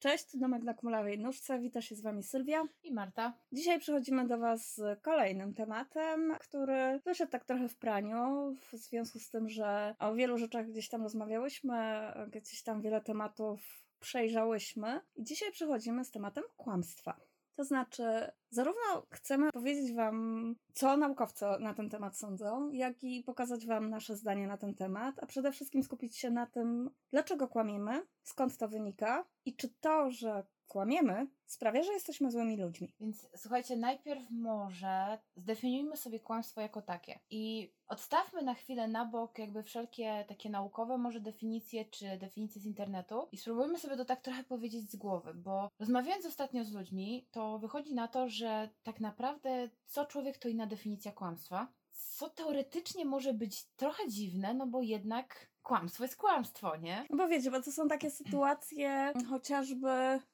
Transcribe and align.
Cześć, 0.00 0.36
Domek 0.36 0.62
na 0.62 0.74
Kumulowej 0.74 1.18
Nóżce, 1.18 1.58
wita 1.58 1.82
się 1.82 1.94
z 1.94 2.00
Wami 2.00 2.22
Sylwia 2.22 2.62
i 2.82 2.92
Marta. 2.92 3.32
Dzisiaj 3.52 3.80
przychodzimy 3.80 4.26
do 4.26 4.38
Was 4.38 4.74
z 4.74 5.02
kolejnym 5.02 5.54
tematem, 5.54 6.34
który 6.40 7.00
wyszedł 7.04 7.32
tak 7.32 7.44
trochę 7.44 7.68
w 7.68 7.76
praniu, 7.76 8.54
w 8.60 8.76
związku 8.76 9.18
z 9.18 9.30
tym, 9.30 9.48
że 9.48 9.94
o 9.98 10.14
wielu 10.14 10.38
rzeczach 10.38 10.66
gdzieś 10.66 10.88
tam 10.88 11.02
rozmawiałyśmy, 11.02 11.76
gdzieś 12.32 12.62
tam 12.62 12.80
wiele 12.80 13.00
tematów 13.00 13.84
przejrzałyśmy 14.00 15.00
i 15.16 15.24
dzisiaj 15.24 15.52
przychodzimy 15.52 16.04
z 16.04 16.10
tematem 16.10 16.44
kłamstwa. 16.56 17.20
To 17.60 17.64
znaczy, 17.64 18.02
zarówno 18.50 19.06
chcemy 19.10 19.52
powiedzieć 19.52 19.94
Wam, 19.94 20.54
co 20.74 20.96
naukowcy 20.96 21.44
na 21.60 21.74
ten 21.74 21.90
temat 21.90 22.16
sądzą, 22.16 22.70
jak 22.70 23.02
i 23.02 23.22
pokazać 23.22 23.66
Wam 23.66 23.90
nasze 23.90 24.16
zdanie 24.16 24.46
na 24.46 24.56
ten 24.56 24.74
temat, 24.74 25.14
a 25.22 25.26
przede 25.26 25.52
wszystkim 25.52 25.82
skupić 25.82 26.16
się 26.18 26.30
na 26.30 26.46
tym, 26.46 26.90
dlaczego 27.10 27.48
kłamiemy, 27.48 28.06
skąd 28.22 28.56
to 28.56 28.68
wynika 28.68 29.24
i 29.44 29.56
czy 29.56 29.68
to, 29.80 30.10
że 30.10 30.46
kłamiemy, 30.70 31.26
sprawia, 31.46 31.82
że 31.82 31.92
jesteśmy 31.92 32.30
złymi 32.30 32.56
ludźmi. 32.56 32.94
Więc 33.00 33.28
słuchajcie, 33.36 33.76
najpierw 33.76 34.30
może 34.30 35.18
zdefiniujmy 35.36 35.96
sobie 35.96 36.20
kłamstwo 36.20 36.60
jako 36.60 36.82
takie 36.82 37.18
i 37.30 37.72
odstawmy 37.88 38.42
na 38.42 38.54
chwilę 38.54 38.88
na 38.88 39.04
bok 39.04 39.38
jakby 39.38 39.62
wszelkie 39.62 40.24
takie 40.28 40.50
naukowe 40.50 40.98
może 40.98 41.20
definicje 41.20 41.84
czy 41.84 42.18
definicje 42.18 42.60
z 42.60 42.66
internetu 42.66 43.28
i 43.32 43.36
spróbujmy 43.36 43.78
sobie 43.78 43.96
to 43.96 44.04
tak 44.04 44.20
trochę 44.20 44.44
powiedzieć 44.44 44.90
z 44.90 44.96
głowy, 44.96 45.34
bo 45.34 45.68
rozmawiając 45.78 46.26
ostatnio 46.26 46.64
z 46.64 46.72
ludźmi, 46.72 47.26
to 47.30 47.58
wychodzi 47.58 47.94
na 47.94 48.08
to, 48.08 48.28
że 48.28 48.68
tak 48.82 49.00
naprawdę 49.00 49.68
co 49.86 50.06
człowiek 50.06 50.38
to 50.38 50.48
inna 50.48 50.66
definicja 50.66 51.12
kłamstwa, 51.12 51.72
co 51.92 52.30
teoretycznie 52.30 53.04
może 53.04 53.34
być 53.34 53.64
trochę 53.64 54.08
dziwne, 54.08 54.54
no 54.54 54.66
bo 54.66 54.82
jednak 54.82 55.49
kłamstwo 55.62 56.04
jest 56.04 56.16
kłamstwo, 56.16 56.76
nie? 56.76 57.06
No 57.10 57.16
bo 57.16 57.28
wiecie, 57.28 57.50
bo 57.50 57.62
to 57.62 57.72
są 57.72 57.88
takie 57.88 58.10
sytuacje 58.10 59.12
chociażby 59.30 59.88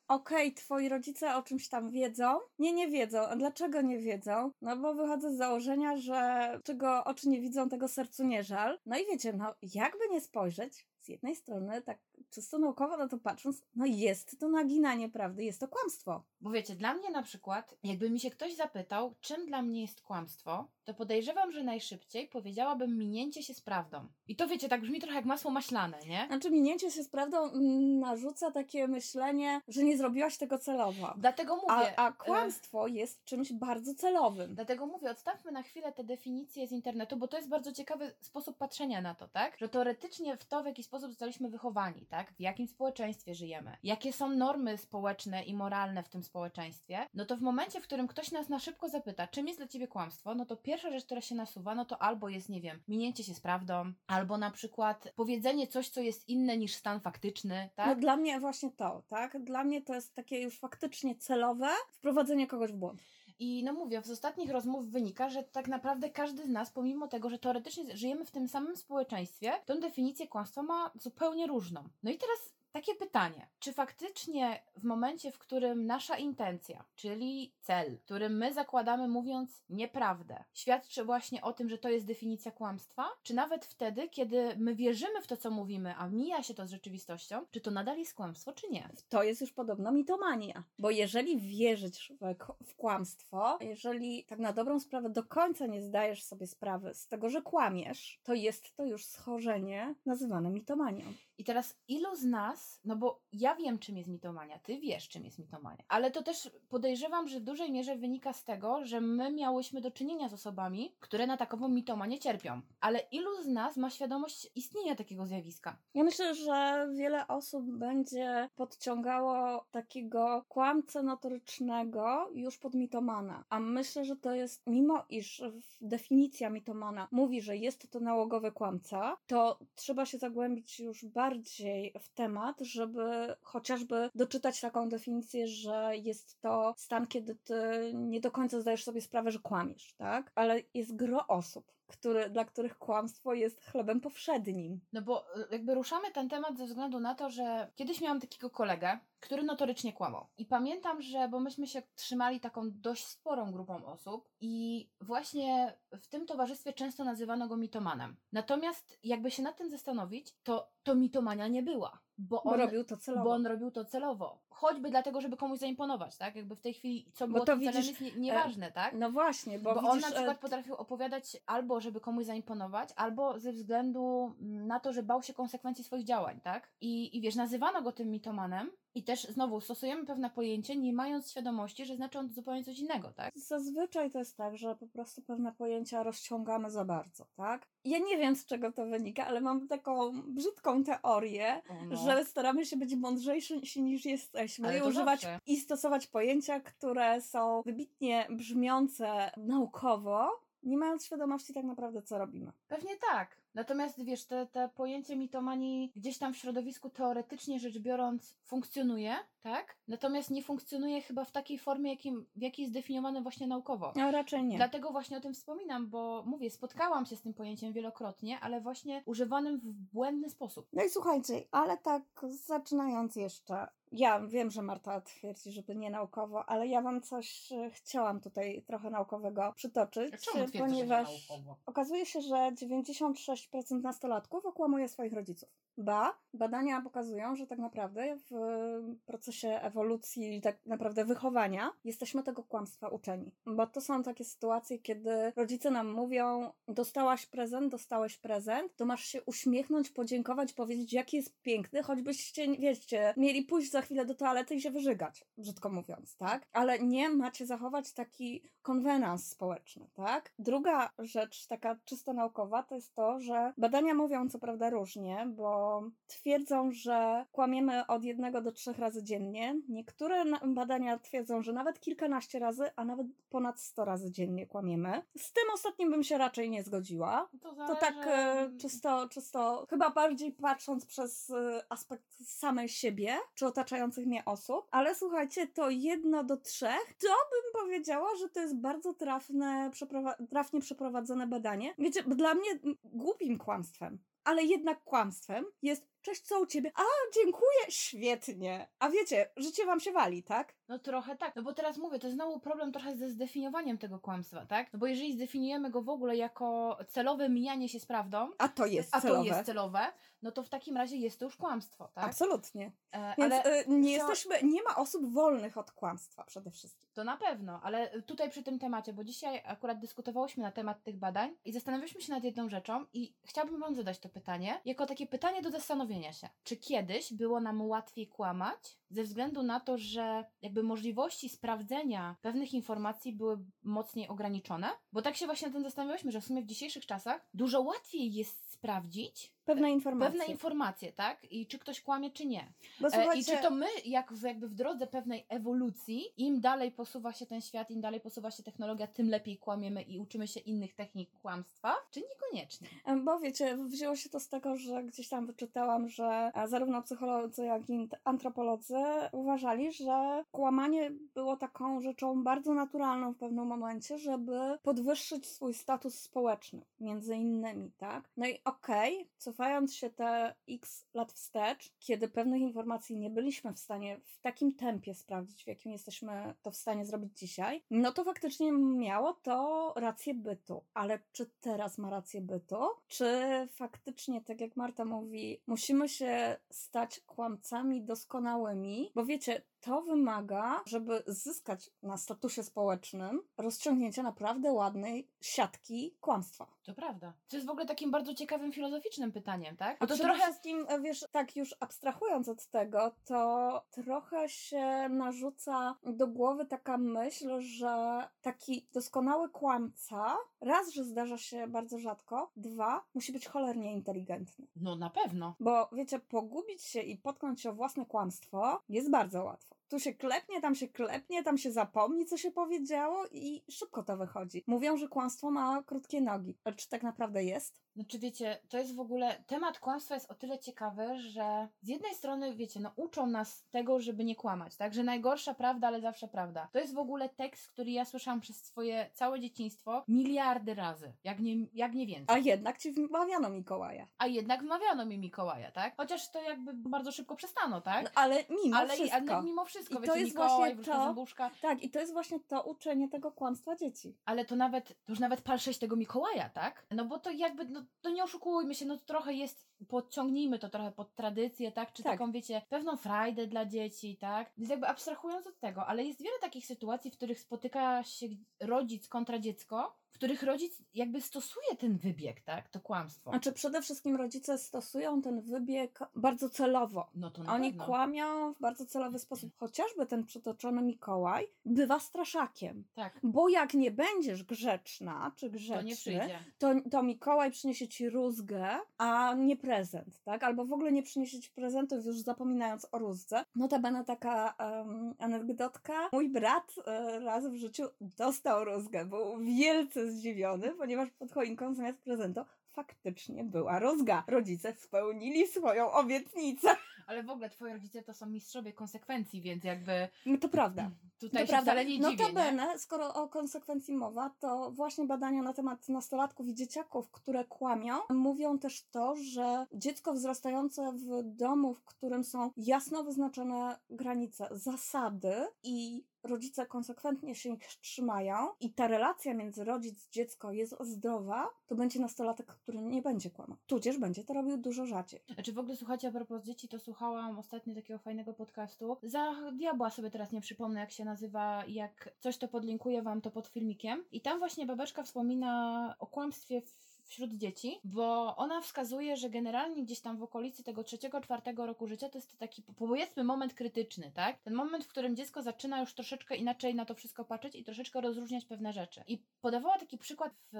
okej, 0.09 0.49
okay, 0.49 0.52
twoi 0.52 0.89
rodzice 0.89 1.37
o 1.37 1.43
czymś 1.43 1.69
tam 1.69 1.91
wiedzą. 1.91 2.39
Nie, 2.59 2.73
nie 2.73 2.89
wiedzą. 2.89 3.19
A 3.19 3.37
dlaczego 3.37 3.82
nie 3.82 3.99
wiedzą? 3.99 4.51
No 4.63 4.77
bo 4.77 4.95
wychodzę 4.95 5.32
z 5.32 5.37
założenia, 5.37 5.97
że 5.97 6.60
czego 6.65 7.04
oczy 7.04 7.29
nie 7.29 7.41
widzą, 7.41 7.69
tego 7.69 7.88
sercu 7.88 8.24
nie 8.24 8.45
żal. 8.45 8.79
No 8.87 8.99
i 8.99 9.07
wiecie, 9.07 9.32
no 9.32 9.54
jakby 9.63 10.09
nie 10.10 10.21
spojrzeć, 10.21 10.87
z 11.07 11.09
jednej 11.09 11.37
strony, 11.37 11.82
tak 11.82 11.99
czysto 12.30 12.59
naukowo 12.59 12.97
na 12.97 13.09
to 13.09 13.19
patrząc, 13.19 13.63
no 13.74 13.87
jest 13.87 14.41
to 14.41 14.49
naginanie 14.49 15.09
prawdy, 15.09 15.45
jest 15.45 15.60
to 15.60 15.69
kłamstwo. 15.69 16.24
Bo 16.41 16.51
wiecie, 16.51 16.74
dla 16.74 16.95
mnie 16.95 17.10
na 17.10 17.23
przykład, 17.23 17.77
jakby 17.82 18.10
mi 18.10 18.21
się 18.21 18.30
ktoś 18.30 18.57
zapytał, 18.57 19.15
czym 19.21 19.47
dla 19.47 19.63
mnie 19.63 19.82
jest 19.82 20.01
kłamstwo, 20.01 20.69
to 20.87 20.95
podejrzewam, 20.95 21.52
że 21.52 21.62
najszybciej 21.62 22.29
powiedziałabym 22.29 22.98
minięcie 22.98 23.42
się 23.42 23.54
z 23.54 23.60
prawdą. 23.60 24.09
I 24.29 24.37
to 24.37 24.48
wiecie, 24.48 24.68
tak 24.68 24.80
brzmi 24.80 25.01
trochę 25.01 25.16
jak 25.16 25.24
masło 25.24 25.51
maślane, 25.51 25.98
nie? 26.06 26.24
Znaczy, 26.26 26.51
minięcie 26.51 26.90
się 26.90 27.02
z 27.02 27.09
prawdą 27.09 27.42
mm, 27.42 28.01
narzuca 28.01 28.51
takie 28.51 28.88
myślenie, 28.88 29.60
że 29.68 29.84
nie 29.84 29.98
zrobiłaś 29.98 30.37
tego 30.37 30.59
celowo. 30.59 31.14
Dlatego 31.16 31.57
mówię. 31.57 31.98
A, 31.98 32.07
a 32.07 32.12
kłamstwo 32.12 32.87
jest 32.87 33.24
czymś 33.24 33.52
bardzo 33.52 33.95
celowym. 33.95 34.54
Dlatego 34.54 34.87
mówię, 34.87 35.10
odstawmy 35.10 35.52
na 35.52 35.62
chwilę 35.62 35.92
te 35.92 36.04
definicje 36.04 36.66
z 36.66 36.73
internetu, 36.73 37.16
bo 37.16 37.29
to 37.29 37.37
jest 37.37 37.48
bardzo 37.48 37.73
ciekawy 37.73 38.14
sposób 38.20 38.57
patrzenia 38.57 39.01
na 39.01 39.14
to, 39.14 39.29
tak? 39.29 39.59
Że 39.59 39.68
teoretycznie 39.68 40.37
w 40.37 40.45
to, 40.45 40.62
w 40.62 40.66
jaki 40.66 40.82
sposób 40.82 41.09
zostaliśmy 41.09 41.48
wychowani, 41.48 42.07
tak? 42.07 42.32
W 42.32 42.40
jakim 42.40 42.68
społeczeństwie 42.68 43.34
żyjemy, 43.34 43.76
jakie 43.82 44.12
są 44.12 44.29
normy 44.29 44.79
społeczne 44.79 45.42
i 45.42 45.54
moralne 45.54 46.02
w 46.02 46.09
tym 46.09 46.23
społeczeństwie, 46.23 47.07
no 47.14 47.24
to 47.24 47.37
w 47.37 47.40
momencie, 47.40 47.80
w 47.80 47.84
którym 47.84 48.07
ktoś 48.07 48.32
nas 48.32 48.48
na 48.48 48.59
szybko 48.59 48.88
zapyta, 48.88 49.26
czym 49.26 49.46
jest 49.46 49.60
dla 49.60 49.68
ciebie 49.68 49.88
kłamstwo, 49.88 50.34
no 50.34 50.46
to 50.46 50.57
pierwsza 50.77 50.91
rzecz, 50.91 51.05
która 51.05 51.21
się 51.21 51.35
nasuwa, 51.35 51.74
no 51.74 51.85
to 51.85 52.02
albo 52.02 52.29
jest, 52.29 52.49
nie 52.49 52.60
wiem, 52.60 52.82
minięcie 52.88 53.24
się 53.24 53.35
z 53.35 53.41
prawdą, 53.41 53.93
albo 54.07 54.38
na 54.38 54.51
przykład 54.51 55.09
powiedzenie 55.16 55.66
coś, 55.66 55.88
co 55.88 56.01
jest 56.01 56.29
inne 56.29 56.59
niż 56.59 56.74
stan 56.74 57.01
faktyczny, 57.01 57.71
tak? 57.74 57.87
No 57.87 57.95
dla 57.95 58.16
mnie 58.16 58.41
właśnie 58.41 58.71
to, 58.71 59.02
tak? 59.09 59.45
Dla 59.45 59.65
mnie 59.65 59.82
to 59.82 59.95
jest 59.95 60.15
takie 60.15 60.41
już 60.41 60.59
faktycznie 60.59 61.15
celowe 61.15 61.69
wprowadzenie 61.93 62.47
kogoś 62.47 62.73
w 62.73 62.77
błąd. 62.77 63.02
I 63.38 63.65
no 63.65 63.73
mówię, 63.73 64.03
z 64.04 64.10
ostatnich 64.10 64.50
rozmów 64.50 64.91
wynika, 64.91 65.31
że 65.31 65.43
tak 65.43 65.69
naprawdę 65.69 66.10
każdy 66.10 66.47
z 66.47 66.49
nas, 66.49 66.71
pomimo 66.71 67.09
tego, 67.09 67.31
że 67.31 67.38
teoretycznie 67.38 67.97
żyjemy 67.97 68.25
w 68.25 68.31
tym 68.31 68.48
samym 68.48 68.76
społeczeństwie, 68.76 69.53
tę 69.66 69.81
definicję 69.81 70.28
kłamstwa 70.28 70.62
ma 70.62 70.91
zupełnie 70.94 71.47
różną. 71.47 71.88
No 72.03 72.10
i 72.10 72.19
teraz 72.19 72.56
takie 72.76 72.94
pytanie, 72.94 73.48
czy 73.59 73.72
faktycznie 73.72 74.62
w 74.76 74.84
momencie, 74.84 75.32
w 75.32 75.38
którym 75.38 75.87
nasza 75.87 76.16
intencja, 76.16 76.84
czyli 76.94 77.53
cel, 77.60 77.98
który 77.98 78.28
my 78.28 78.53
zakładamy 78.53 79.09
mówiąc 79.09 79.62
nieprawdę, 79.70 80.44
świadczy 80.54 81.04
właśnie 81.04 81.42
o 81.42 81.53
tym, 81.53 81.69
że 81.69 81.78
to 81.78 81.88
jest 81.88 82.06
definicja 82.06 82.53
kłamstwa, 82.53 83.09
czy 83.22 83.34
nawet 83.34 83.64
wtedy, 83.64 84.09
kiedy 84.09 84.56
my 84.56 84.75
wierzymy 84.75 85.22
w 85.22 85.26
to, 85.26 85.37
co 85.37 85.50
mówimy, 85.50 85.94
a 85.94 86.09
mija 86.09 86.42
się 86.42 86.54
to 86.54 86.66
z 86.66 86.70
rzeczywistością, 86.70 87.47
czy 87.50 87.60
to 87.60 87.70
nadal 87.70 87.98
jest 87.98 88.14
kłamstwo, 88.14 88.53
czy 88.53 88.69
nie? 88.69 88.88
To 89.08 89.22
jest 89.22 89.41
już 89.41 89.53
podobno 89.53 89.93
mitomania, 89.93 90.64
bo 90.78 90.91
jeżeli 90.91 91.41
wierzysz 91.41 92.12
w, 92.60 92.75
kłamstwo, 92.75 93.58
jeżeli 93.60 94.25
tak 94.25 94.38
na 94.38 94.53
dobrą 94.53 94.81
sprawę 94.81 95.10
do 95.10 95.25
końca 95.25 95.66
nie 95.66 95.82
zdajesz 95.82 96.22
sobie 96.22 96.47
sprawy 96.47 96.94
z 96.94 97.08
tego, 97.08 97.31
że 97.31 97.43
kłamiesz, 97.43 98.20
to 98.22 98.34
jest 98.34 98.76
to 98.76 98.84
już 98.84 99.06
schorzenie 99.06 99.94
nazywane 100.06 100.50
mitomanią. 100.50 101.04
I 101.38 101.44
teraz 101.44 101.76
ilu 101.88 102.16
z 102.16 102.24
nas, 102.24 102.80
no 102.84 102.97
bo 102.97 103.22
ja 103.32 103.54
wiem, 103.54 103.78
czym 103.78 103.97
jest 103.97 104.08
mitomania, 104.08 104.58
ty 104.58 104.78
wiesz, 104.78 105.08
czym 105.08 105.24
jest 105.24 105.38
mitomania, 105.38 105.84
ale 105.88 106.10
to 106.10 106.22
też 106.22 106.50
podejrzewam, 106.69 107.28
że 107.28 107.41
w 107.41 107.44
dużej 107.44 107.72
mierze 107.72 107.97
wynika 107.97 108.32
z 108.32 108.44
tego, 108.44 108.84
że 108.84 109.00
my 109.00 109.32
miałyśmy 109.32 109.80
do 109.80 109.91
czynienia 109.91 110.28
z 110.28 110.32
osobami, 110.32 110.96
które 111.00 111.26
na 111.26 111.36
takową 111.36 111.69
mitomanię 111.69 112.19
cierpią. 112.19 112.60
Ale 112.80 112.98
ilu 112.98 113.42
z 113.42 113.46
nas 113.46 113.76
ma 113.76 113.91
świadomość 113.91 114.50
istnienia 114.54 114.94
takiego 114.94 115.26
zjawiska? 115.26 115.78
Ja 115.94 116.04
myślę, 116.04 116.34
że 116.34 116.88
wiele 116.96 117.26
osób 117.26 117.64
będzie 117.78 118.48
podciągało 118.56 119.66
takiego 119.70 120.44
kłamcę 120.48 121.02
notorycznego 121.02 122.30
już 122.34 122.58
pod 122.58 122.75
mitomana. 122.75 123.44
A 123.48 123.60
myślę, 123.60 124.04
że 124.04 124.16
to 124.16 124.34
jest, 124.34 124.62
mimo 124.66 125.04
iż 125.08 125.42
definicja 125.80 126.50
mitomana 126.50 127.08
mówi, 127.10 127.41
że 127.41 127.56
jest 127.56 127.91
to 127.91 128.00
nałogowy 128.00 128.52
kłamca, 128.52 129.16
to 129.26 129.58
trzeba 129.75 130.06
się 130.06 130.19
zagłębić 130.19 130.80
już 130.80 131.04
bardzo 131.04 131.25
bardziej 131.31 131.92
w 132.00 132.09
temat, 132.09 132.60
żeby 132.60 133.37
chociażby 133.42 134.10
doczytać 134.14 134.60
taką 134.60 134.88
definicję, 134.88 135.47
że 135.47 135.91
jest 135.97 136.41
to 136.41 136.75
stan, 136.76 137.06
kiedy 137.06 137.34
ty 137.34 137.54
nie 137.94 138.20
do 138.20 138.31
końca 138.31 138.60
zdajesz 138.60 138.84
sobie 138.84 139.00
sprawę, 139.00 139.31
że 139.31 139.38
kłamiesz, 139.38 139.94
tak? 139.94 140.32
Ale 140.34 140.60
jest 140.75 140.97
gro 140.97 141.26
osób, 141.26 141.72
który, 141.86 142.30
dla 142.30 142.44
których 142.44 142.78
kłamstwo 142.78 143.34
jest 143.34 143.64
chlebem 143.64 144.00
powszednim. 144.00 144.80
No 144.92 145.02
bo 145.02 145.36
y, 145.36 145.47
jakby 145.50 145.74
ruszamy 145.74 146.10
ten 146.10 146.28
temat 146.28 146.58
ze 146.58 146.66
względu 146.66 147.00
na 147.00 147.14
to, 147.14 147.30
że 147.30 147.72
kiedyś 147.74 148.00
miałam 148.00 148.20
takiego 148.20 148.50
kolegę, 148.50 148.98
który 149.20 149.42
notorycznie 149.42 149.92
kłamał. 149.92 150.26
I 150.38 150.46
pamiętam, 150.46 151.02
że, 151.02 151.28
bo 151.28 151.41
myśmy 151.41 151.66
się 151.66 151.82
trzymali 151.94 152.41
taką 152.41 152.62
dość 152.72 153.06
sporą 153.06 153.52
grupą 153.52 153.86
osób 153.86 154.28
i 154.41 154.88
właśnie 155.00 155.78
w 155.92 156.08
tym 156.08 156.26
towarzystwie 156.26 156.72
często 156.72 157.04
nazywano 157.04 157.48
go 157.48 157.56
mitomanem. 157.56 158.16
Natomiast 158.32 158.98
jakby 159.02 159.30
się 159.30 159.42
nad 159.42 159.56
tym 159.56 159.70
zastanowić, 159.70 160.34
to 160.42 160.70
to 160.82 160.94
mitomania 160.94 161.48
nie 161.48 161.62
była. 161.62 162.06
Bo 162.19 162.43
on, 162.43 162.50
bo 162.50 162.56
robił 162.56 162.84
to 162.84 162.97
celowo. 162.97 163.25
Bo 163.25 163.31
on 163.31 163.47
robił 163.47 163.71
to 163.71 163.84
celowo. 163.84 164.38
Choćby 164.50 164.91
dlatego, 164.91 165.21
żeby 165.21 165.37
komuś 165.37 165.59
zaimponować, 165.59 166.16
tak? 166.16 166.37
Jakby 166.37 166.56
w 166.56 166.60
tej 166.60 166.75
chwili, 166.75 167.10
co 167.12 167.28
było 167.28 167.44
to 167.44 167.56
widzisz, 167.56 167.72
celem 167.72 167.88
jest 167.88 168.00
nie, 168.00 168.12
nieważne, 168.12 168.72
tak? 168.72 168.94
No 168.94 169.10
właśnie, 169.10 169.59
bo, 169.59 169.75
bo 169.75 169.81
widzisz, 169.81 169.93
on 169.93 170.00
na 170.00 170.10
przykład 170.10 170.38
potrafił 170.38 170.75
opowiadać 170.75 171.37
albo, 171.47 171.81
żeby 171.81 172.00
komuś 172.00 172.25
zaimponować, 172.25 172.88
albo 172.97 173.38
ze 173.38 173.53
względu 173.53 174.34
na 174.41 174.81
to, 174.81 174.93
że 174.93 175.03
bał 175.03 175.22
się 175.22 175.34
konsekwencji 175.34 175.84
swoich 175.84 176.05
działań, 176.05 176.41
tak? 176.41 176.69
I, 176.81 177.16
i 177.16 177.21
wiesz, 177.21 177.34
nazywano 177.34 177.82
go 177.82 177.93
tym 177.93 178.10
mitomanem, 178.10 178.71
i 178.96 179.02
też 179.02 179.24
znowu 179.24 179.60
stosujemy 179.60 180.06
pewne 180.06 180.30
pojęcie, 180.30 180.76
nie 180.76 180.92
mając 180.92 181.30
świadomości, 181.30 181.86
że 181.86 181.96
znaczy 181.96 182.18
on 182.18 182.32
zupełnie 182.32 182.64
coś 182.64 182.78
innego, 182.78 183.12
tak? 183.12 183.38
Zazwyczaj 183.38 184.10
to 184.10 184.18
jest 184.18 184.36
tak, 184.36 184.56
że 184.56 184.76
po 184.76 184.86
prostu 184.86 185.22
pewne 185.22 185.52
pojęcia 185.52 186.02
rozciągamy 186.02 186.70
za 186.70 186.84
bardzo, 186.84 187.26
tak? 187.36 187.66
Ja 187.84 187.98
nie 187.98 188.16
wiem 188.16 188.36
z 188.36 188.46
czego 188.46 188.72
to 188.72 188.86
wynika, 188.86 189.26
ale 189.26 189.40
mam 189.40 189.68
taką 189.68 190.22
brzydką 190.22 190.84
teorię, 190.84 191.62
no. 191.88 191.96
że 191.96 192.24
staramy 192.24 192.66
się 192.66 192.76
być 192.76 192.94
mądrzejsi 192.94 193.82
niż 193.82 194.04
jesteśmy 194.04 194.78
i 194.78 194.82
używać 194.82 195.20
zawsze. 195.20 195.40
i 195.46 195.56
stosować 195.56 196.06
pojęcia, 196.06 196.60
które 196.60 197.20
są 197.20 197.62
wybitnie 197.62 198.26
brzmiące 198.31 199.31
naukowo, 199.37 200.46
nie 200.62 200.76
mając 200.76 201.06
świadomości 201.06 201.54
tak 201.54 201.64
naprawdę, 201.64 202.02
co 202.02 202.19
robimy. 202.19 202.52
Pewnie 202.69 202.96
tak. 203.10 203.37
Natomiast 203.56 204.05
wiesz, 204.05 204.25
te, 204.25 204.47
te 204.47 204.69
pojęcie 204.69 205.17
mitomanii 205.17 205.93
gdzieś 205.97 206.19
tam 206.19 206.35
w 206.35 206.37
środowisku 206.37 206.91
teoretycznie 206.91 207.61
rzecz 207.61 207.79
biorąc 207.79 208.37
funkcjonuje, 208.44 209.14
tak? 209.43 209.76
Natomiast 209.88 210.31
nie 210.31 210.43
funkcjonuje 210.43 211.03
chyba 211.03 211.25
w 211.25 211.32
takiej 211.32 211.58
formie, 211.58 211.91
jakim, 211.91 212.26
w 212.37 212.43
jakiej 212.43 212.62
jest 212.62 212.75
definiowane 212.75 213.23
właśnie 213.23 213.47
naukowo. 213.47 213.93
No 213.97 214.11
raczej 214.11 214.44
nie. 214.44 214.56
Dlatego 214.56 214.91
właśnie 214.91 215.17
o 215.17 215.20
tym 215.20 215.35
wspominam, 215.35 215.91
bo 215.91 216.23
mówię, 216.26 216.50
spotkałam 216.50 217.06
się 217.06 217.17
z 217.17 217.23
tym 217.23 217.35
pojęciem 217.35 217.73
wielokrotnie, 217.73 218.41
ale 218.41 218.61
właśnie 218.61 219.03
używanym 219.06 219.59
w 219.59 219.73
błędny 219.73 220.31
sposób. 220.31 220.69
No 220.73 220.85
i 220.85 220.88
słuchajcie, 220.88 221.43
ale 221.50 221.76
tak 221.76 222.02
zaczynając 222.47 223.17
jeszcze, 223.17 223.67
ja 223.93 224.21
wiem, 224.21 224.50
że 224.50 224.62
Marta 224.62 225.00
twierdzi, 225.00 225.53
żeby 225.53 225.77
nie 225.77 225.91
naukowo, 225.91 226.49
ale 226.49 226.67
ja 226.67 226.83
wam 226.83 227.03
coś 227.03 227.53
e, 227.53 227.71
chciałam 227.71 228.21
tutaj 228.21 228.62
trochę 228.67 228.91
naukowego 228.91 229.53
przytoczyć, 229.56 230.15
ponieważ 230.59 231.29
okazuje 231.67 232.06
się, 232.06 232.21
że 232.21 232.35
96% 232.35 233.83
nastolatków 233.83 234.47
okłamuje 234.47 234.88
swoich 234.88 235.12
rodziców. 235.12 235.49
Ba, 235.78 236.14
badania 236.34 236.81
pokazują, 236.81 237.37
że 237.37 237.46
tak 237.46 237.58
naprawdę 237.58 238.19
w 238.31 238.96
procesie 239.06 239.49
ewolucji, 239.49 240.40
tak 240.40 240.67
naprawdę 240.67 241.05
wychowania, 241.05 241.70
jesteśmy 241.84 242.23
tego 242.23 242.43
kłamstwa 242.43 242.88
uczeni. 242.88 243.32
Bo 243.46 243.67
to 243.67 243.81
są 243.81 244.02
takie 244.02 244.25
sytuacje, 244.25 244.78
kiedy 244.78 245.32
rodzice 245.37 245.70
nam 245.70 245.93
mówią: 245.93 246.52
Dostałaś 246.69 247.26
prezent, 247.26 247.73
dostałeś 247.73 248.19
prezent, 248.19 248.76
to 248.76 248.87
masz 248.87 249.05
się 249.05 249.23
uśmiechnąć, 249.23 249.90
podziękować, 249.90 250.52
powiedzieć, 250.52 250.93
jaki 250.93 251.17
jest 251.17 251.43
piękny, 251.43 251.82
choćbyście, 251.82 252.56
wiecie, 252.56 253.14
mieli 253.17 253.43
pójść 253.43 253.70
za 253.70 253.82
chwilę 253.82 254.05
do 254.05 254.14
toalety 254.14 254.55
i 254.55 254.61
się 254.61 254.70
wyżygać, 254.70 255.25
brzydko 255.38 255.69
mówiąc, 255.69 256.17
tak? 256.17 256.46
Ale 256.52 256.78
nie 256.78 257.08
macie 257.08 257.46
zachować 257.46 257.93
taki 257.93 258.43
konwenans 258.62 259.28
społeczny, 259.28 259.88
tak? 259.94 260.32
Druga 260.38 260.90
rzecz, 260.99 261.46
taka 261.46 261.76
czysto 261.84 262.12
naukowa, 262.12 262.62
to 262.62 262.75
jest 262.75 262.94
to, 262.94 263.20
że 263.20 263.52
badania 263.58 263.94
mówią 263.94 264.28
co 264.28 264.38
prawda 264.38 264.70
różnie, 264.70 265.26
bo 265.37 265.65
twierdzą, 266.06 266.70
że 266.72 267.26
kłamiemy 267.32 267.86
od 267.86 268.04
jednego 268.04 268.40
do 268.40 268.52
trzech 268.52 268.78
razy 268.78 269.02
dziennie. 269.02 269.60
Niektóre 269.68 270.24
badania 270.46 270.98
twierdzą, 270.98 271.42
że 271.42 271.52
nawet 271.52 271.80
kilkanaście 271.80 272.38
razy, 272.38 272.70
a 272.76 272.84
nawet 272.84 273.06
ponad 273.30 273.60
sto 273.60 273.84
razy 273.84 274.10
dziennie 274.10 274.46
kłamiemy. 274.46 275.02
Z 275.18 275.32
tym 275.32 275.44
ostatnim 275.54 275.90
bym 275.90 276.02
się 276.02 276.18
raczej 276.18 276.50
nie 276.50 276.62
zgodziła. 276.62 277.28
To, 277.40 277.54
to 277.54 277.76
tak 277.76 277.94
e, 278.06 278.50
czysto, 278.60 279.08
czysto, 279.08 279.66
chyba 279.70 279.90
bardziej 279.90 280.32
patrząc 280.32 280.86
przez 280.86 281.30
e, 281.30 281.62
aspekt 281.68 282.28
samej 282.28 282.68
siebie, 282.68 283.16
czy 283.34 283.46
otaczających 283.46 284.06
mnie 284.06 284.24
osób. 284.24 284.68
Ale 284.70 284.94
słuchajcie, 284.94 285.46
to 285.46 285.70
jedno 285.70 286.24
do 286.24 286.36
trzech, 286.36 286.94
to 287.00 287.08
bym 287.08 287.62
powiedziała, 287.62 288.16
że 288.16 288.28
to 288.28 288.40
jest 288.40 288.56
bardzo 288.56 288.94
trafne, 288.94 289.70
przeprowa- 289.72 290.26
trafnie 290.30 290.60
przeprowadzone 290.60 291.26
badanie. 291.26 291.74
Wiecie, 291.78 292.02
dla 292.02 292.34
mnie 292.34 292.50
głupim 292.84 293.38
kłamstwem 293.38 293.98
ale 294.26 294.44
jednak 294.44 294.84
kłamstwem 294.84 295.44
jest 295.62 295.87
cześć, 296.06 296.23
co 296.23 296.41
u 296.41 296.47
ciebie? 296.47 296.73
A, 296.75 296.82
dziękuję, 297.14 297.61
świetnie. 297.69 298.69
A 298.79 298.88
wiecie, 298.88 299.31
życie 299.37 299.67
wam 299.67 299.81
się 299.81 299.93
wali, 299.93 300.23
tak? 300.23 300.55
No 300.69 300.79
trochę 300.79 301.17
tak, 301.17 301.37
no 301.37 301.43
bo 301.43 301.53
teraz 301.53 301.79
mówię, 301.79 301.99
to 301.99 302.11
znowu 302.11 302.41
problem 302.41 302.73
trochę 302.73 302.97
ze 302.97 303.08
zdefiniowaniem 303.08 303.79
tego 303.79 303.99
kłamstwa, 303.99 304.47
tak? 304.47 304.73
No 304.73 304.79
bo 304.79 304.87
jeżeli 304.87 305.12
zdefiniujemy 305.12 305.70
go 305.70 305.82
w 305.82 305.88
ogóle 305.88 306.17
jako 306.17 306.79
celowe 306.88 307.29
mijanie 307.29 307.69
się 307.69 307.81
z 307.81 307.87
prawdą, 307.87 308.31
a 308.38 308.49
to 308.49 308.67
jest 308.67 308.97
a 308.97 309.00
celowe. 309.00 309.31
to 309.31 309.37
jest 309.37 309.47
celowe, 309.47 309.87
no 310.23 310.32
to 310.32 310.43
w 310.43 310.49
takim 310.49 310.76
razie 310.76 310.97
jest 310.97 311.19
to 311.19 311.25
już 311.25 311.37
kłamstwo, 311.37 311.88
tak? 311.94 312.05
Absolutnie. 312.05 312.73
E, 312.93 313.14
Więc 313.19 313.35
ale 313.35 313.43
e, 313.44 313.64
nie 313.69 313.93
jesteśmy, 313.93 314.43
nie 314.43 314.62
ma 314.62 314.76
osób 314.76 315.12
wolnych 315.12 315.59
od 315.59 315.73
kłamstwa 315.73 316.25
przede 316.25 316.50
wszystkim. 316.50 316.91
To 316.94 317.05
na 317.05 317.17
pewno, 317.17 317.61
ale 317.62 318.02
tutaj 318.02 318.31
przy 318.31 318.43
tym 318.43 318.59
temacie, 318.59 318.93
bo 318.93 319.05
dzisiaj 319.05 319.43
akurat 319.47 319.79
dyskutowałyśmy 319.79 320.43
na 320.43 320.52
temat 320.52 320.82
tych 320.82 320.97
badań 320.97 321.37
i 321.44 321.52
zastanawialiśmy 321.52 322.00
się 322.00 322.12
nad 322.12 322.25
jedną 322.25 322.49
rzeczą 322.49 322.87
i 322.93 323.14
chciałabym 323.25 323.61
Wam 323.61 323.75
zadać 323.75 323.99
to 323.99 324.09
pytanie, 324.09 324.61
jako 324.64 324.87
takie 324.87 325.06
pytanie 325.06 325.43
do 325.43 325.50
zastanowienia 325.50 325.95
się. 326.02 326.28
Czy 326.44 326.56
kiedyś 326.56 327.12
było 327.12 327.40
nam 327.40 327.62
łatwiej 327.62 328.06
kłamać, 328.06 328.78
ze 328.90 329.02
względu 329.02 329.43
na 329.43 329.60
to, 329.60 329.78
że 329.78 330.25
jakby 330.43 330.62
możliwości 330.62 331.28
sprawdzenia 331.28 332.16
pewnych 332.22 332.54
informacji 332.54 333.12
były 333.12 333.38
mocniej 333.62 334.08
ograniczone? 334.08 334.70
Bo 334.93 335.02
tak 335.02 335.16
się 335.16 335.26
właśnie 335.26 335.48
na 335.48 335.54
tym 335.54 335.62
zastanawiałyśmy, 335.62 336.12
że 336.12 336.20
w 336.20 336.25
sumie 336.25 336.43
w 336.43 336.46
dzisiejszych 336.46 336.87
czasach 336.87 337.28
dużo 337.34 337.60
łatwiej 337.60 338.14
jest 338.14 338.52
sprawdzić, 338.52 339.36
Pewne 339.46 339.70
informacje. 339.70 340.19
Pewne 340.19 340.32
informacje, 340.32 340.93
tak? 340.93 341.32
I 341.32 341.46
czy 341.46 341.58
ktoś 341.58 341.81
kłamie, 341.81 342.10
czy 342.10 342.26
nie. 342.26 342.52
Bo 342.81 342.90
słuchajcie... 342.90 343.32
I 343.32 343.37
czy 343.37 343.43
to 343.43 343.50
my, 343.50 343.66
jak 343.84 344.12
w, 344.12 344.22
jakby 344.22 344.48
w 344.48 344.54
drodze 344.54 344.87
pewnej 344.87 345.26
ewolucji, 345.28 346.04
im 346.16 346.40
dalej 346.40 346.72
posuwa 346.72 347.12
się 347.12 347.26
ten 347.26 347.40
świat, 347.40 347.70
im 347.70 347.81
dalej 347.81 348.00
posuwa 348.00 348.31
się 348.31 348.43
technologia, 348.43 348.87
tym 348.87 349.08
lepiej 349.08 349.38
kłamiemy 349.38 349.82
i 349.82 349.98
uczymy 349.98 350.28
się 350.28 350.40
innych 350.40 350.75
technik 350.75 351.10
kłamstwa, 351.22 351.75
czy 351.90 352.00
niekoniecznie? 352.00 352.69
Bo 353.04 353.19
wiecie, 353.19 353.56
wzięło 353.56 353.96
się 353.96 354.08
to 354.08 354.20
z 354.20 354.28
tego, 354.28 354.56
że 354.56 354.84
gdzieś 354.84 355.08
tam 355.08 355.26
wyczytałam, 355.26 355.88
że 355.88 356.31
zarówno 356.46 356.82
psycholodzy, 356.82 357.44
jak 357.44 357.70
i 357.70 357.88
antropolodzy 358.04 358.75
uważali, 359.12 359.72
że 359.72 360.25
kłamanie 360.32 360.90
było 361.14 361.37
taką 361.37 361.81
rzeczą 361.81 362.25
bardzo 362.25 362.54
naturalną 362.54 363.12
w 363.12 363.19
pewnym 363.19 363.46
momencie, 363.46 363.99
żeby 363.99 364.58
podwyższyć 364.62 365.26
swój 365.26 365.54
status 365.54 366.00
społeczny, 366.00 366.60
między 366.81 367.16
innymi, 367.16 367.70
tak? 367.78 368.08
No 368.16 368.26
i 368.26 368.40
okej, 368.44 368.94
okay, 368.94 369.06
co 369.19 369.32
cofając 369.37 369.75
się 369.75 369.91
te 369.91 370.35
x 370.49 370.87
lat 370.94 371.12
wstecz, 371.12 371.73
kiedy 371.79 372.09
pewnych 372.09 372.41
informacji 372.41 372.97
nie 372.97 373.11
byliśmy 373.11 373.53
w 373.53 373.59
stanie 373.59 374.00
w 374.05 374.21
takim 374.21 374.55
tempie 374.55 374.94
sprawdzić, 374.94 375.44
w 375.44 375.47
jakim 375.47 375.73
jesteśmy 375.73 376.35
to 376.43 376.50
w 376.50 376.56
stanie 376.56 376.85
zrobić 376.85 377.19
dzisiaj, 377.19 377.62
no 377.71 377.93
to 377.93 378.05
faktycznie 378.05 378.53
miało 378.53 379.12
to 379.12 379.73
rację 379.77 380.15
bytu. 380.15 380.65
Ale 380.75 380.99
czy 381.12 381.31
teraz 381.41 381.79
ma 381.79 381.91
rację 381.91 382.21
bytu? 382.21 382.56
Czy 382.88 383.06
faktycznie, 383.53 384.21
tak 384.21 384.41
jak 384.41 384.56
Marta 384.56 384.85
mówi, 384.85 385.43
musimy 385.47 385.88
się 385.88 386.37
stać 386.50 387.00
kłamcami 387.00 387.83
doskonałymi? 387.83 388.93
Bo 388.94 389.06
wiecie, 389.06 389.43
to 389.66 389.82
wymaga, 389.82 390.62
żeby 390.66 391.02
zyskać 391.06 391.70
na 391.82 391.96
statusie 391.96 392.42
społecznym 392.42 393.22
rozciągnięcia 393.36 394.02
naprawdę 394.02 394.52
ładnej 394.52 395.08
siatki 395.20 395.96
kłamstwa. 396.00 396.46
To 396.66 396.74
prawda. 396.74 397.12
Co 397.26 397.36
jest 397.36 397.46
w 397.46 397.50
ogóle 397.50 397.66
takim 397.66 397.90
bardzo 397.90 398.14
ciekawym 398.14 398.52
filozoficznym 398.52 399.12
pytaniem, 399.12 399.56
tak? 399.56 399.76
A 399.80 399.86
to 399.86 399.96
trochę... 399.96 400.22
wszystkim, 400.22 400.66
wiesz, 400.82 401.04
tak 401.10 401.36
już 401.36 401.54
abstrahując 401.60 402.28
od 402.28 402.46
tego, 402.46 402.92
to 403.04 403.62
trochę 403.70 404.28
się 404.28 404.88
narzuca 404.90 405.76
do 405.82 406.06
głowy 406.06 406.46
taka 406.46 406.78
myśl, 406.78 407.40
że 407.40 408.04
taki 408.22 408.66
doskonały 408.72 409.28
kłamca, 409.28 410.16
raz, 410.40 410.72
że 410.72 410.84
zdarza 410.84 411.18
się 411.18 411.46
bardzo 411.46 411.78
rzadko, 411.78 412.30
dwa, 412.36 412.84
musi 412.94 413.12
być 413.12 413.26
cholernie 413.26 413.72
inteligentny. 413.72 414.46
No 414.56 414.76
na 414.76 414.90
pewno. 414.90 415.34
Bo 415.40 415.68
wiecie, 415.72 415.98
pogubić 415.98 416.62
się 416.62 416.80
i 416.80 416.96
potknąć 416.96 417.40
się 417.40 417.50
o 417.50 417.54
własne 417.54 417.86
kłamstwo 417.86 418.62
jest 418.68 418.90
bardzo 418.90 419.24
łatwo 419.24 419.56
awesome. 419.56 419.65
Tu 419.68 419.78
się 419.78 419.94
klepnie, 419.94 420.40
tam 420.40 420.54
się 420.54 420.68
klepnie, 420.68 421.22
tam 421.22 421.38
się 421.38 421.52
zapomni, 421.52 422.06
co 422.06 422.16
się 422.16 422.30
powiedziało 422.30 423.06
i 423.12 423.44
szybko 423.50 423.82
to 423.82 423.96
wychodzi. 423.96 424.44
Mówią, 424.46 424.76
że 424.76 424.88
kłamstwo 424.88 425.30
ma 425.30 425.62
krótkie 425.62 426.00
nogi. 426.00 426.38
Ale 426.44 426.54
czy 426.54 426.68
tak 426.68 426.82
naprawdę 426.82 427.24
jest? 427.24 427.66
Znaczy 427.76 427.98
wiecie, 427.98 428.38
to 428.48 428.58
jest 428.58 428.76
w 428.76 428.80
ogóle, 428.80 429.24
temat 429.26 429.58
kłamstwa 429.58 429.94
jest 429.94 430.10
o 430.10 430.14
tyle 430.14 430.38
ciekawy, 430.38 430.98
że 430.98 431.48
z 431.62 431.68
jednej 431.68 431.94
strony, 431.94 432.36
wiecie, 432.36 432.60
no 432.60 432.72
uczą 432.76 433.06
nas 433.06 433.44
tego, 433.50 433.80
żeby 433.80 434.04
nie 434.04 434.16
kłamać, 434.16 434.56
tak, 434.56 434.74
że 434.74 434.82
najgorsza 434.82 435.34
prawda, 435.34 435.66
ale 435.66 435.80
zawsze 435.80 436.08
prawda. 436.08 436.48
To 436.52 436.58
jest 436.58 436.74
w 436.74 436.78
ogóle 436.78 437.08
tekst, 437.08 437.48
który 437.48 437.70
ja 437.70 437.84
słyszałam 437.84 438.20
przez 438.20 438.44
swoje 438.44 438.90
całe 438.94 439.20
dzieciństwo 439.20 439.84
miliardy 439.88 440.54
razy, 440.54 440.92
jak 441.04 441.20
nie, 441.20 441.46
jak 441.52 441.74
nie 441.74 441.86
więcej. 441.86 442.16
A 442.16 442.18
jednak 442.18 442.58
ci 442.58 442.72
wmawiano 442.72 443.30
Mikołaja. 443.30 443.86
A 443.98 444.06
jednak 444.06 444.42
wmawiano 444.42 444.86
mi 444.86 444.98
Mikołaja, 444.98 445.50
tak? 445.50 445.76
Chociaż 445.76 446.10
to 446.10 446.22
jakby 446.22 446.52
bardzo 446.54 446.92
szybko 446.92 447.16
przestano, 447.16 447.60
tak? 447.60 447.84
No, 447.84 447.90
ale 447.94 448.24
mimo 448.44 448.56
ale, 448.56 448.74
wszystko. 448.74 448.96
Ale 448.96 449.22
mimo 449.22 449.44
wszystko, 449.44 449.56
I 449.61 449.75
wiecie, 449.75 449.87
to 449.87 449.97
jest 449.97 450.14
Mikołaj, 450.14 450.55
właśnie 450.55 450.73
to, 450.73 450.85
zębuszka. 450.85 451.30
Tak, 451.42 451.62
i 451.62 451.71
to 451.71 451.80
jest 451.80 451.92
właśnie 451.92 452.21
to 452.21 452.42
uczenie 452.42 452.88
tego 452.88 453.12
kłamstwa 453.12 453.57
dzieci. 453.57 453.97
Ale 454.04 454.25
to 454.25 454.37
nawet, 454.37 454.69
to 454.69 454.92
już 454.92 454.99
nawet 454.99 455.21
pal 455.21 455.38
tego 455.61 455.76
Mikołaja, 455.76 456.28
tak? 456.28 456.66
No 456.71 456.85
bo 456.85 456.99
to 456.99 457.11
jakby, 457.11 457.45
no 457.45 457.64
to 457.80 457.90
nie 457.90 458.04
oszukujmy 458.04 458.54
się, 458.54 458.66
no 458.66 458.76
to 458.76 458.85
trochę 458.85 459.12
jest, 459.12 459.47
podciągnijmy 459.69 460.38
to 460.38 460.49
trochę 460.49 460.73
pod 460.73 460.95
tradycję, 460.95 461.52
tak? 461.52 461.73
Czy 461.73 461.83
tak. 461.83 461.92
taką, 461.92 462.12
wiecie, 462.12 462.42
pewną 462.49 462.76
frajdę 462.76 463.26
dla 463.26 463.47
dzieci, 463.47 463.97
tak? 463.97 464.33
Więc 464.38 464.50
jakby 464.50 464.69
abstrahując 464.69 465.26
od 465.26 465.40
tego, 465.40 465.66
ale 465.66 465.85
jest 465.85 466.02
wiele 466.02 466.19
takich 466.21 466.47
sytuacji, 466.47 466.90
w 466.90 466.97
których 466.97 467.21
spotyka 467.21 467.83
się 467.83 468.07
rodzic 468.40 468.88
kontra 468.88 469.19
dziecko, 469.19 469.76
których 469.97 470.23
rodzic 470.23 470.62
jakby 470.75 471.00
stosuje 471.00 471.57
ten 471.59 471.79
wybieg, 471.79 472.21
tak? 472.21 472.49
To 472.49 472.61
kłamstwo. 472.61 473.11
Znaczy 473.11 473.33
przede 473.33 473.62
wszystkim 473.62 473.97
rodzice 473.97 474.38
stosują 474.38 475.03
ten 475.03 475.21
wybieg 475.21 475.79
bardzo 475.95 476.31
celowo. 476.31 476.91
No 476.95 477.11
to 477.11 477.23
Oni 477.29 477.49
pewno. 477.50 477.65
kłamią 477.65 478.35
w 478.35 478.41
bardzo 478.41 478.67
celowy 478.67 478.99
sposób. 478.99 479.33
Chociażby 479.37 479.87
ten 479.87 480.05
przytoczony 480.05 480.62
Mikołaj 480.62 481.29
bywa 481.45 481.81
straszakiem. 481.81 482.65
Tak. 482.75 483.00
Bo 483.03 483.29
jak 483.29 483.55
nie 483.55 483.71
będziesz 483.71 484.23
grzeczna 484.23 485.12
czy 485.17 485.31
grzeczny, 485.31 486.09
to, 486.38 486.55
to, 486.55 486.71
to 486.71 486.83
Mikołaj 486.83 487.31
przyniesie 487.31 487.69
ci 487.69 487.91
rózgę, 487.91 488.49
a 488.79 489.15
nie 489.15 489.37
prezent, 489.37 490.03
tak? 490.05 490.25
Albo 490.25 490.45
w 490.45 490.53
ogóle 490.53 490.73
nie 490.73 490.83
przyniesie 490.83 491.21
ci 491.21 491.31
prezentów, 491.31 491.85
już 491.85 491.99
zapominając 491.99 492.67
o 492.73 492.79
rózce. 492.79 493.25
Notabene 493.37 493.85
taka 493.85 494.35
um, 494.38 494.95
anegdotka. 494.99 495.88
Mój 495.93 496.09
brat 496.09 496.55
um, 496.57 497.05
raz 497.05 497.26
w 497.26 497.35
życiu 497.35 497.62
dostał 497.81 498.45
rózgę. 498.45 498.85
Był 498.85 499.19
wielce 499.19 499.86
zdziwiony, 499.90 500.55
ponieważ 500.55 500.90
pod 500.90 501.12
choinką 501.12 501.55
zamiast 501.55 501.78
prezentu 501.78 502.21
faktycznie 502.57 503.25
była 503.25 503.59
rozga. 503.59 504.05
Rodzice 504.07 504.55
spełnili 504.59 505.26
swoją 505.26 505.73
obietnicę. 505.73 506.49
Ale 506.87 507.02
w 507.02 507.11
ogóle 507.11 507.31
twoi 507.31 507.52
rodzice 507.52 507.83
to 507.83 507.95
są 507.95 508.07
mistrzowie 508.07 508.52
konsekwencji, 508.52 509.23
więc 509.23 509.45
jakby... 509.45 509.88
No 510.07 510.19
to 510.19 510.28
prawda. 510.28 510.71
Tutaj 511.00 511.23
to 511.23 511.26
się 511.26 511.33
prawda. 511.33 511.52
wcale 511.52 511.64
nie 511.64 511.81
dziwię, 511.81 511.90
Notabene, 511.90 512.47
nie? 512.47 512.59
skoro 512.59 512.95
o 512.95 513.09
konsekwencji 513.09 513.75
mowa, 513.75 514.11
to 514.19 514.50
właśnie 514.50 514.87
badania 514.87 515.23
na 515.23 515.33
temat 515.33 515.69
nastolatków 515.69 516.28
i 516.28 516.35
dzieciaków, 516.35 516.90
które 516.90 517.25
kłamią, 517.25 517.75
mówią 517.90 518.38
też 518.38 518.66
to, 518.71 518.97
że 518.97 519.47
dziecko 519.52 519.93
wzrastające 519.93 520.73
w 520.73 521.02
domu, 521.02 521.55
w 521.55 521.64
którym 521.64 522.05
są 522.05 522.31
jasno 522.37 522.85
wyznaczone 522.85 523.59
granice, 523.71 524.28
zasady 524.31 525.14
i 525.43 525.85
rodzice 526.06 526.46
konsekwentnie 526.46 527.14
się 527.14 527.28
ich 527.28 527.46
trzymają 527.60 528.14
i 528.40 528.52
ta 528.52 528.66
relacja 528.66 529.14
między 529.14 529.44
rodzic 529.44 529.88
dziecko 529.90 530.32
jest 530.32 530.54
zdrowa, 530.60 531.30
to 531.46 531.54
będzie 531.54 531.80
nastolatek, 531.80 532.26
który 532.26 532.58
nie 532.58 532.82
będzie 532.82 533.10
kłamał. 533.10 533.36
Tudzież 533.46 533.78
będzie 533.78 534.04
to 534.04 534.14
robił 534.14 534.36
dużo 534.36 534.66
rzadziej. 534.66 535.00
Znaczy 535.14 535.32
w 535.32 535.38
ogóle 535.38 535.56
słuchajcie, 535.56 535.88
a 535.88 535.90
propos 535.90 536.22
dzieci, 536.22 536.48
to 536.48 536.58
słuchałam 536.58 537.18
ostatnio 537.18 537.54
takiego 537.54 537.78
fajnego 537.78 538.14
podcastu. 538.14 538.76
Za 538.82 539.32
diabła 539.32 539.70
sobie 539.70 539.90
teraz 539.90 540.12
nie 540.12 540.20
przypomnę, 540.20 540.60
jak 540.60 540.70
się 540.70 540.84
nazywa, 540.84 541.44
jak 541.48 541.90
coś 542.00 542.18
to 542.18 542.28
podlinkuję 542.28 542.82
wam 542.82 543.00
to 543.00 543.10
pod 543.10 543.28
filmikiem. 543.28 543.84
I 543.92 544.00
tam 544.00 544.18
właśnie 544.18 544.46
babeczka 544.46 544.82
wspomina 544.82 545.75
o 545.78 545.86
kłamstwie 545.86 546.40
w 546.40 546.65
wśród 546.87 547.12
dzieci, 547.12 547.61
bo 547.64 548.16
ona 548.16 548.40
wskazuje, 548.40 548.97
że 548.97 549.11
generalnie 549.11 549.62
gdzieś 549.62 549.81
tam 549.81 549.97
w 549.97 550.02
okolicy 550.02 550.45
tego 550.45 550.64
trzeciego, 550.64 551.00
czwartego 551.00 551.47
roku 551.47 551.66
życia 551.66 551.88
to 551.88 551.99
jest 551.99 552.19
taki 552.19 552.43
powiedzmy 552.43 553.05
moment 553.05 553.35
krytyczny, 553.35 553.93
tak? 553.95 554.21
Ten 554.21 554.35
moment, 554.35 554.64
w 554.64 554.69
którym 554.69 554.97
dziecko 554.97 555.23
zaczyna 555.23 555.61
już 555.61 555.75
troszeczkę 555.75 556.16
inaczej 556.16 556.55
na 556.55 556.64
to 556.64 556.75
wszystko 556.75 557.05
patrzeć 557.05 557.35
i 557.35 557.45
troszeczkę 557.45 557.81
rozróżniać 557.81 558.25
pewne 558.25 558.52
rzeczy. 558.52 558.83
I 558.87 559.02
podawała 559.21 559.59
taki 559.59 559.78
przykład 559.78 560.12
w 560.33 560.37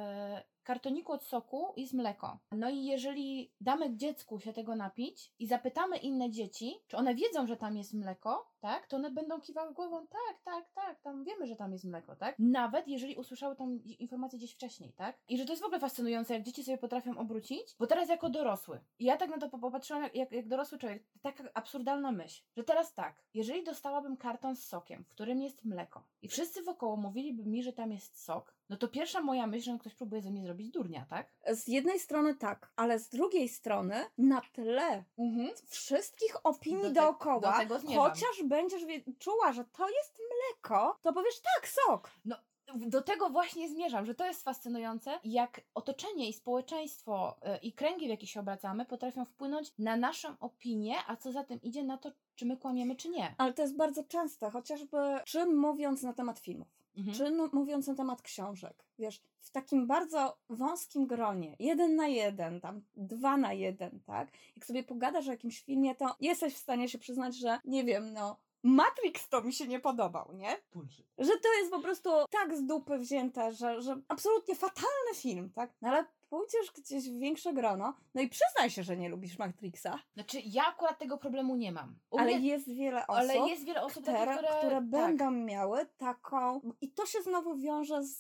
kartoniku 0.63 1.13
od 1.13 1.25
soku 1.25 1.73
jest 1.77 1.93
mleko. 1.93 2.39
No 2.53 2.71
i 2.71 2.85
jeżeli 2.85 3.53
damy 3.61 3.97
dziecku 3.97 4.41
się 4.41 4.53
tego 4.53 4.77
napić 4.77 5.33
i 5.39 5.47
zapytamy 5.47 5.97
inne 5.97 6.31
dzieci, 6.31 6.75
czy 6.87 6.97
one 6.97 7.15
wiedzą, 7.15 7.47
że 7.47 7.57
tam 7.57 7.77
jest 7.77 7.95
mleko, 7.95 8.51
tak, 8.67 8.87
to 8.87 8.97
one 8.97 9.11
będą 9.11 9.41
kiwały 9.41 9.75
głową, 9.75 10.07
tak, 10.07 10.43
tak, 10.45 10.71
tak, 10.75 11.01
tam 11.01 11.25
wiemy, 11.25 11.47
że 11.47 11.57
tam 11.57 11.73
jest 11.73 11.85
mleko, 11.85 12.17
tak? 12.17 12.39
Nawet 12.39 12.89
jeżeli 12.89 13.17
usłyszały 13.17 13.57
tą 13.57 13.79
informację 13.99 14.39
gdzieś 14.39 14.55
wcześniej, 14.55 14.93
tak? 14.93 15.19
I 15.29 15.39
że 15.39 15.45
to 15.45 15.53
jest 15.53 15.63
w 15.63 15.67
ogóle 15.67 15.81
fascynujące, 15.81 16.35
jak 16.35 16.43
dzieci 16.43 16.65
sobie 16.65 16.79
potrafią 16.79 17.19
obrócić, 17.19 17.77
bo 17.79 17.87
teraz 17.87 18.09
jako 18.09 18.31
dorosły, 18.31 18.81
i 18.99 19.05
ja 19.05 19.17
tak 19.17 19.31
na 19.31 19.39
to 19.39 19.59
popatrzyłam, 19.59 20.03
jak, 20.03 20.15
jak, 20.15 20.33
jak 20.33 20.49
dorosły 20.49 20.79
człowiek, 20.79 21.05
taka 21.23 21.45
absurdalna 21.55 22.13
myśl, 22.13 22.43
że 22.57 22.65
teraz 22.65 22.95
tak, 22.95 23.23
jeżeli 23.35 23.65
dostałabym 23.65 24.17
karton 24.17 24.57
z 24.57 24.67
sokiem, 24.67 25.05
w 25.05 25.09
którym 25.09 25.43
jest 25.43 25.65
mleko 25.65 26.05
i 26.23 26.29
wszyscy 26.29 26.63
wokoło 26.63 26.97
mówiliby 26.97 27.45
mi, 27.45 27.63
że 27.63 27.73
tam 27.73 27.93
jest 27.93 28.25
sok, 28.25 28.55
no 28.69 28.77
to 28.77 28.89
pierwsza 28.89 29.21
moja 29.21 29.47
myśl, 29.47 29.65
że 29.65 29.79
ktoś 29.79 29.95
próbuje 29.95 30.23
ze 30.23 30.31
mnie 30.31 30.43
zrobić 30.43 30.71
durnia, 30.71 31.07
tak? 31.11 31.33
Z 31.53 31.69
jednej 31.69 32.01
strony 32.01 32.35
tak, 32.35 32.73
ale 32.77 32.99
z 32.99 33.09
drugiej 33.09 33.49
strony 33.49 33.95
na 34.19 34.41
tle 34.41 35.05
mhm. 35.19 35.51
wszystkich 35.69 36.47
opinii 36.47 36.83
do 36.83 36.89
te, 36.89 36.95
dookoła, 36.95 37.41
do 37.41 37.79
tego 37.79 37.79
chociaż 37.95 38.43
będziesz 38.45 38.83
czuła, 39.19 39.53
że 39.53 39.65
to 39.65 39.89
jest 39.89 40.19
mleko, 40.19 40.99
to 41.03 41.13
powiesz 41.13 41.41
tak, 41.41 41.69
sok. 41.69 42.11
No 42.25 42.37
do 42.75 43.03
tego 43.03 43.31
właśnie 43.31 43.69
zmierzam, 43.69 44.07
że 44.07 44.15
to 44.15 44.27
jest 44.27 44.43
fascynujące, 44.43 45.21
jak 45.25 45.61
otoczenie 45.75 46.29
i 46.29 46.33
społeczeństwo 46.33 47.37
y, 47.57 47.59
i 47.59 47.73
kręgi, 47.73 48.07
w 48.07 48.11
jakich 48.11 48.31
się 48.31 48.41
obracamy, 48.41 48.87
potrafią 48.87 49.25
wpłynąć 49.25 49.73
na 49.79 49.97
naszą 49.97 50.39
opinię, 50.41 50.97
a 51.07 51.17
co 51.17 51.33
za 51.33 51.45
tym 51.45 51.63
idzie 51.63 51.83
na 51.83 51.99
to, 51.99 52.13
czy 52.35 52.47
my 52.47 52.57
kłamiemy, 52.57 52.97
czy 52.97 53.09
nie. 53.09 53.35
Ale 53.39 53.53
to 53.53 53.63
jest 53.63 53.77
bardzo 53.77 54.05
częste, 54.05 54.51
chociażby 54.51 54.97
czym 55.25 55.57
mówiąc 55.57 56.03
na 56.03 56.13
temat 56.13 56.39
filmów. 56.39 56.69
Mhm. 56.97 57.17
Czy 57.17 57.31
no, 57.31 57.49
mówiąc 57.53 57.87
na 57.87 57.95
temat 57.95 58.23
książek, 58.23 58.85
wiesz, 58.99 59.23
w 59.41 59.51
takim 59.51 59.87
bardzo 59.87 60.39
wąskim 60.49 61.07
gronie, 61.07 61.57
jeden 61.59 61.97
na 61.97 62.09
jeden, 62.09 62.61
tam 62.61 62.83
dwa 62.97 63.37
na 63.37 63.53
jeden, 63.53 64.01
tak? 64.07 64.29
Jak 64.57 64.67
sobie 64.67 64.83
pogadasz 64.83 65.29
o 65.29 65.31
jakimś 65.31 65.63
filmie, 65.63 65.95
to 65.95 66.17
jesteś 66.21 66.55
w 66.55 66.59
stanie 66.59 66.89
się 66.89 66.99
przyznać, 66.99 67.37
że 67.37 67.61
nie 67.65 67.85
wiem, 67.85 68.13
no, 68.13 68.41
Matrix 68.63 69.29
to 69.29 69.43
mi 69.43 69.53
się 69.53 69.67
nie 69.67 69.81
podobał, 69.81 70.33
nie? 70.35 70.57
Bullshit. 70.73 71.07
Że 71.19 71.33
to 71.43 71.53
jest 71.59 71.71
po 71.71 71.81
prostu 71.81 72.11
tak 72.31 72.57
z 72.57 72.67
dupy 72.67 72.99
wzięte, 72.99 73.53
że, 73.53 73.83
że 73.83 74.01
absolutnie 74.09 74.55
fatalny 74.55 75.15
film, 75.15 75.51
tak? 75.55 75.75
No 75.83 75.89
ale 75.89 76.05
pójdziesz 76.29 76.73
gdzieś 76.73 77.11
w 77.11 77.19
większe 77.19 77.53
grono, 77.53 77.95
no 78.15 78.21
i 78.21 78.29
przyznaj 78.29 78.71
się, 78.71 78.83
że 78.83 78.97
nie 78.97 79.09
lubisz 79.09 79.39
Matrixa. 79.39 79.99
Znaczy, 80.15 80.43
ja 80.45 80.67
akurat 80.67 80.99
tego 80.99 81.19
problemu 81.19 81.57
nie 81.57 81.73
mam. 81.73 81.99
ale 82.19 82.33
jest 82.33 82.75
wiele 82.75 83.07
osób, 83.07 83.21
ale 83.21 83.49
jest 83.49 83.65
wiele 83.65 83.83
osób 83.83 84.03
które, 84.03 84.19
takie, 84.19 84.33
które, 84.33 84.59
które 84.59 84.77
tak. 84.77 84.87
będą 84.87 85.31
miały 85.31 85.87
taką... 85.97 86.61
I 86.81 86.91
to 86.91 87.07
się 87.07 87.23
znowu 87.23 87.57
wiąże 87.57 88.03
z 88.03 88.19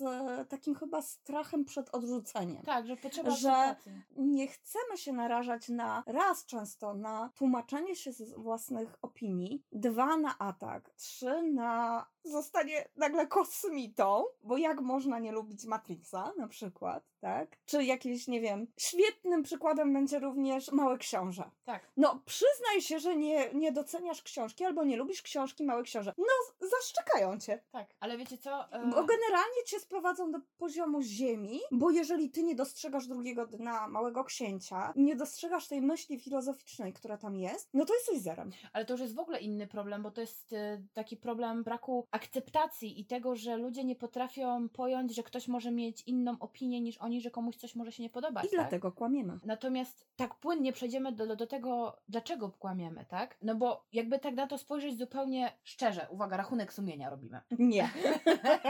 takim 0.49 0.75
chyba 0.75 1.03
strachem 1.03 1.65
przed 1.65 1.95
odrzuceniem. 1.95 2.63
Tak, 2.63 2.87
że 2.87 2.97
potrzeba 2.97 3.31
Że 3.31 3.77
nie 4.17 4.49
chcemy 4.49 4.97
się 4.97 5.13
narażać 5.13 5.69
na 5.69 6.03
raz 6.07 6.47
często 6.47 6.95
na 6.95 7.31
tłumaczenie 7.35 7.97
się 7.97 8.13
z 8.13 8.35
własnych 8.35 8.97
opinii, 9.03 9.65
dwa 9.73 10.17
na 10.17 10.39
atak, 10.39 10.91
trzy 10.91 11.43
na 11.43 12.07
zostanie 12.31 12.89
nagle 12.97 13.27
kosmitą, 13.27 14.25
bo 14.43 14.57
jak 14.57 14.81
można 14.81 15.19
nie 15.19 15.33
lubić 15.33 15.65
Matrixa 15.65 16.33
na 16.39 16.49
przykład, 16.49 17.05
tak? 17.21 17.57
Czy 17.67 17.85
jakieś, 17.85 18.29
nie 18.29 18.41
wiem, 18.41 18.67
świetnym 18.79 19.43
przykładem 19.43 19.93
będzie 19.93 20.19
również 20.19 20.73
Małe 20.73 20.99
Książę. 20.99 21.51
Tak. 21.65 21.91
No, 21.97 22.23
przyznaj 22.27 22.81
się, 22.81 22.99
że 22.99 23.17
nie, 23.17 23.55
nie 23.55 23.73
doceniasz 23.73 24.23
książki 24.23 24.65
albo 24.65 24.85
nie 24.85 24.97
lubisz 24.97 25.23
książki 25.23 25.65
Małe 25.65 25.83
Książę. 25.83 26.13
No, 26.19 26.69
zaszczekają 26.69 27.39
cię. 27.39 27.63
Tak, 27.73 27.87
ale 28.01 28.19
wiecie 28.19 28.39
co? 28.39 28.73
E... 28.73 28.79
Bo 28.79 29.05
generalnie 29.05 29.65
cię 29.67 29.81
sprowadzą 29.81 30.33
do 30.33 30.39
poziomu 30.59 31.03
ziemi, 31.03 31.61
bo 31.73 31.91
jeżeli 31.91 32.31
ty 32.31 32.43
nie 32.43 32.55
dostrzegasz 32.55 33.07
drugiego 33.07 33.47
dna 33.47 33.89
Małego 33.89 34.25
Księcia, 34.25 34.93
nie 34.97 35.17
dostrzegasz 35.17 35.69
tej 35.69 35.83
myśli 35.83 36.21
filozoficznej, 36.21 36.93
która 36.93 37.17
tam 37.17 37.37
jest, 37.37 37.69
no 37.75 37.85
to 37.85 37.95
jesteś 37.95 38.19
zerem. 38.19 38.51
Ale 38.73 38.85
to 38.85 38.95
już 38.95 39.01
jest 39.01 39.15
w 39.15 39.19
ogóle 39.19 39.39
inny 39.39 39.67
problem, 39.67 40.03
bo 40.03 40.11
to 40.11 40.21
jest 40.21 40.53
y, 40.53 40.87
taki 40.95 41.17
problem 41.17 41.65
braku 41.65 42.07
akceptacji 42.17 43.01
i 43.01 43.05
tego, 43.05 43.37
że 43.37 43.57
ludzie 43.57 43.85
nie 43.85 43.97
potrafią 43.97 44.69
pojąć, 44.69 45.15
że 45.15 45.23
ktoś 45.23 45.49
może 45.49 45.71
mieć 45.71 46.03
inną 46.03 46.37
opinię 46.41 46.81
niż 46.81 46.99
oni, 46.99 47.21
że 47.21 47.31
komuś 47.31 47.57
coś 47.57 47.75
może 47.75 47.93
się 47.93 48.03
nie 48.03 48.11
podobać. 48.11 48.45
I 48.45 48.49
tak? 48.49 48.59
dlatego 48.59 48.93
kłamiemy. 48.93 49.39
Natomiast 49.45 50.07
tak 50.17 50.35
płynnie 50.35 50.73
przejdziemy 50.73 51.13
do, 51.13 51.37
do 51.37 51.47
tego, 51.47 51.97
dlaczego 52.09 52.51
kłamiemy, 52.51 53.05
tak? 53.09 53.37
No 53.43 53.55
bo 53.55 53.85
jakby 53.93 54.19
tak 54.19 54.35
na 54.35 54.47
to 54.47 54.59
spojrzeć 54.59 54.99
zupełnie 54.99 55.53
szczerze, 55.65 56.07
uwaga, 56.11 56.37
rachunek 56.37 56.73
sumienia 56.73 57.11
robimy. 57.11 57.41
Nie. 57.59 57.91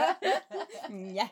nie. 1.13 1.29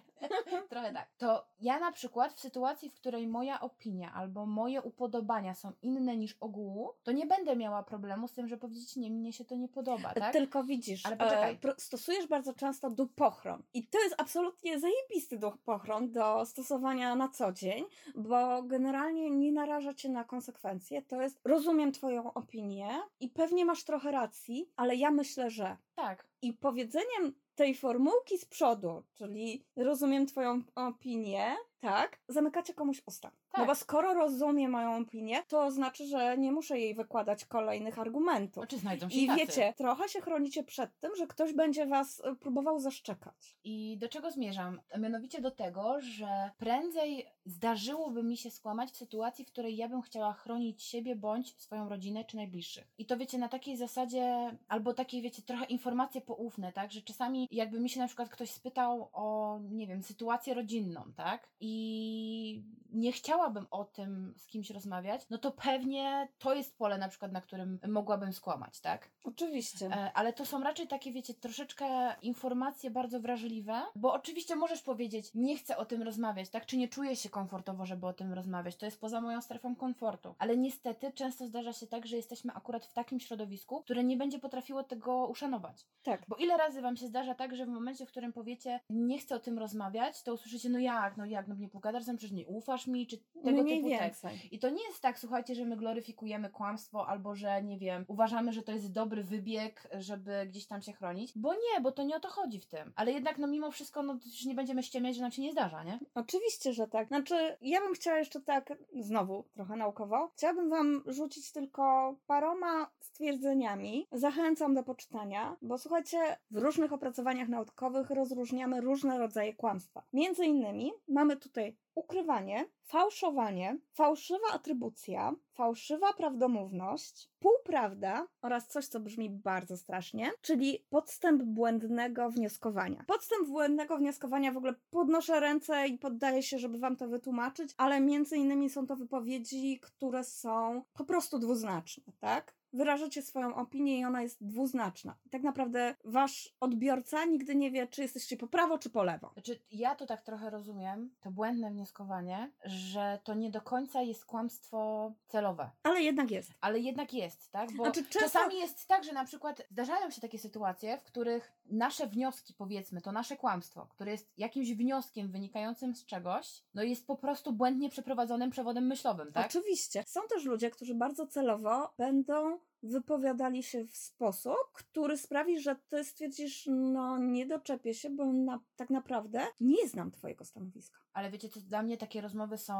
Trochę 0.69 0.93
tak. 0.93 1.07
To 1.17 1.45
ja 1.61 1.79
na 1.79 1.91
przykład 1.91 2.33
w 2.33 2.39
sytuacji, 2.39 2.89
w 2.89 2.93
której 2.93 3.27
moja 3.27 3.61
opinia 3.61 4.13
albo 4.13 4.45
moje 4.45 4.81
upodobania 4.81 5.53
są 5.53 5.71
inne 5.81 6.17
niż 6.17 6.37
ogółu, 6.39 6.93
to 7.03 7.11
nie 7.11 7.25
będę 7.25 7.55
miała 7.55 7.83
problemu 7.83 8.27
z 8.27 8.33
tym, 8.33 8.47
że 8.47 8.57
powiedzieć 8.57 8.95
nie, 8.95 9.11
mnie 9.11 9.33
się 9.33 9.45
to 9.45 9.55
nie 9.55 9.67
podoba, 9.67 10.13
tak? 10.13 10.33
Tylko 10.33 10.63
widzisz, 10.63 11.05
Ale 11.05 11.17
poczekaj. 11.17 11.53
E, 11.53 11.57
stosujesz 12.05 12.27
bardzo 12.27 12.53
często 12.53 12.89
dupochron 12.89 13.63
i 13.73 13.87
to 13.87 13.99
jest 13.99 14.15
absolutnie 14.17 14.79
zajebisty 14.79 15.37
dupochron 15.37 16.11
do 16.11 16.45
stosowania 16.45 17.15
na 17.15 17.29
co 17.29 17.51
dzień, 17.51 17.85
bo 18.15 18.63
generalnie 18.63 19.29
nie 19.29 19.51
naraża 19.51 19.93
cię 19.93 20.09
na 20.09 20.23
konsekwencje. 20.23 21.01
To 21.01 21.21
jest, 21.21 21.39
rozumiem 21.43 21.91
twoją 21.91 22.33
opinię 22.33 22.89
i 23.19 23.29
pewnie 23.29 23.65
masz 23.65 23.83
trochę 23.83 24.11
racji, 24.11 24.69
ale 24.75 24.95
ja 24.95 25.11
myślę, 25.11 25.49
że 25.49 25.77
tak. 25.95 26.27
I 26.41 26.53
powiedzeniem 26.53 27.33
tej 27.55 27.75
formułki 27.75 28.37
z 28.37 28.45
przodu, 28.45 29.03
czyli 29.13 29.65
rozumiem 29.75 30.25
Twoją 30.25 30.61
opinię, 30.75 31.55
tak, 31.79 32.19
zamykacie 32.27 32.73
komuś 32.73 33.01
usta. 33.05 33.31
Tak. 33.55 33.59
No 33.59 33.65
bo 33.65 33.75
skoro 33.75 34.13
rozumie 34.13 34.69
moją 34.69 34.97
opinię, 35.01 35.43
to 35.47 35.71
znaczy, 35.71 36.05
że 36.05 36.37
nie 36.37 36.51
muszę 36.51 36.79
jej 36.79 36.95
wykładać 36.95 37.45
kolejnych 37.45 37.99
argumentów. 37.99 38.63
Znaczy 38.63 38.77
znajdą 38.77 39.09
się 39.09 39.17
I 39.17 39.27
tacy. 39.27 39.39
wiecie, 39.39 39.73
trochę 39.77 40.09
się 40.09 40.21
chronicie 40.21 40.63
przed 40.63 40.99
tym, 40.99 41.15
że 41.15 41.27
ktoś 41.27 41.53
będzie 41.53 41.85
was 41.85 42.21
e, 42.25 42.35
próbował 42.35 42.79
zaszczekać. 42.79 43.57
I 43.63 43.97
do 43.97 44.09
czego 44.09 44.31
zmierzam? 44.31 44.81
Mianowicie 44.99 45.41
do 45.41 45.51
tego, 45.51 45.95
że 46.01 46.51
prędzej 46.57 47.25
zdarzyłoby 47.45 48.23
mi 48.23 48.37
się 48.37 48.51
skłamać 48.51 48.91
w 48.91 48.97
sytuacji, 48.97 49.45
w 49.45 49.47
której 49.47 49.77
ja 49.77 49.89
bym 49.89 50.01
chciała 50.01 50.33
chronić 50.33 50.83
siebie 50.83 51.15
bądź 51.15 51.61
swoją 51.61 51.89
rodzinę 51.89 52.25
czy 52.25 52.35
najbliższych. 52.35 52.93
I 52.97 53.05
to 53.05 53.17
wiecie, 53.17 53.37
na 53.37 53.49
takiej 53.49 53.77
zasadzie, 53.77 54.57
albo 54.67 54.93
takiej, 54.93 55.21
wiecie, 55.21 55.41
trochę 55.41 55.65
informacje 55.65 56.21
poufne, 56.21 56.73
tak? 56.73 56.91
Że 56.91 57.01
czasami 57.01 57.47
jakby 57.51 57.79
mi 57.79 57.89
się 57.89 57.99
na 57.99 58.07
przykład 58.07 58.29
ktoś 58.29 58.51
spytał 58.51 59.09
o, 59.13 59.59
nie 59.71 59.87
wiem, 59.87 60.03
sytuację 60.03 60.53
rodzinną, 60.53 61.03
tak? 61.15 61.49
I 61.59 62.63
nie 62.95 63.11
chciałabym 63.11 63.67
o 63.71 63.85
tym 63.85 64.33
z 64.37 64.47
kimś 64.47 64.69
rozmawiać, 64.69 65.21
no 65.29 65.37
to 65.37 65.51
pewnie 65.51 66.27
to 66.39 66.53
jest 66.53 66.77
pole 66.77 66.97
na 66.97 67.09
przykład, 67.09 67.31
na 67.31 67.41
którym 67.41 67.79
mogłabym 67.87 68.33
skłamać, 68.33 68.81
tak? 68.81 69.09
Oczywiście. 69.23 69.85
E, 69.85 70.13
ale 70.13 70.33
to 70.33 70.45
są 70.45 70.63
raczej 70.63 70.87
takie, 70.87 71.11
wiecie, 71.11 71.33
troszeczkę 71.33 72.15
informacje 72.21 72.91
bardzo 72.91 73.19
wrażliwe, 73.19 73.81
bo 73.95 74.13
oczywiście 74.13 74.55
możesz 74.55 74.81
powiedzieć, 74.81 75.31
nie 75.33 75.57
chcę 75.57 75.77
o 75.77 75.85
tym 75.85 76.01
rozmawiać, 76.01 76.49
tak? 76.49 76.65
Czy 76.65 76.77
nie 76.77 76.87
czuję 76.87 77.15
się 77.15 77.29
komfortowo, 77.35 77.85
żeby 77.85 78.07
o 78.07 78.13
tym 78.13 78.33
rozmawiać? 78.33 78.75
To 78.75 78.85
jest 78.85 79.01
poza 79.01 79.21
moją 79.21 79.41
strefą 79.41 79.75
komfortu. 79.75 80.35
Ale 80.39 80.57
niestety 80.57 81.11
często 81.11 81.47
zdarza 81.47 81.73
się 81.73 81.87
tak, 81.87 82.07
że 82.07 82.15
jesteśmy 82.15 82.53
akurat 82.53 82.85
w 82.85 82.93
takim 82.93 83.19
środowisku, 83.19 83.81
które 83.81 84.03
nie 84.03 84.17
będzie 84.17 84.39
potrafiło 84.39 84.83
tego 84.83 85.27
uszanować. 85.27 85.85
Tak. 86.03 86.25
Bo 86.27 86.35
ile 86.35 86.57
razy 86.57 86.81
wam 86.81 86.97
się 86.97 87.07
zdarza 87.07 87.35
tak, 87.35 87.55
że 87.55 87.65
w 87.65 87.69
momencie, 87.69 88.05
w 88.05 88.09
którym 88.09 88.33
powiecie, 88.33 88.79
nie 88.89 89.19
chcę 89.19 89.35
o 89.35 89.39
tym 89.39 89.59
rozmawiać, 89.59 90.23
to 90.23 90.33
usłyszycie, 90.33 90.69
no 90.69 90.79
jak, 90.79 91.17
no 91.17 91.25
jak, 91.25 91.47
no 91.47 91.55
nie 91.55 91.69
pogadasz, 91.69 92.03
przecież 92.03 92.31
nie 92.31 92.47
ufasz 92.47 92.87
mi, 92.87 93.07
czy 93.07 93.17
tego 93.17 93.63
Mniej 93.63 93.77
typu 93.77 93.89
więcej. 93.89 94.09
tekst. 94.09 94.25
I 94.51 94.59
to 94.59 94.69
nie 94.69 94.83
jest 94.83 95.01
tak, 95.01 95.19
słuchajcie, 95.19 95.55
że 95.55 95.65
my 95.65 95.77
gloryfikujemy 95.77 96.49
kłamstwo, 96.49 97.07
albo 97.07 97.35
że, 97.35 97.63
nie 97.63 97.77
wiem, 97.77 98.05
uważamy, 98.07 98.53
że 98.53 98.63
to 98.63 98.71
jest 98.71 98.93
dobry 98.93 99.23
wybieg, 99.23 99.87
żeby 99.99 100.45
gdzieś 100.47 100.67
tam 100.67 100.81
się 100.81 100.93
chronić, 100.93 101.31
bo 101.35 101.53
nie, 101.53 101.81
bo 101.81 101.91
to 101.91 102.03
nie 102.03 102.15
o 102.15 102.19
to 102.19 102.29
chodzi 102.29 102.59
w 102.59 102.65
tym. 102.65 102.93
Ale 102.95 103.11
jednak, 103.11 103.37
no 103.37 103.47
mimo 103.47 103.71
wszystko, 103.71 104.03
no 104.03 104.13
już 104.13 104.45
nie 104.45 104.55
będziemy 104.55 104.83
ściemiać, 104.83 105.15
że 105.15 105.21
nam 105.21 105.31
się 105.31 105.41
nie 105.41 105.51
zdarza, 105.51 105.83
nie? 105.83 105.99
Oczywiście, 106.15 106.73
że 106.73 106.87
tak. 106.87 107.11
Znaczy, 107.27 107.57
ja 107.61 107.81
bym 107.81 107.93
chciała 107.93 108.17
jeszcze 108.17 108.41
tak, 108.41 108.73
znowu, 108.99 109.45
trochę 109.53 109.75
naukowo, 109.75 110.27
chciałabym 110.27 110.69
wam 110.69 111.03
rzucić 111.05 111.51
tylko 111.51 112.15
paroma 112.27 112.91
stwierdzeniami. 112.99 114.07
Zachęcam 114.11 114.73
do 114.73 114.83
poczytania, 114.83 115.57
bo 115.61 115.77
słuchajcie, 115.77 116.37
w 116.51 116.57
różnych 116.57 116.93
opracowaniach 116.93 117.47
naukowych 117.47 118.09
rozróżniamy 118.09 118.81
różne 118.81 119.17
rodzaje 119.17 119.53
kłamstwa. 119.53 120.03
Między 120.13 120.45
innymi 120.45 120.91
mamy 121.07 121.37
tutaj 121.37 121.77
ukrywanie, 121.95 122.65
fałszowanie, 122.83 123.77
fałszywa 123.93 124.47
atrybucja, 124.53 125.35
fałszywa 125.53 126.13
prawdomówność, 126.13 127.29
półprawda 127.39 128.27
oraz 128.41 128.67
coś, 128.67 128.87
co 128.87 128.99
brzmi 128.99 129.29
bardzo 129.29 129.77
strasznie, 129.77 130.31
czyli 130.41 130.85
podstęp 130.89 131.43
błędnego 131.43 132.29
wnioskowania. 132.29 133.03
Podstęp 133.07 133.47
błędnego 133.47 133.97
wnioskowania 133.97 134.51
w 134.51 134.57
ogóle 134.57 134.73
podnoszę 134.89 135.39
ręce 135.39 135.87
i 135.87 135.97
poddaję 135.97 136.43
się, 136.43 136.59
żeby 136.59 136.79
wam 136.79 136.95
to 136.95 137.07
wytłumaczyć, 137.07 137.73
ale 137.77 138.01
między 138.01 138.37
innymi 138.37 138.69
są 138.69 138.87
to 138.87 138.95
wypowiedzi, 138.95 139.79
które 139.79 140.23
są 140.23 140.83
po 140.93 141.05
prostu 141.05 141.39
dwuznaczne, 141.39 142.03
tak? 142.19 142.55
Wyrażacie 142.75 143.21
swoją 143.21 143.55
opinię 143.55 143.99
i 143.99 144.05
ona 144.05 144.21
jest 144.21 144.43
dwuznaczna. 144.45 145.15
Tak 145.31 145.43
naprawdę 145.43 145.95
wasz 146.03 146.55
odbiorca 146.59 147.25
nigdy 147.25 147.55
nie 147.55 147.71
wie, 147.71 147.87
czy 147.87 148.01
jesteście 148.01 148.37
po 148.37 148.47
prawo, 148.47 148.77
czy 148.77 148.89
po 148.89 149.03
lewo. 149.03 149.29
Znaczy, 149.33 149.59
ja 149.71 149.95
to 149.95 150.05
tak 150.05 150.21
trochę 150.21 150.49
rozumiem, 150.49 151.15
to 151.21 151.31
błędne 151.31 151.71
wnioskowanie, 151.71 152.51
że 152.65 153.19
to 153.23 153.33
nie 153.33 153.51
do 153.51 153.61
końca 153.61 154.01
jest 154.01 154.25
kłamstwo 154.25 155.11
celowe. 155.27 155.69
Ale 155.83 156.01
jednak 156.01 156.31
jest. 156.31 156.51
Ale 156.61 156.79
jednak 156.79 157.13
jest, 157.13 157.51
tak? 157.51 157.71
Bo 157.71 157.83
Znaczy, 157.83 158.03
często- 158.03 158.19
czasami 158.19 158.57
jest 158.57 158.87
tak, 158.87 159.03
że 159.03 159.13
na 159.13 159.25
przykład 159.25 159.61
zdarzają 159.71 160.09
się 160.09 160.21
takie 160.21 160.39
sytuacje, 160.39 160.97
w 160.97 161.03
których 161.03 161.51
nasze 161.65 162.07
wnioski, 162.07 162.53
powiedzmy, 162.53 163.01
to 163.01 163.11
nasze 163.11 163.37
kłamstwo, 163.37 163.87
które 163.89 164.11
jest 164.11 164.31
jakimś 164.37 164.71
wnioskiem 164.73 165.31
wynikającym 165.31 165.95
z 165.95 166.05
czegoś, 166.05 166.63
no 166.73 166.83
jest 166.83 167.07
po 167.07 167.15
prostu 167.15 167.53
błędnie 167.53 167.89
przeprowadzonym 167.89 168.49
przewodem 168.51 168.87
myślowym, 168.87 169.31
tak? 169.33 169.45
Oczywiście. 169.45 170.03
Są 170.07 170.21
też 170.29 170.45
ludzie, 170.45 170.69
którzy 170.69 170.95
bardzo 170.95 171.27
celowo 171.27 171.93
będą 171.97 172.59
wypowiadali 172.83 173.63
się 173.63 173.85
w 173.85 173.95
sposób, 173.95 174.57
który 174.73 175.17
sprawi, 175.17 175.59
że 175.59 175.75
ty 175.89 176.03
stwierdzisz, 176.03 176.69
no 176.71 177.17
nie 177.17 177.45
doczepię 177.45 177.93
się, 177.93 178.09
bo 178.09 178.25
na, 178.25 178.59
tak 178.75 178.89
naprawdę 178.89 179.47
nie 179.59 179.87
znam 179.87 180.11
twojego 180.11 180.45
stanowiska. 180.45 180.99
Ale 181.13 181.31
wiecie, 181.31 181.49
co 181.49 181.61
dla 181.61 181.83
mnie 181.83 181.97
takie 181.97 182.21
rozmowy 182.21 182.57
są 182.57 182.73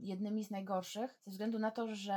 jednymi 0.00 0.44
z 0.44 0.50
najgorszych, 0.50 1.18
ze 1.24 1.30
względu 1.30 1.58
na 1.58 1.70
to, 1.70 1.94
że 1.94 2.14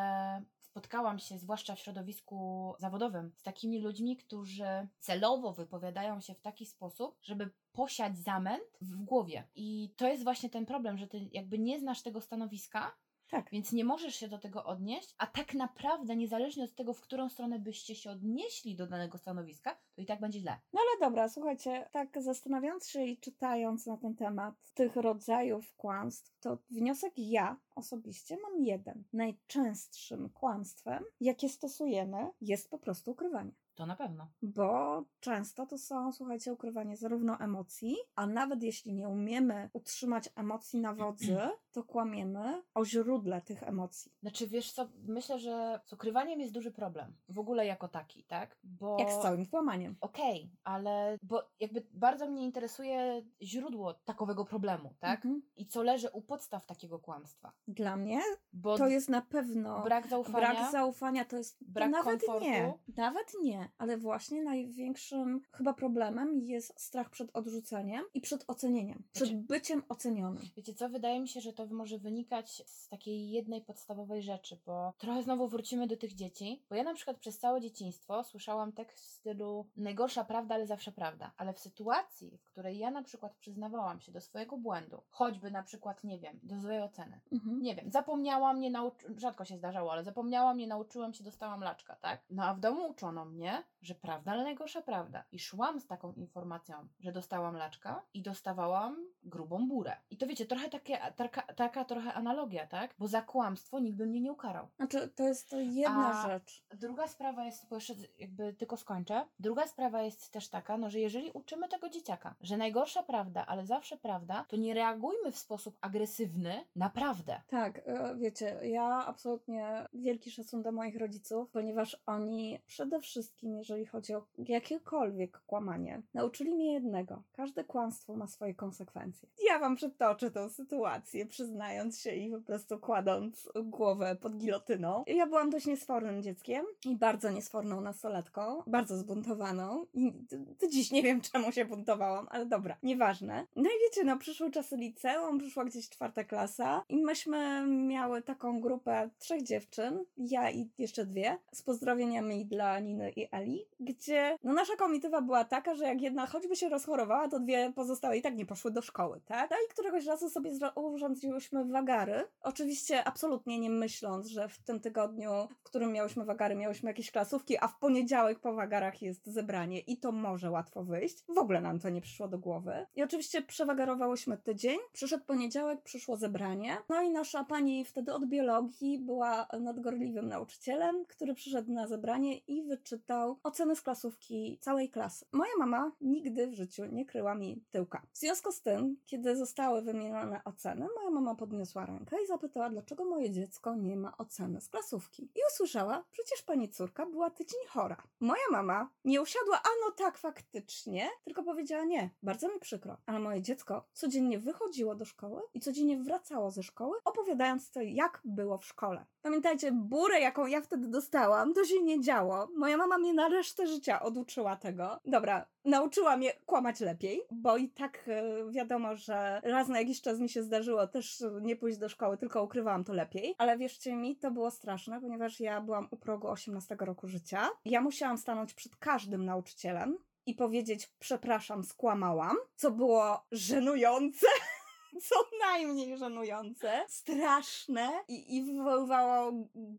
spotkałam 0.73 1.19
się, 1.19 1.37
zwłaszcza 1.37 1.75
w 1.75 1.79
środowisku 1.79 2.73
zawodowym, 2.79 3.31
z 3.35 3.43
takimi 3.43 3.81
ludźmi, 3.81 4.17
którzy 4.17 4.87
celowo 4.99 5.53
wypowiadają 5.53 6.21
się 6.21 6.33
w 6.33 6.41
taki 6.41 6.65
sposób, 6.65 7.17
żeby 7.21 7.49
posiać 7.71 8.17
zamęt 8.17 8.77
w 8.81 8.95
głowie. 8.95 9.47
I 9.55 9.93
to 9.97 10.07
jest 10.07 10.23
właśnie 10.23 10.49
ten 10.49 10.65
problem, 10.65 10.97
że 10.97 11.07
ty 11.07 11.29
jakby 11.31 11.59
nie 11.59 11.79
znasz 11.79 12.01
tego 12.01 12.21
stanowiska, 12.21 12.95
Tak. 13.33 13.51
więc 13.51 13.71
nie 13.71 13.85
możesz 13.85 14.15
się 14.15 14.27
do 14.27 14.37
tego 14.37 14.65
odnieść, 14.65 15.15
a 15.17 15.27
tak 15.27 15.53
naprawdę, 15.53 16.15
niezależnie 16.15 16.63
od 16.63 16.75
tego, 16.75 16.93
w 16.93 17.01
którą 17.01 17.29
stronę 17.29 17.59
byście 17.59 17.95
się 17.95 18.11
odnieśli 18.11 18.75
do 18.75 18.87
danego 18.87 19.17
stanowiska, 19.17 19.77
to 19.95 20.01
i 20.01 20.05
tak 20.05 20.19
będzie 20.19 20.39
źle. 20.39 20.59
No 20.73 20.81
ale 20.81 21.09
dobra, 21.09 21.29
słuchajcie, 21.29 21.89
tak 21.91 22.21
zastanawiając 22.21 22.89
się 22.89 23.03
i 23.03 23.17
czytając 23.17 23.85
na 23.85 23.97
ten 23.97 24.15
temat 24.15 24.55
tych 24.73 24.95
rodzajów 24.95 25.75
kłamstw, 25.75 26.39
to 26.39 26.57
wniosek 26.69 27.13
ja 27.17 27.59
osobiście 27.75 28.37
mam 28.37 28.63
jeden. 28.63 29.03
Najczęstszym 29.13 30.29
kłamstwem, 30.29 31.03
jakie 31.19 31.49
stosujemy, 31.49 32.29
jest 32.41 32.69
po 32.69 32.77
prostu 32.77 33.11
ukrywanie. 33.11 33.51
To 33.75 33.85
na 33.85 33.95
pewno. 33.95 34.27
Bo 34.41 35.03
często 35.19 35.65
to 35.65 35.77
są, 35.77 36.11
słuchajcie, 36.11 36.53
ukrywanie 36.53 36.97
zarówno 36.97 37.39
emocji, 37.39 37.95
a 38.15 38.27
nawet 38.27 38.63
jeśli 38.63 38.93
nie 38.93 39.07
umiemy 39.09 39.69
utrzymać 39.73 40.29
emocji 40.35 40.79
na 40.79 40.93
wodzy, 40.93 41.37
to 41.71 41.83
kłamiemy 41.83 42.63
o 42.73 42.85
źródle 42.85 43.41
tych 43.41 43.63
emocji. 43.63 44.11
Znaczy, 44.21 44.47
wiesz 44.47 44.71
co, 44.71 44.89
myślę, 45.07 45.39
że 45.39 45.79
z 45.85 45.93
ukrywaniem 45.93 46.39
jest 46.39 46.53
duży 46.53 46.71
problem. 46.71 47.15
W 47.29 47.39
ogóle 47.39 47.65
jako 47.65 47.87
taki, 47.87 48.23
tak? 48.23 48.57
Bo... 48.63 48.97
Jak 48.99 49.11
z 49.11 49.19
całym 49.21 49.45
kłamaniem. 49.45 49.95
Okej, 50.01 50.51
ale 50.63 51.17
bo 51.23 51.43
jakby 51.59 51.87
bardzo 51.91 52.27
mnie 52.29 52.45
interesuje 52.45 53.21
źródło 53.41 53.93
takowego 53.93 54.45
problemu, 54.45 54.93
tak? 54.99 55.25
Mhm. 55.25 55.41
I 55.55 55.67
co 55.67 55.83
leży 55.83 56.09
u 56.09 56.21
podstaw 56.21 56.65
takiego 56.65 56.99
kłamstwa. 56.99 57.53
Dla 57.67 57.97
mnie 57.97 58.21
Bo 58.53 58.77
to 58.77 58.87
jest 58.87 59.09
na 59.09 59.21
pewno 59.21 59.83
brak 59.83 60.07
zaufania. 60.07 60.37
brak 60.37 60.71
zaufania, 60.71 61.25
to 61.25 61.37
jest 61.37 61.57
Brak 61.61 61.91
nawet 61.91 62.25
komfortu. 62.25 62.45
nie, 62.49 62.73
nawet 62.97 63.33
nie, 63.43 63.62
ale 63.77 63.97
właśnie 63.97 64.43
największym 64.43 65.41
chyba 65.51 65.73
problemem 65.73 66.39
jest 66.39 66.79
strach 66.81 67.09
przed 67.09 67.29
odrzuceniem 67.35 68.03
i 68.13 68.21
przed 68.21 68.43
ocenieniem, 68.47 69.03
przed 69.13 69.27
Znaczy- 69.27 69.43
byciem 69.47 69.83
ocenionym. 69.89 70.43
Wiecie 70.57 70.73
co, 70.73 70.89
wydaje 70.89 71.19
mi 71.19 71.27
się, 71.27 71.41
że 71.41 71.53
to 71.53 71.65
może 71.65 71.97
wynikać 71.97 72.63
z 72.65 72.89
takiej 72.89 73.29
jednej 73.31 73.61
podstawowej 73.61 74.21
rzeczy, 74.21 74.57
bo 74.65 74.93
trochę 74.97 75.23
znowu 75.23 75.47
wrócimy 75.47 75.87
do 75.87 75.97
tych 75.97 76.13
dzieci, 76.13 76.63
bo 76.69 76.75
ja 76.75 76.83
na 76.83 76.93
przykład 76.93 77.17
przez 77.17 77.39
całe 77.39 77.61
dzieciństwo 77.61 78.23
słyszałam 78.23 78.71
tekst 78.71 78.99
w 79.05 79.07
stylu 79.07 79.67
najgorsza 79.77 80.23
prawda, 80.23 80.55
ale 80.55 80.67
zawsze 80.67 80.91
prawda, 80.91 81.31
ale 81.37 81.53
w 81.53 81.59
sytuacji, 81.59 82.37
w 82.37 82.45
której 82.45 82.77
ja 82.79 82.91
na 82.91 83.03
przykład 83.03 83.35
przyznawałam 83.35 83.99
się 83.99 84.11
do 84.11 84.21
swojego 84.21 84.57
błędu, 84.57 85.01
choćby 85.09 85.51
na 85.51 85.63
przykład, 85.63 86.03
nie 86.03 86.19
wiem, 86.19 86.39
do 86.43 86.59
złej 86.59 86.81
oceny, 86.81 87.19
Mhm. 87.31 87.61
nie 87.61 87.75
wiem, 87.75 87.91
zapomniałam, 87.91 88.59
nie 88.59 88.71
nauczy... 88.71 89.05
rzadko 89.17 89.45
się 89.45 89.57
zdarzało, 89.57 89.91
ale 89.91 90.03
zapomniałam, 90.03 90.57
nie 90.57 90.67
nauczyłam 90.67 91.13
się, 91.13 91.23
dostałam 91.23 91.61
laczka, 91.61 91.95
tak? 91.95 92.21
No 92.29 92.43
a 92.43 92.53
w 92.53 92.59
domu 92.59 92.87
uczono 92.89 93.25
mnie, 93.25 93.52
że 93.81 93.95
prawda, 93.95 94.31
ale 94.31 94.43
najgorsza 94.43 94.81
prawda. 94.81 95.23
I 95.31 95.39
szłam 95.39 95.79
z 95.79 95.87
taką 95.87 96.13
informacją, 96.13 96.87
że 96.99 97.11
dostałam 97.11 97.55
laczka 97.55 98.01
i 98.13 98.21
dostawałam 98.21 98.97
grubą 99.23 99.67
burę. 99.67 99.97
I 100.09 100.17
to 100.17 100.27
wiecie, 100.27 100.45
trochę 100.45 100.69
takie, 100.69 100.97
taka, 101.15 101.41
taka 101.41 101.85
trochę 101.85 102.13
analogia, 102.13 102.67
tak? 102.67 102.95
Bo 102.99 103.07
za 103.07 103.21
kłamstwo 103.21 103.79
nikt 103.79 103.97
by 103.97 104.05
mnie 104.05 104.21
nie 104.21 104.31
ukarał. 104.31 104.67
Znaczy, 104.75 105.07
to 105.15 105.23
jest 105.23 105.49
to 105.49 105.59
jedna 105.59 106.23
A- 106.23 106.27
rzecz. 106.27 106.63
Druga 106.73 107.07
sprawa 107.07 107.45
jest, 107.45 107.69
bo 107.69 107.75
jeszcze 107.75 107.93
jakby 108.19 108.53
tylko 108.53 108.77
skończę. 108.77 109.25
Druga 109.39 109.67
sprawa 109.67 110.01
jest 110.01 110.31
też 110.31 110.49
taka, 110.49 110.77
no, 110.77 110.89
że 110.89 110.99
jeżeli 110.99 111.31
uczymy 111.31 111.67
tego 111.69 111.89
dzieciaka, 111.89 112.35
że 112.41 112.57
najgorsza 112.57 113.03
prawda, 113.03 113.45
ale 113.45 113.65
zawsze 113.65 113.97
prawda, 113.97 114.45
to 114.47 114.55
nie 114.55 114.73
reagujmy 114.73 115.31
w 115.31 115.37
sposób 115.37 115.77
agresywny 115.81 116.65
na 116.75 116.89
prawdę. 116.89 117.41
Tak, 117.47 117.81
e, 117.85 118.15
wiecie, 118.15 118.59
ja 118.63 119.05
absolutnie 119.05 119.87
wielki 119.93 120.31
szacun 120.31 120.61
do 120.63 120.71
moich 120.71 120.97
rodziców, 120.99 121.49
ponieważ 121.49 121.97
oni 122.05 122.59
przede 122.65 122.99
wszystkim, 122.99 123.42
jeżeli 123.43 123.85
chodzi 123.85 124.15
o 124.15 124.25
jakiekolwiek 124.37 125.41
kłamanie, 125.47 126.01
nauczyli 126.13 126.55
mnie 126.55 126.73
jednego. 126.73 127.23
Każde 127.33 127.63
kłamstwo 127.63 128.15
ma 128.15 128.27
swoje 128.27 128.53
konsekwencje. 128.53 129.29
Ja 129.49 129.59
wam 129.59 129.75
przytoczę 129.75 130.31
tę 130.31 130.49
sytuację, 130.49 131.25
przyznając 131.25 131.99
się 131.99 132.11
i 132.11 132.31
po 132.31 132.41
prostu 132.41 132.79
kładąc 132.79 133.49
głowę 133.63 134.17
pod 134.21 134.37
gilotyną. 134.37 135.03
Ja 135.07 135.27
byłam 135.27 135.49
dość 135.49 135.65
niesfornym 135.65 136.23
dzieckiem 136.23 136.65
i 136.85 136.95
bardzo 136.95 137.31
niesforną 137.31 137.81
nastolatką, 137.81 138.63
bardzo 138.67 138.97
zbuntowaną 138.97 139.85
i 139.93 140.13
do 140.61 140.67
dziś 140.67 140.91
nie 140.91 141.03
wiem 141.03 141.21
czemu 141.21 141.51
się 141.51 141.65
buntowałam, 141.65 142.27
ale 142.29 142.45
dobra, 142.45 142.77
nieważne. 142.83 143.47
No 143.55 143.69
i 143.69 143.73
wiecie, 143.85 144.03
no 144.03 144.17
przyszły 144.17 144.51
czasy 144.51 144.77
liceum, 144.77 145.39
przyszła 145.39 145.65
gdzieś 145.65 145.89
czwarta 145.89 146.23
klasa 146.23 146.83
i 146.89 147.03
myśmy 147.03 147.67
miały 147.67 148.21
taką 148.21 148.61
grupę 148.61 149.09
trzech 149.19 149.43
dziewczyn, 149.43 150.05
ja 150.17 150.51
i 150.51 150.69
jeszcze 150.77 151.05
dwie, 151.05 151.37
z 151.51 151.61
pozdrowieniami 151.61 152.45
dla 152.45 152.79
Niny 152.79 153.11
i 153.11 153.32
Eli, 153.33 153.65
gdzie 153.79 154.37
no 154.43 154.53
nasza 154.53 154.75
komitywa 154.75 155.21
była 155.21 155.43
taka, 155.43 155.75
że 155.75 155.83
jak 155.83 156.01
jedna 156.01 156.25
choćby 156.25 156.55
się 156.55 156.69
rozchorowała, 156.69 157.27
to 157.27 157.39
dwie 157.39 157.73
pozostałe 157.75 158.17
i 158.17 158.21
tak 158.21 158.35
nie 158.35 158.45
poszły 158.45 158.71
do 158.71 158.81
szkoły, 158.81 159.21
tak? 159.25 159.51
No 159.51 159.57
i 159.65 159.69
któregoś 159.69 160.05
razu 160.05 160.29
sobie 160.29 160.51
urządziłyśmy 160.75 161.65
wagary, 161.65 162.27
oczywiście 162.41 163.03
absolutnie 163.03 163.59
nie 163.59 163.69
myśląc, 163.69 164.27
że 164.27 164.49
w 164.49 164.59
tym 164.59 164.79
tygodniu, 164.79 165.29
w 165.59 165.63
którym 165.63 165.91
miałyśmy 165.91 166.25
wagary, 166.25 166.55
miałyśmy 166.55 166.89
jakieś 166.89 167.11
klasówki, 167.11 167.57
a 167.59 167.67
w 167.67 167.79
poniedziałek 167.79 168.39
po 168.39 168.53
wagarach 168.53 169.01
jest 169.01 169.25
zebranie 169.25 169.79
i 169.79 169.97
to 169.97 170.11
może 170.11 170.51
łatwo 170.51 170.83
wyjść. 170.83 171.23
W 171.35 171.37
ogóle 171.37 171.61
nam 171.61 171.79
to 171.79 171.89
nie 171.89 172.01
przyszło 172.01 172.27
do 172.27 172.39
głowy. 172.39 172.85
I 172.95 173.03
oczywiście 173.03 173.41
przewagarowałyśmy 173.41 174.37
tydzień, 174.37 174.77
przyszedł 174.91 175.25
poniedziałek, 175.25 175.81
przyszło 175.81 176.17
zebranie, 176.17 176.77
no 176.89 177.01
i 177.01 177.09
nasza 177.09 177.43
pani 177.43 177.85
wtedy 177.85 178.13
od 178.13 178.25
biologii 178.25 178.99
była 178.99 179.47
nadgorliwym 179.59 180.27
nauczycielem, 180.27 181.05
który 181.05 181.33
przyszedł 181.33 181.71
na 181.71 181.87
zebranie 181.87 182.37
i 182.37 182.63
wyczytał 182.63 183.22
oceny 183.43 183.75
z 183.75 183.81
klasówki 183.81 184.57
całej 184.61 184.89
klasy. 184.89 185.25
Moja 185.31 185.51
mama 185.59 185.91
nigdy 186.01 186.47
w 186.47 186.53
życiu 186.53 186.85
nie 186.85 187.05
kryła 187.05 187.35
mi 187.35 187.63
tyłka. 187.71 188.01
W 188.11 188.17
związku 188.17 188.51
z 188.51 188.61
tym, 188.61 188.97
kiedy 189.05 189.35
zostały 189.35 189.81
wymienione 189.81 190.41
oceny, 190.45 190.87
moja 190.95 191.09
mama 191.09 191.35
podniosła 191.35 191.85
rękę 191.85 192.23
i 192.23 192.27
zapytała, 192.27 192.69
dlaczego 192.69 193.05
moje 193.05 193.31
dziecko 193.31 193.75
nie 193.75 193.97
ma 193.97 194.17
oceny 194.17 194.61
z 194.61 194.69
klasówki. 194.69 195.23
I 195.23 195.39
usłyszała, 195.53 196.03
przecież 196.11 196.41
pani 196.41 196.69
córka 196.69 197.05
była 197.05 197.29
tydzień 197.29 197.59
chora. 197.69 197.97
Moja 198.19 198.43
mama 198.51 198.89
nie 199.05 199.21
usiadła, 199.21 199.57
a 199.57 199.69
no 199.85 199.91
tak, 199.91 200.17
faktycznie, 200.17 201.09
tylko 201.23 201.43
powiedziała 201.43 201.83
nie, 201.83 202.09
bardzo 202.23 202.47
mi 202.53 202.59
przykro, 202.59 202.97
ale 203.05 203.19
moje 203.19 203.41
dziecko 203.41 203.85
codziennie 203.93 204.39
wychodziło 204.39 204.95
do 204.95 205.05
szkoły 205.05 205.41
i 205.53 205.59
codziennie 205.59 205.97
wracało 205.97 206.51
ze 206.51 206.63
szkoły, 206.63 206.97
opowiadając 207.05 207.71
to, 207.71 207.81
jak 207.81 208.21
było 208.25 208.57
w 208.57 208.65
szkole. 208.65 209.05
Pamiętajcie, 209.21 209.71
burę, 209.71 210.19
jaką 210.19 210.47
ja 210.47 210.61
wtedy 210.61 210.87
dostałam, 210.87 211.53
to 211.53 211.65
się 211.65 211.81
nie 211.81 212.01
działo. 212.01 212.47
Moja 212.55 212.77
mama 212.77 212.97
mnie 212.97 213.12
na 213.13 213.27
resztę 213.27 213.67
życia 213.67 214.01
oduczyła 214.01 214.55
tego. 214.55 214.99
Dobra, 215.05 215.45
nauczyła 215.65 216.17
mnie 216.17 216.33
kłamać 216.45 216.79
lepiej, 216.79 217.21
bo 217.31 217.57
i 217.57 217.69
tak 217.69 218.05
e, 218.07 218.51
wiadomo, 218.51 218.95
że 218.95 219.41
raz 219.43 219.67
na 219.67 219.79
jakiś 219.79 220.01
czas 220.01 220.19
mi 220.19 220.29
się 220.29 220.43
zdarzyło 220.43 220.87
też 220.87 221.21
e, 221.21 221.31
nie 221.41 221.55
pójść 221.55 221.77
do 221.77 221.89
szkoły, 221.89 222.17
tylko 222.17 222.43
ukrywałam 222.43 222.83
to 222.83 222.93
lepiej. 222.93 223.35
Ale 223.37 223.57
wierzcie 223.57 223.95
mi, 223.95 224.15
to 224.15 224.31
było 224.31 224.51
straszne, 224.51 225.01
ponieważ 225.01 225.39
ja 225.39 225.61
byłam 225.61 225.87
u 225.91 225.97
progu 225.97 226.27
18 226.27 226.75
roku 226.79 227.07
życia. 227.07 227.49
Ja 227.65 227.81
musiałam 227.81 228.17
stanąć 228.17 228.53
przed 228.53 228.75
każdym 228.75 229.25
nauczycielem, 229.25 229.97
i 230.25 230.35
powiedzieć 230.35 230.91
przepraszam, 230.99 231.63
skłamałam, 231.63 232.37
co 232.55 232.71
było 232.71 233.25
żenujące. 233.31 234.27
Co 235.01 235.15
najmniej 235.39 235.97
żenujące, 235.97 236.85
straszne 236.87 237.89
i, 238.07 238.37
i 238.37 238.43
wywoływało 238.43 239.31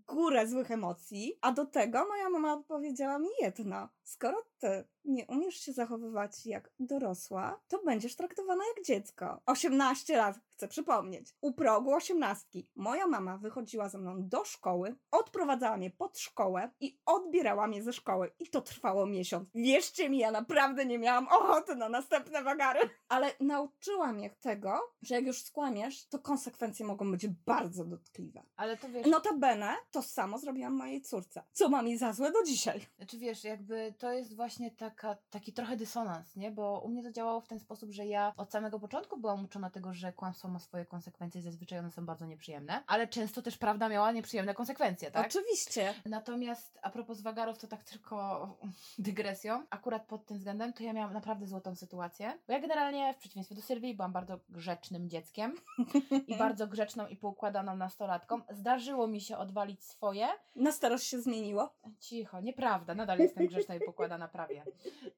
górę 0.07 0.47
złych 0.47 0.71
emocji. 0.71 1.39
A 1.41 1.53
do 1.53 1.67
tego 1.67 2.07
moja 2.09 2.31
mama 2.31 2.63
powiedziała 2.69 3.19
mi 3.19 3.29
jedno: 3.41 3.89
skoro 4.05 4.43
ty 4.59 4.85
nie 5.05 5.27
umiesz 5.27 5.55
się 5.55 5.73
zachowywać 5.73 6.47
jak 6.47 6.71
dorosła, 6.79 7.61
to 7.69 7.83
będziesz 7.85 8.17
traktowana 8.17 8.65
jak 8.77 8.87
dziecko. 8.87 9.41
18 9.47 10.17
lat, 10.17 10.37
chcę 10.55 10.69
przypomnieć. 10.69 11.35
U 11.41 11.53
progu 11.53 11.95
osiemnastki 11.95 12.69
moja 12.77 13.07
mama 13.07 13.39
wychodziła 13.39 13.89
ze 13.89 13.99
mną 13.99 14.29
do 14.29 14.45
szkoły, 14.45 14.97
odprowadzała 15.11 15.77
mnie 15.77 15.91
pod 15.91 16.19
szkołę 16.19 16.71
i 16.81 16.99
odbierała 17.07 17.67
mnie 17.67 17.83
ze 17.83 17.93
szkoły. 17.93 18.31
I 18.39 18.51
to 18.51 18.61
trwało 18.61 19.07
miesiąc. 19.07 19.49
Wierzcie 19.55 20.11
mi, 20.11 20.19
ja 20.19 20.31
naprawdę 20.31 20.87
nie 20.87 20.99
miałam 20.99 21.29
ochoty 21.29 21.77
na 21.77 21.89
następne 21.89 22.43
wagary. 22.43 22.81
Ale 23.09 23.31
nauczyła 23.41 24.13
mnie 24.13 24.31
tego, 24.31 24.81
że 25.03 25.15
jak 25.15 25.27
już 25.27 25.43
skłamiesz, 25.43 26.07
to 26.07 26.19
konsekwencje 26.19 26.87
mogą 26.87 27.11
być 27.11 27.27
bardzo 27.29 27.85
dotkliwe. 27.85 28.43
Ale 28.57 28.77
to 28.77 28.89
wiesz... 28.89 29.07
Notabene 29.07 29.75
to 29.91 30.03
samo 30.03 30.39
zrobiłam 30.39 30.73
mojej 30.73 31.03
córce, 31.03 31.43
co 31.53 31.69
ma 31.69 31.83
mi 31.83 31.99
za 31.99 32.13
złe 32.13 32.33
do 32.33 32.43
dzisiaj. 32.43 32.81
Znaczy 32.97 33.19
wiesz, 33.19 33.45
jakby 33.45 33.94
to 33.99 34.13
jest 34.13 34.37
właśnie 34.37 34.71
taka, 34.71 35.17
taki 35.31 35.53
trochę 35.53 35.77
dysonans, 35.77 36.37
nie? 36.37 36.51
Bo 36.51 36.81
u 36.81 36.89
mnie 36.89 37.03
to 37.03 37.13
działało 37.13 37.41
w 37.41 37.49
ten 37.49 37.61
sposób, 37.61 37.91
że 37.91 38.07
ja 38.07 38.33
od 38.37 38.53
samego 38.53 38.81
początku 38.81 39.21
byłam 39.21 39.45
uczona 39.45 39.71
tego, 39.71 39.95
że 39.95 40.13
kłamstwo 40.13 40.49
ma 40.49 40.59
swoje 40.59 40.87
konsekwencje, 40.87 41.43
zazwyczaj 41.43 41.79
one 41.79 41.91
są 41.91 42.07
bardzo 42.07 42.27
nieprzyjemne, 42.27 42.83
ale 42.87 43.09
często 43.09 43.43
też 43.43 43.59
prawda 43.59 43.89
miała 43.89 44.13
nieprzyjemne 44.13 44.55
konsekwencje, 44.55 45.11
tak? 45.11 45.27
Oczywiście. 45.27 45.95
Natomiast 46.07 46.79
a 46.83 46.91
propos 46.91 47.21
wagarów, 47.21 47.59
to 47.59 47.67
tak 47.67 47.85
tylko 47.85 48.49
dygresją, 48.99 49.67
akurat 49.71 50.07
pod 50.07 50.27
tym 50.27 50.37
względem 50.37 50.73
to 50.73 50.83
ja 50.83 50.93
miałam 50.93 51.13
naprawdę 51.13 51.47
złotą 51.47 51.77
sytuację, 51.77 52.39
bo 52.47 52.53
ja 52.53 52.61
generalnie 52.61 53.15
w 53.15 53.17
przeciwieństwie 53.17 53.55
do 53.55 53.63
Sylwii 53.63 53.95
byłam 53.95 54.13
bardzo 54.13 54.41
grzecznym 54.49 55.11
dzieckiem 55.11 55.55
i 56.29 56.37
bardzo 56.37 56.67
grzeczną 56.67 57.07
i 57.07 57.17
poukładaną 57.17 57.77
nastolatką. 57.77 58.41
Zdarzyło 58.51 59.07
mi 59.07 59.21
się 59.21 59.37
odwalić 59.37 59.85
swoje. 59.85 60.29
Na 60.57 60.73
starość 60.73 61.07
się 61.07 61.21
zmieniło? 61.21 61.75
Cicho, 62.01 62.41
nieprawda, 62.41 62.95
nadal 62.95 63.19
jestem 63.19 63.47
grzeczna 63.47 63.75
i 63.75 63.81
pokładana 63.87 64.29
prawie. 64.29 64.65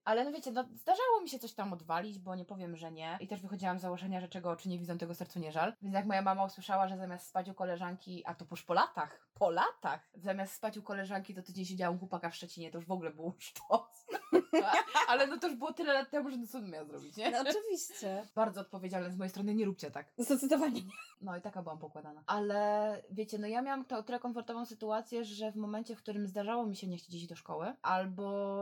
Ale 0.05 0.25
no 0.25 0.33
wiecie, 0.33 0.51
no, 0.51 0.65
zdarzało 0.75 1.21
mi 1.23 1.29
się 1.29 1.39
coś 1.39 1.55
tam 1.55 1.73
odwalić, 1.73 2.19
bo 2.19 2.35
nie 2.35 2.45
powiem, 2.45 2.77
że 2.77 2.93
nie. 2.93 3.19
I 3.21 3.29
też 3.29 3.41
wychodziłam 3.43 3.79
z 3.79 3.83
założenia, 3.83 4.21
że 4.21 4.29
czego 4.29 4.51
oczy 4.51 4.69
nie 4.69 4.79
widzą, 4.79 4.99
tego 4.99 5.15
sercu 5.15 5.39
nie 5.39 5.53
żal. 5.53 5.73
Więc 5.83 5.95
jak 5.95 6.07
moja 6.07 6.23
mama 6.23 6.45
usłyszała, 6.45 6.89
że 6.89 6.97
zamiast 6.97 7.27
spać 7.29 7.49
u 7.49 7.55
koleżanki, 7.55 8.23
a 8.27 8.35
to 8.35 8.45
już 8.51 8.63
po 8.63 8.75
latach, 8.75 9.29
po 9.35 9.51
latach, 9.51 10.11
zamiast 10.15 10.55
spać 10.55 10.79
u 10.79 10.83
koleżanki, 10.83 11.35
to 11.35 11.43
tydzień 11.43 11.65
siedziałam 11.65 11.97
u 11.97 11.99
chłopaka 11.99 12.31
w 12.31 12.37
Szczecinie, 12.37 12.71
to 12.71 12.79
już 12.79 12.87
w 12.87 12.93
ogóle 12.93 13.11
było 13.11 13.35
sztos. 13.39 14.07
Ale 15.09 15.27
no 15.27 15.39
to 15.39 15.47
już 15.47 15.57
było 15.57 15.73
tyle 15.73 15.93
lat 15.93 16.11
temu, 16.11 16.31
że 16.31 16.37
no 16.37 16.47
co 16.47 16.61
bym 16.61 16.71
miała 16.71 16.85
zrobić, 16.85 17.17
nie? 17.17 17.31
No, 17.31 17.39
oczywiście. 17.51 18.27
Bardzo 18.35 18.61
odpowiedzialne 18.61 19.11
z 19.11 19.17
mojej 19.17 19.31
strony, 19.31 19.55
nie 19.55 19.65
róbcie 19.65 19.91
tak. 19.91 20.07
Zdecydowanie 20.19 20.81
nie. 20.83 20.91
No 21.21 21.37
i 21.37 21.41
taka 21.41 21.63
byłam 21.63 21.79
pokładana. 21.79 22.23
Ale 22.27 23.03
wiecie, 23.11 23.39
no 23.39 23.47
ja 23.47 23.63
miałam 23.63 23.85
to, 23.85 24.03
tyle 24.03 24.19
komfortową 24.19 24.67
sytuację, 24.67 25.25
że 25.25 25.53
w 25.53 25.57
momencie, 25.57 25.97
w 25.97 25.99
którym 25.99 26.27
zdarzało 26.27 26.67
mi 26.67 26.77
się 26.77 26.87
nie 26.87 26.97
chcieć 26.97 27.15
iść 27.15 27.27
do 27.27 27.37
szkoły, 27.37 27.73
albo 27.83 28.59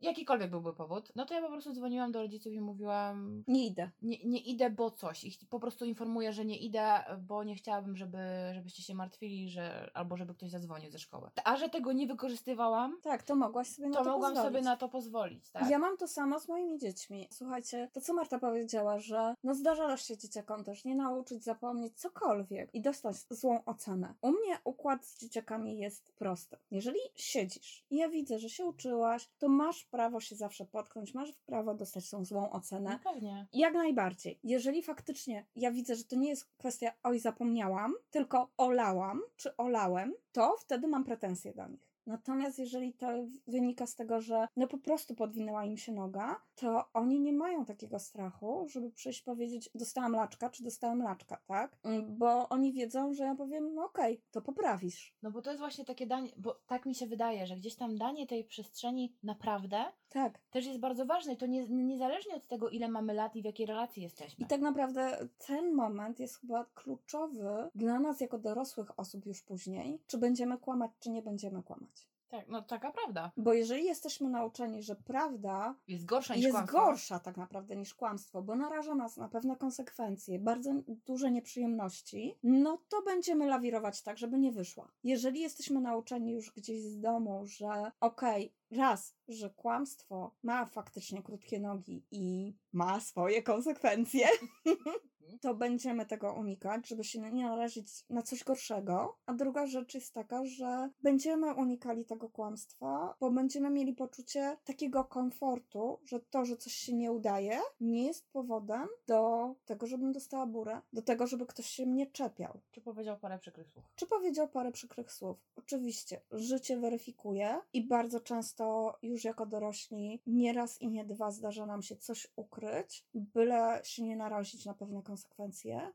jakikolwiek 0.00 0.50
byłby 0.50 0.72
powód, 0.72 1.12
no 1.14 1.26
to 1.26 1.34
ja 1.34 1.42
po 1.42 1.48
prostu 1.48 1.72
dzwoniłam 1.72 2.12
do 2.12 2.22
rodziców 2.22 2.52
i 2.52 2.60
mówiłam... 2.60 3.44
Nie 3.46 3.66
idę. 3.66 3.90
Nie, 4.02 4.18
nie 4.24 4.40
idę, 4.40 4.70
bo 4.70 4.90
coś. 4.90 5.24
I 5.24 5.46
po 5.50 5.60
prostu 5.60 5.84
informuję, 5.84 6.32
że 6.32 6.44
nie 6.44 6.58
idę, 6.58 7.04
bo 7.18 7.44
nie 7.44 7.54
chciałabym, 7.54 7.96
żeby, 7.96 8.18
żebyście 8.54 8.82
się 8.82 8.94
martwili, 8.94 9.50
że 9.50 9.90
albo 9.94 10.16
żeby 10.16 10.34
ktoś 10.34 10.50
zadzwonił 10.50 10.90
ze 10.90 10.98
szkoły. 10.98 11.30
A 11.44 11.56
że 11.56 11.68
tego 11.68 11.92
nie 11.92 12.06
wykorzystywałam, 12.06 12.98
Tak, 13.02 13.22
to 13.22 13.36
mogłaś 13.36 13.68
sobie 13.68 13.88
na 13.88 13.98
to 13.98 14.04
to 14.04 14.10
mogłam 14.10 14.32
pozwolić. 14.32 14.52
sobie 14.54 14.64
na 14.64 14.76
to 14.76 14.88
pozwolić, 14.88 15.27
tak? 15.52 15.70
Ja 15.70 15.78
mam 15.78 15.96
to 15.96 16.08
samo 16.08 16.40
z 16.40 16.48
moimi 16.48 16.78
dziećmi. 16.78 17.28
Słuchajcie, 17.30 17.88
to 17.92 18.00
co 18.00 18.14
Marta 18.14 18.38
powiedziała, 18.38 18.98
że 18.98 19.34
no 19.44 19.54
zdarzało 19.54 19.96
się 19.96 20.16
dzieciakom 20.16 20.64
też 20.64 20.84
nie 20.84 20.96
nauczyć, 20.96 21.44
zapomnieć 21.44 22.00
cokolwiek 22.00 22.74
i 22.74 22.80
dostać 22.80 23.16
złą 23.30 23.64
ocenę. 23.64 24.14
U 24.20 24.30
mnie 24.30 24.58
układ 24.64 25.06
z 25.06 25.18
dzieciakami 25.18 25.78
jest 25.78 26.12
prosty. 26.12 26.56
Jeżeli 26.70 27.00
siedzisz 27.14 27.86
i 27.90 27.96
ja 27.96 28.08
widzę, 28.08 28.38
że 28.38 28.48
się 28.48 28.64
uczyłaś, 28.64 29.30
to 29.38 29.48
masz 29.48 29.84
prawo 29.84 30.20
się 30.20 30.36
zawsze 30.36 30.64
potknąć, 30.64 31.14
masz 31.14 31.32
prawo 31.32 31.74
dostać 31.74 32.10
tą 32.10 32.24
złą 32.24 32.50
ocenę. 32.50 32.90
No 32.90 33.12
pewnie. 33.12 33.46
Jak 33.52 33.74
najbardziej. 33.74 34.38
Jeżeli 34.42 34.82
faktycznie 34.82 35.46
ja 35.56 35.70
widzę, 35.70 35.94
że 35.94 36.04
to 36.04 36.16
nie 36.16 36.28
jest 36.28 36.44
kwestia 36.58 36.92
oj 37.02 37.18
zapomniałam, 37.18 37.94
tylko 38.10 38.50
olałam 38.56 39.22
czy 39.36 39.56
olałem, 39.56 40.14
to 40.32 40.56
wtedy 40.58 40.88
mam 40.88 41.04
pretensje 41.04 41.54
do 41.54 41.68
nich. 41.68 41.87
Natomiast 42.08 42.58
jeżeli 42.58 42.92
to 42.92 43.08
wynika 43.46 43.86
z 43.86 43.94
tego, 43.94 44.20
że 44.20 44.48
no 44.56 44.68
po 44.68 44.78
prostu 44.78 45.14
podwinęła 45.14 45.64
im 45.64 45.76
się 45.76 45.92
noga, 45.92 46.40
to 46.60 46.84
oni 46.94 47.20
nie 47.20 47.32
mają 47.32 47.64
takiego 47.64 47.98
strachu, 47.98 48.66
żeby 48.68 48.90
przyjść 48.90 49.22
powiedzieć 49.22 49.70
dostałam 49.74 50.12
laczka, 50.12 50.50
czy 50.50 50.64
dostałem 50.64 51.02
laczka, 51.02 51.36
tak? 51.46 51.76
Mm, 51.82 52.18
Bo 52.18 52.48
oni 52.48 52.72
wiedzą, 52.72 53.14
że 53.14 53.24
ja 53.24 53.34
powiem, 53.34 53.74
no 53.74 53.84
okej, 53.84 54.20
to 54.30 54.42
poprawisz. 54.42 55.14
No 55.22 55.30
bo 55.30 55.42
to 55.42 55.50
jest 55.50 55.60
właśnie 55.60 55.84
takie 55.84 56.06
danie, 56.06 56.30
bo 56.36 56.60
tak 56.66 56.86
mi 56.86 56.94
się 56.94 57.06
wydaje, 57.06 57.46
że 57.46 57.56
gdzieś 57.56 57.76
tam 57.76 57.98
danie 57.98 58.26
tej 58.26 58.44
przestrzeni 58.44 59.16
naprawdę 59.22 59.84
Tak. 60.08 60.38
też 60.50 60.66
jest 60.66 60.80
bardzo 60.80 61.06
ważne 61.06 61.32
i 61.32 61.36
to 61.36 61.46
nie, 61.46 61.68
niezależnie 61.68 62.34
od 62.34 62.46
tego, 62.46 62.68
ile 62.70 62.88
mamy 62.88 63.14
lat 63.14 63.36
i 63.36 63.42
w 63.42 63.44
jakiej 63.44 63.66
relacji 63.66 64.02
jesteśmy. 64.02 64.44
I 64.44 64.48
tak 64.48 64.60
naprawdę 64.60 65.28
ten 65.46 65.74
moment 65.74 66.20
jest 66.20 66.40
chyba 66.40 66.64
kluczowy 66.74 67.70
dla 67.74 68.00
nas 68.00 68.20
jako 68.20 68.38
dorosłych 68.38 68.98
osób 68.98 69.26
już 69.26 69.42
później, 69.42 69.98
czy 70.06 70.18
będziemy 70.18 70.58
kłamać, 70.58 70.90
czy 71.00 71.10
nie 71.10 71.22
będziemy 71.22 71.62
kłamać. 71.62 72.08
Tak, 72.28 72.48
no 72.48 72.62
taka 72.62 72.92
prawda. 72.92 73.32
Bo 73.36 73.52
jeżeli 73.52 73.84
jesteśmy 73.84 74.30
nauczeni, 74.30 74.82
że 74.82 74.96
prawda 74.96 75.74
Jest 75.88 76.04
gorsza 76.04 76.34
niż 76.34 76.44
jest 76.44 76.56
kłamstwo. 76.56 76.78
gorsza 76.80 77.18
tak 77.18 77.36
naprawdę 77.36 77.76
niż 77.76 77.94
kłamstwo, 77.94 78.42
bo 78.42 78.56
naraża 78.56 78.94
nas 78.94 79.16
na 79.16 79.28
pewne 79.28 79.56
konsekwencje, 79.56 80.38
bardzo 80.38 80.70
duże 81.06 81.30
nieprzyjemności, 81.30 82.38
no 82.42 82.78
to 82.88 83.02
będziemy 83.02 83.46
lawirować 83.46 84.02
tak, 84.02 84.18
żeby 84.18 84.38
nie 84.38 84.52
wyszła. 84.52 84.92
Jeżeli 85.04 85.40
jesteśmy 85.40 85.80
nauczeni 85.80 86.32
już 86.32 86.52
gdzieś 86.52 86.82
z 86.82 87.00
domu, 87.00 87.46
że 87.46 87.92
okej, 88.00 88.54
raz, 88.70 89.14
że 89.28 89.50
kłamstwo 89.50 90.34
ma 90.42 90.66
faktycznie 90.66 91.22
krótkie 91.22 91.60
nogi 91.60 92.06
i 92.10 92.54
ma 92.72 93.00
swoje 93.00 93.42
konsekwencje, 93.42 94.26
to 95.40 95.54
będziemy 95.54 96.06
tego 96.06 96.34
unikać, 96.34 96.88
żeby 96.88 97.04
się 97.04 97.20
nie 97.20 97.46
narazić 97.46 98.04
na 98.10 98.22
coś 98.22 98.44
gorszego. 98.44 99.18
A 99.26 99.34
druga 99.34 99.66
rzecz 99.66 99.94
jest 99.94 100.14
taka, 100.14 100.44
że 100.44 100.90
będziemy 101.02 101.54
unikali 101.54 102.04
tego 102.04 102.28
kłamstwa, 102.28 103.14
bo 103.20 103.30
będziemy 103.30 103.70
mieli 103.70 103.92
poczucie 103.92 104.56
takiego 104.64 105.04
komfortu, 105.04 105.98
że 106.04 106.20
to, 106.20 106.44
że 106.44 106.56
coś 106.56 106.72
się 106.72 106.94
nie 106.94 107.12
udaje, 107.12 107.60
nie 107.80 108.06
jest 108.06 108.28
powodem 108.32 108.88
do 109.06 109.54
tego, 109.64 109.86
żebym 109.86 110.12
dostała 110.12 110.46
burę, 110.46 110.80
do 110.92 111.02
tego, 111.02 111.26
żeby 111.26 111.46
ktoś 111.46 111.66
się 111.66 111.86
mnie 111.86 112.06
czepiał. 112.06 112.60
Czy 112.70 112.80
powiedział 112.80 113.18
parę 113.18 113.38
przykrych 113.38 113.68
słów? 113.68 113.84
Czy 113.96 114.06
powiedział 114.06 114.48
parę 114.48 114.72
przykrych 114.72 115.12
słów? 115.12 115.36
Oczywiście, 115.56 116.20
życie 116.30 116.76
weryfikuje 116.76 117.60
i 117.72 117.86
bardzo 117.86 118.20
często 118.20 118.94
już 119.02 119.24
jako 119.24 119.46
dorośli 119.46 120.22
nieraz 120.26 120.82
i 120.82 120.88
nie 120.88 121.04
dwa 121.04 121.30
zdarza 121.30 121.66
nam 121.66 121.82
się 121.82 121.96
coś 121.96 122.28
ukryć, 122.36 123.06
byle 123.14 123.80
się 123.84 124.02
nie 124.02 124.16
narazić 124.16 124.64
na 124.66 124.74
pewne 124.74 125.02
konsekwencje, 125.02 125.17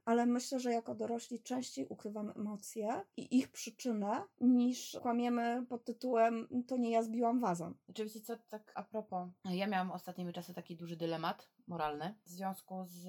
ale 0.06 0.26
myślę, 0.26 0.60
że 0.60 0.72
jako 0.72 0.96
dorośli 0.96 1.40
częściej 1.40 1.88
ukrywamy 1.88 2.34
emocje 2.34 3.02
i 3.18 3.38
ich 3.38 3.52
przyczynę, 3.52 4.24
niż 4.42 4.98
kłamiemy 5.02 5.66
pod 5.70 5.84
tytułem 5.84 6.48
to 6.68 6.78
nie 6.78 6.92
ja 6.92 7.04
zbiłam 7.04 7.40
wazon. 7.40 7.74
Oczywiście, 7.90 8.22
co 8.22 8.38
tak 8.50 8.72
a 8.76 8.84
propos, 8.84 9.30
ja 9.46 9.68
miałam 9.68 9.92
ostatnimi 9.92 10.34
czasy 10.34 10.54
taki 10.54 10.76
duży 10.76 10.96
dylemat 10.96 11.50
moralny 11.68 12.16
w 12.26 12.30
związku 12.30 12.86
z, 12.86 13.02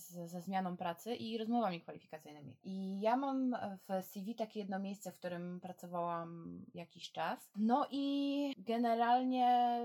z, 0.00 0.30
ze 0.30 0.40
zmianą 0.40 0.76
pracy 0.76 1.14
i 1.14 1.38
rozmowami 1.38 1.80
kwalifikacyjnymi. 1.80 2.56
I 2.64 3.00
ja 3.00 3.16
mam 3.16 3.56
w 3.88 4.04
CV 4.04 4.34
takie 4.34 4.60
jedno 4.60 4.78
miejsce, 4.78 5.12
w 5.12 5.18
którym 5.18 5.60
pracowałam 5.60 6.60
jakiś 6.74 7.12
czas. 7.12 7.50
No 7.56 7.86
i 7.90 8.54
generalnie 8.58 9.80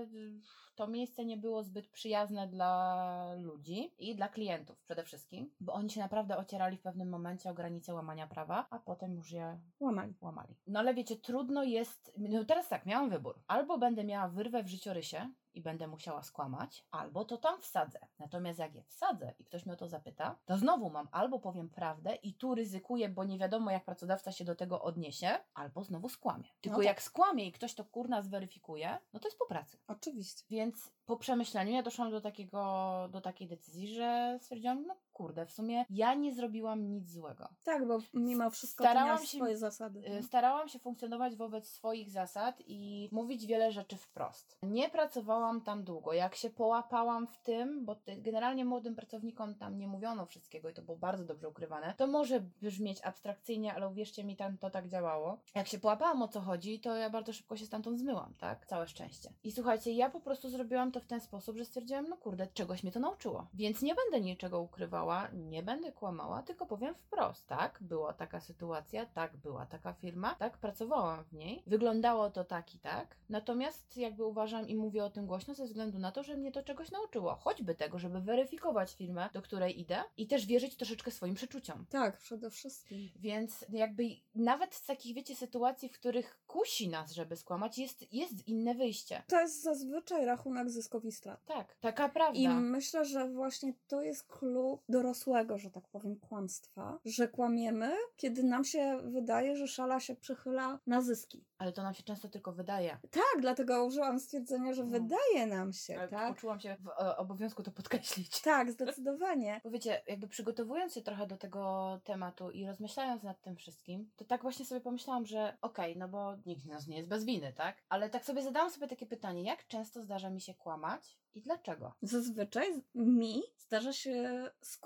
to 0.74 0.86
miejsce 0.86 1.24
nie 1.24 1.36
było 1.36 1.62
zbyt 1.62 1.88
przyjazne 1.88 2.48
dla 2.48 3.34
ludzi 3.38 3.94
i 3.98 4.14
dla 4.16 4.28
klientów 4.28 4.80
przede 4.80 5.04
wszystkim, 5.04 5.50
bo 5.60 5.72
oni 5.72 5.90
się 5.90 6.00
naprawdę 6.00 6.36
ocierali 6.36 6.76
w 6.76 6.82
pewnym 6.82 7.08
momencie 7.08 7.50
o 7.50 7.54
granice 7.54 7.94
łamania 7.94 8.26
prawa, 8.26 8.66
a 8.70 8.78
potem 8.78 9.14
już 9.14 9.30
je 9.30 9.60
Łamali. 9.80 10.14
łamali. 10.20 10.54
No 10.66 10.78
ale 10.80 10.94
wiecie, 10.94 11.16
trudno 11.16 11.64
jest. 11.64 12.14
No 12.18 12.44
teraz 12.44 12.68
tak, 12.68 12.86
miałam 12.86 13.10
wybór. 13.10 13.42
Albo 13.46 13.78
będę 13.78 14.04
miała 14.04 14.28
wyrwę 14.28 14.62
w 14.62 14.68
życiorysie 14.68 15.30
i 15.54 15.60
będę 15.60 15.86
musiała 15.86 16.22
skłamać, 16.22 16.86
albo 16.90 17.24
to 17.24 17.36
tam 17.36 17.60
wsadzę. 17.60 17.98
Natomiast 18.18 18.58
jak 18.58 18.74
je 18.74 18.82
wsadzę 18.82 19.34
i 19.38 19.44
ktoś 19.44 19.66
mnie 19.66 19.74
o 19.74 19.76
to 19.76 19.88
zapyta, 19.88 20.38
to 20.44 20.56
znowu 20.56 20.90
mam 20.90 21.08
albo 21.12 21.38
powiem 21.38 21.70
prawdę 21.70 22.14
i 22.14 22.34
tu 22.34 22.54
ryzykuję, 22.54 23.08
bo 23.08 23.24
nie 23.24 23.38
wiadomo 23.38 23.70
jak 23.70 23.84
pracodawca 23.84 24.32
się 24.32 24.44
do 24.44 24.54
tego 24.54 24.82
odniesie, 24.82 25.38
albo 25.54 25.84
znowu 25.84 26.08
skłamię. 26.08 26.48
Tylko 26.60 26.76
tak. 26.76 26.86
jak 26.86 27.02
skłamię 27.02 27.46
i 27.46 27.52
ktoś 27.52 27.74
to 27.74 27.84
kurna 27.84 28.22
zweryfikuje, 28.22 28.98
no 29.12 29.20
to 29.20 29.28
jest 29.28 29.38
po 29.38 29.46
pracy. 29.46 29.78
Oczywiście. 29.86 30.44
Więc 30.50 30.92
po 31.06 31.16
przemyśleniu 31.16 31.72
ja 31.72 31.82
doszłam 31.82 32.10
do 32.10 32.20
takiego, 32.20 33.08
do 33.12 33.20
takiej 33.20 33.48
decyzji, 33.48 33.94
że 33.94 34.38
stwierdziłam, 34.40 34.86
no 34.86 34.96
kurde, 35.14 35.46
w 35.46 35.52
sumie 35.52 35.84
ja 35.90 36.14
nie 36.14 36.34
zrobiłam 36.34 36.92
nic 36.92 37.10
złego. 37.10 37.48
Tak, 37.64 37.86
bo 37.86 37.98
mimo 38.14 38.50
wszystko 38.50 38.84
Starałam 38.84 39.18
się- 39.26 39.36
swoje 39.36 39.56
zasady. 39.56 40.02
Y, 40.18 40.22
Starałam 40.22 40.68
się 40.68 40.78
funkcjonować 40.78 41.36
wobec 41.36 41.68
swoich 41.68 42.10
zasad 42.10 42.56
i 42.66 43.08
mówić 43.12 43.46
wiele 43.46 43.72
rzeczy 43.72 43.96
wprost. 43.96 44.58
Nie 44.62 44.88
pracowałam 44.88 45.60
tam 45.60 45.84
długo. 45.84 46.12
Jak 46.12 46.34
się 46.34 46.50
połapałam 46.50 47.26
w 47.26 47.38
tym, 47.38 47.84
bo 47.84 47.96
generalnie 48.18 48.64
młodym 48.64 48.94
pracownikom 48.94 49.54
tam 49.54 49.78
nie 49.78 49.88
mówiono 49.88 50.26
wszystkiego 50.26 50.68
i 50.68 50.74
to 50.74 50.82
było 50.82 50.96
bardzo 50.96 51.24
dobrze 51.24 51.48
ukrywane, 51.48 51.94
to 51.96 52.06
może 52.06 52.40
brzmieć 52.40 53.00
abstrakcyjnie, 53.02 53.74
ale 53.74 53.88
uwierzcie 53.88 54.24
mi, 54.24 54.36
tam 54.36 54.58
to 54.58 54.70
tak 54.70 54.88
działało. 54.88 55.38
Jak 55.54 55.66
się 55.68 55.78
połapałam 55.78 56.22
o 56.22 56.28
co 56.28 56.40
chodzi, 56.40 56.80
to 56.80 56.96
ja 56.96 57.10
bardzo 57.10 57.32
szybko 57.32 57.56
się 57.56 57.66
stamtąd 57.66 57.98
zmyłam, 57.98 58.34
tak? 58.38 58.66
Całe 58.66 58.88
szczęście. 58.88 59.32
I 59.44 59.52
słuchajcie, 59.52 59.92
ja 59.92 60.10
po 60.10 60.20
prostu 60.20 60.48
zrobiłam 60.50 60.92
to 60.92 61.00
w 61.00 61.06
ten 61.06 61.20
sposób, 61.20 61.56
że 61.56 61.64
stwierdziłam, 61.64 62.08
no 62.08 62.16
kurde, 62.16 62.46
czegoś 62.46 62.82
mnie 62.82 62.92
to 62.92 63.00
nauczyło. 63.00 63.46
Więc 63.54 63.82
nie 63.82 63.94
będę 63.94 64.20
niczego 64.20 64.60
ukrywała, 64.60 65.03
nie 65.32 65.62
będę 65.62 65.92
kłamała, 65.92 66.42
tylko 66.42 66.66
powiem 66.66 66.94
wprost, 66.94 67.46
tak? 67.46 67.78
Była 67.80 68.12
taka 68.12 68.40
sytuacja, 68.40 69.06
tak, 69.06 69.36
była 69.36 69.66
taka 69.66 69.92
firma, 69.92 70.34
tak, 70.34 70.58
pracowałam 70.58 71.24
w 71.24 71.32
niej. 71.32 71.62
Wyglądało 71.66 72.30
to 72.30 72.44
tak 72.44 72.74
i 72.74 72.78
tak. 72.78 73.16
Natomiast 73.28 73.96
jakby 73.96 74.24
uważam 74.24 74.68
i 74.68 74.76
mówię 74.76 75.04
o 75.04 75.10
tym 75.10 75.26
głośno 75.26 75.54
ze 75.54 75.64
względu 75.64 75.98
na 75.98 76.12
to, 76.12 76.22
że 76.22 76.36
mnie 76.36 76.52
to 76.52 76.62
czegoś 76.62 76.90
nauczyło. 76.90 77.34
Choćby 77.34 77.74
tego, 77.74 77.98
żeby 77.98 78.20
weryfikować 78.20 78.94
firmę, 78.94 79.28
do 79.32 79.42
której 79.42 79.80
idę 79.80 80.02
i 80.16 80.26
też 80.26 80.46
wierzyć 80.46 80.76
troszeczkę 80.76 81.10
swoim 81.10 81.34
przeczuciom. 81.34 81.86
Tak, 81.90 82.18
przede 82.18 82.50
wszystkim. 82.50 83.10
Więc 83.16 83.64
jakby 83.72 84.04
nawet 84.34 84.74
z 84.74 84.86
takich, 84.86 85.14
wiecie, 85.14 85.36
sytuacji, 85.36 85.88
w 85.88 85.92
których 85.92 86.38
kusi 86.46 86.88
nas, 86.88 87.12
żeby 87.12 87.36
skłamać, 87.36 87.78
jest, 87.78 88.12
jest 88.12 88.48
inne 88.48 88.74
wyjście. 88.74 89.22
To 89.28 89.40
jest 89.40 89.62
zazwyczaj 89.62 90.24
rachunek 90.24 90.68
strat. 91.10 91.44
Tak, 91.44 91.74
taka 91.80 92.08
prawda. 92.08 92.38
I 92.38 92.48
myślę, 92.48 93.04
że 93.04 93.28
właśnie 93.28 93.74
to 93.88 94.02
jest 94.02 94.26
klucz 94.26 94.80
dorosłego, 94.94 95.58
że 95.58 95.70
tak 95.70 95.88
powiem, 95.88 96.16
kłamstwa, 96.16 96.98
że 97.04 97.28
kłamiemy, 97.28 97.92
kiedy 98.16 98.42
nam 98.42 98.64
się 98.64 98.98
wydaje, 99.04 99.56
że 99.56 99.68
szala 99.68 100.00
się 100.00 100.16
przychyla 100.16 100.78
na 100.86 101.00
zyski. 101.02 101.44
Ale 101.58 101.72
to 101.72 101.82
nam 101.82 101.94
się 101.94 102.02
często 102.02 102.28
tylko 102.28 102.52
wydaje. 102.52 102.98
Tak, 103.10 103.40
dlatego 103.40 103.84
użyłam 103.84 104.18
stwierdzenia, 104.20 104.72
że 104.74 104.84
No. 104.84 104.90
wydaje 104.90 105.46
nam 105.46 105.72
się, 105.72 105.98
Ale 105.98 106.08
tak? 106.08 106.34
Poczułam 106.34 106.60
się 106.60 106.76
w 106.80 106.88
e, 106.88 107.16
obowiązku 107.16 107.62
to 107.62 107.70
podkreślić. 107.70 108.40
Tak, 108.54 108.72
zdecydowanie. 108.72 109.60
Bo 109.64 109.70
wiecie, 109.70 110.02
jakby 110.06 110.28
przygotowując 110.28 110.94
się 110.94 111.02
trochę 111.02 111.26
do 111.26 111.36
tego 111.36 112.00
tematu 112.04 112.50
i 112.50 112.66
rozmyślając 112.66 113.22
nad 113.22 113.40
tym 113.42 113.56
wszystkim, 113.56 114.10
to 114.16 114.24
tak 114.24 114.42
właśnie 114.42 114.64
sobie 114.64 114.80
pomyślałam, 114.80 115.26
że 115.26 115.56
okej, 115.62 115.96
no 115.96 116.08
bo 116.08 116.36
nikt 116.46 116.62
z 116.62 116.66
nas 116.66 116.86
nie 116.86 116.96
jest 116.96 117.08
bez 117.08 117.24
winy, 117.24 117.52
tak? 117.52 117.76
Ale 117.88 118.10
tak 118.10 118.24
sobie 118.24 118.42
zadałam 118.42 118.70
sobie 118.70 118.88
takie 118.88 119.06
pytanie, 119.06 119.42
jak 119.42 119.66
często 119.66 120.02
zdarza 120.02 120.30
mi 120.30 120.40
się 120.40 120.54
kłamać 120.54 121.18
i 121.34 121.40
dlaczego? 121.42 121.92
Zazwyczaj 122.02 122.66
mi 122.94 123.42
zdarza 123.58 123.92
się 123.92 124.44
skłamać, 124.60 124.83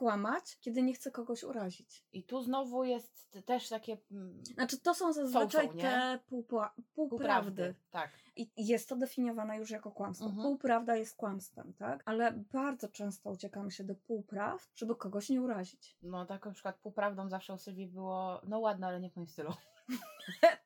kiedy 0.60 0.82
nie 0.82 0.94
chcę 0.94 1.10
kogoś 1.10 1.42
urazić. 1.42 2.04
I 2.12 2.24
tu 2.24 2.42
znowu 2.42 2.84
jest 2.84 3.28
też 3.46 3.68
takie 3.68 3.98
mm, 4.10 4.44
Znaczy, 4.44 4.78
to 4.78 4.94
są 4.94 5.12
zazwyczaj 5.12 5.66
Są, 5.66 5.72
są, 5.72 5.78
te 5.78 6.18
półpła- 6.30 6.70
półprawdy. 6.94 6.94
półprawdy. 6.94 7.74
Tak. 7.90 8.10
I 8.36 8.50
jest 8.56 8.88
to 8.88 8.96
definiowane 8.96 9.58
już 9.58 9.70
jako 9.70 9.90
kłamstwo. 9.90 10.26
Mhm. 10.26 10.42
Półprawda 10.42 10.96
jest 10.96 11.16
kłamstwem, 11.16 11.72
tak? 11.78 12.02
Ale 12.04 12.32
bardzo 12.32 12.88
często 12.88 13.30
uciekamy 13.30 13.70
się 13.70 13.84
do 13.84 13.94
półpraw, 13.94 14.68
żeby 14.74 14.96
kogoś 14.96 15.28
nie 15.30 15.42
urazić. 15.42 15.96
No 16.02 16.26
taką 16.26 16.50
na 16.50 16.54
przykład 16.54 16.76
półprawdą 16.78 17.28
zawsze 17.28 17.54
u 17.54 17.58
Sylwii 17.58 17.86
było, 17.86 18.40
no 18.44 18.58
ładne, 18.58 18.86
ale 18.86 19.00
nie 19.00 19.10
w 19.10 19.16
moim 19.16 19.28
stylu. 19.28 19.52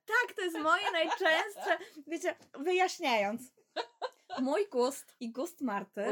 Tak, 0.06 0.36
to 0.36 0.42
jest 0.42 0.58
moje 0.58 0.90
najczęstsze, 0.92 1.78
wiecie, 2.06 2.36
wyjaśniając. 2.64 3.52
Mój 4.40 4.68
gust 4.72 5.16
i 5.20 5.32
gust 5.32 5.60
Marty 5.60 6.04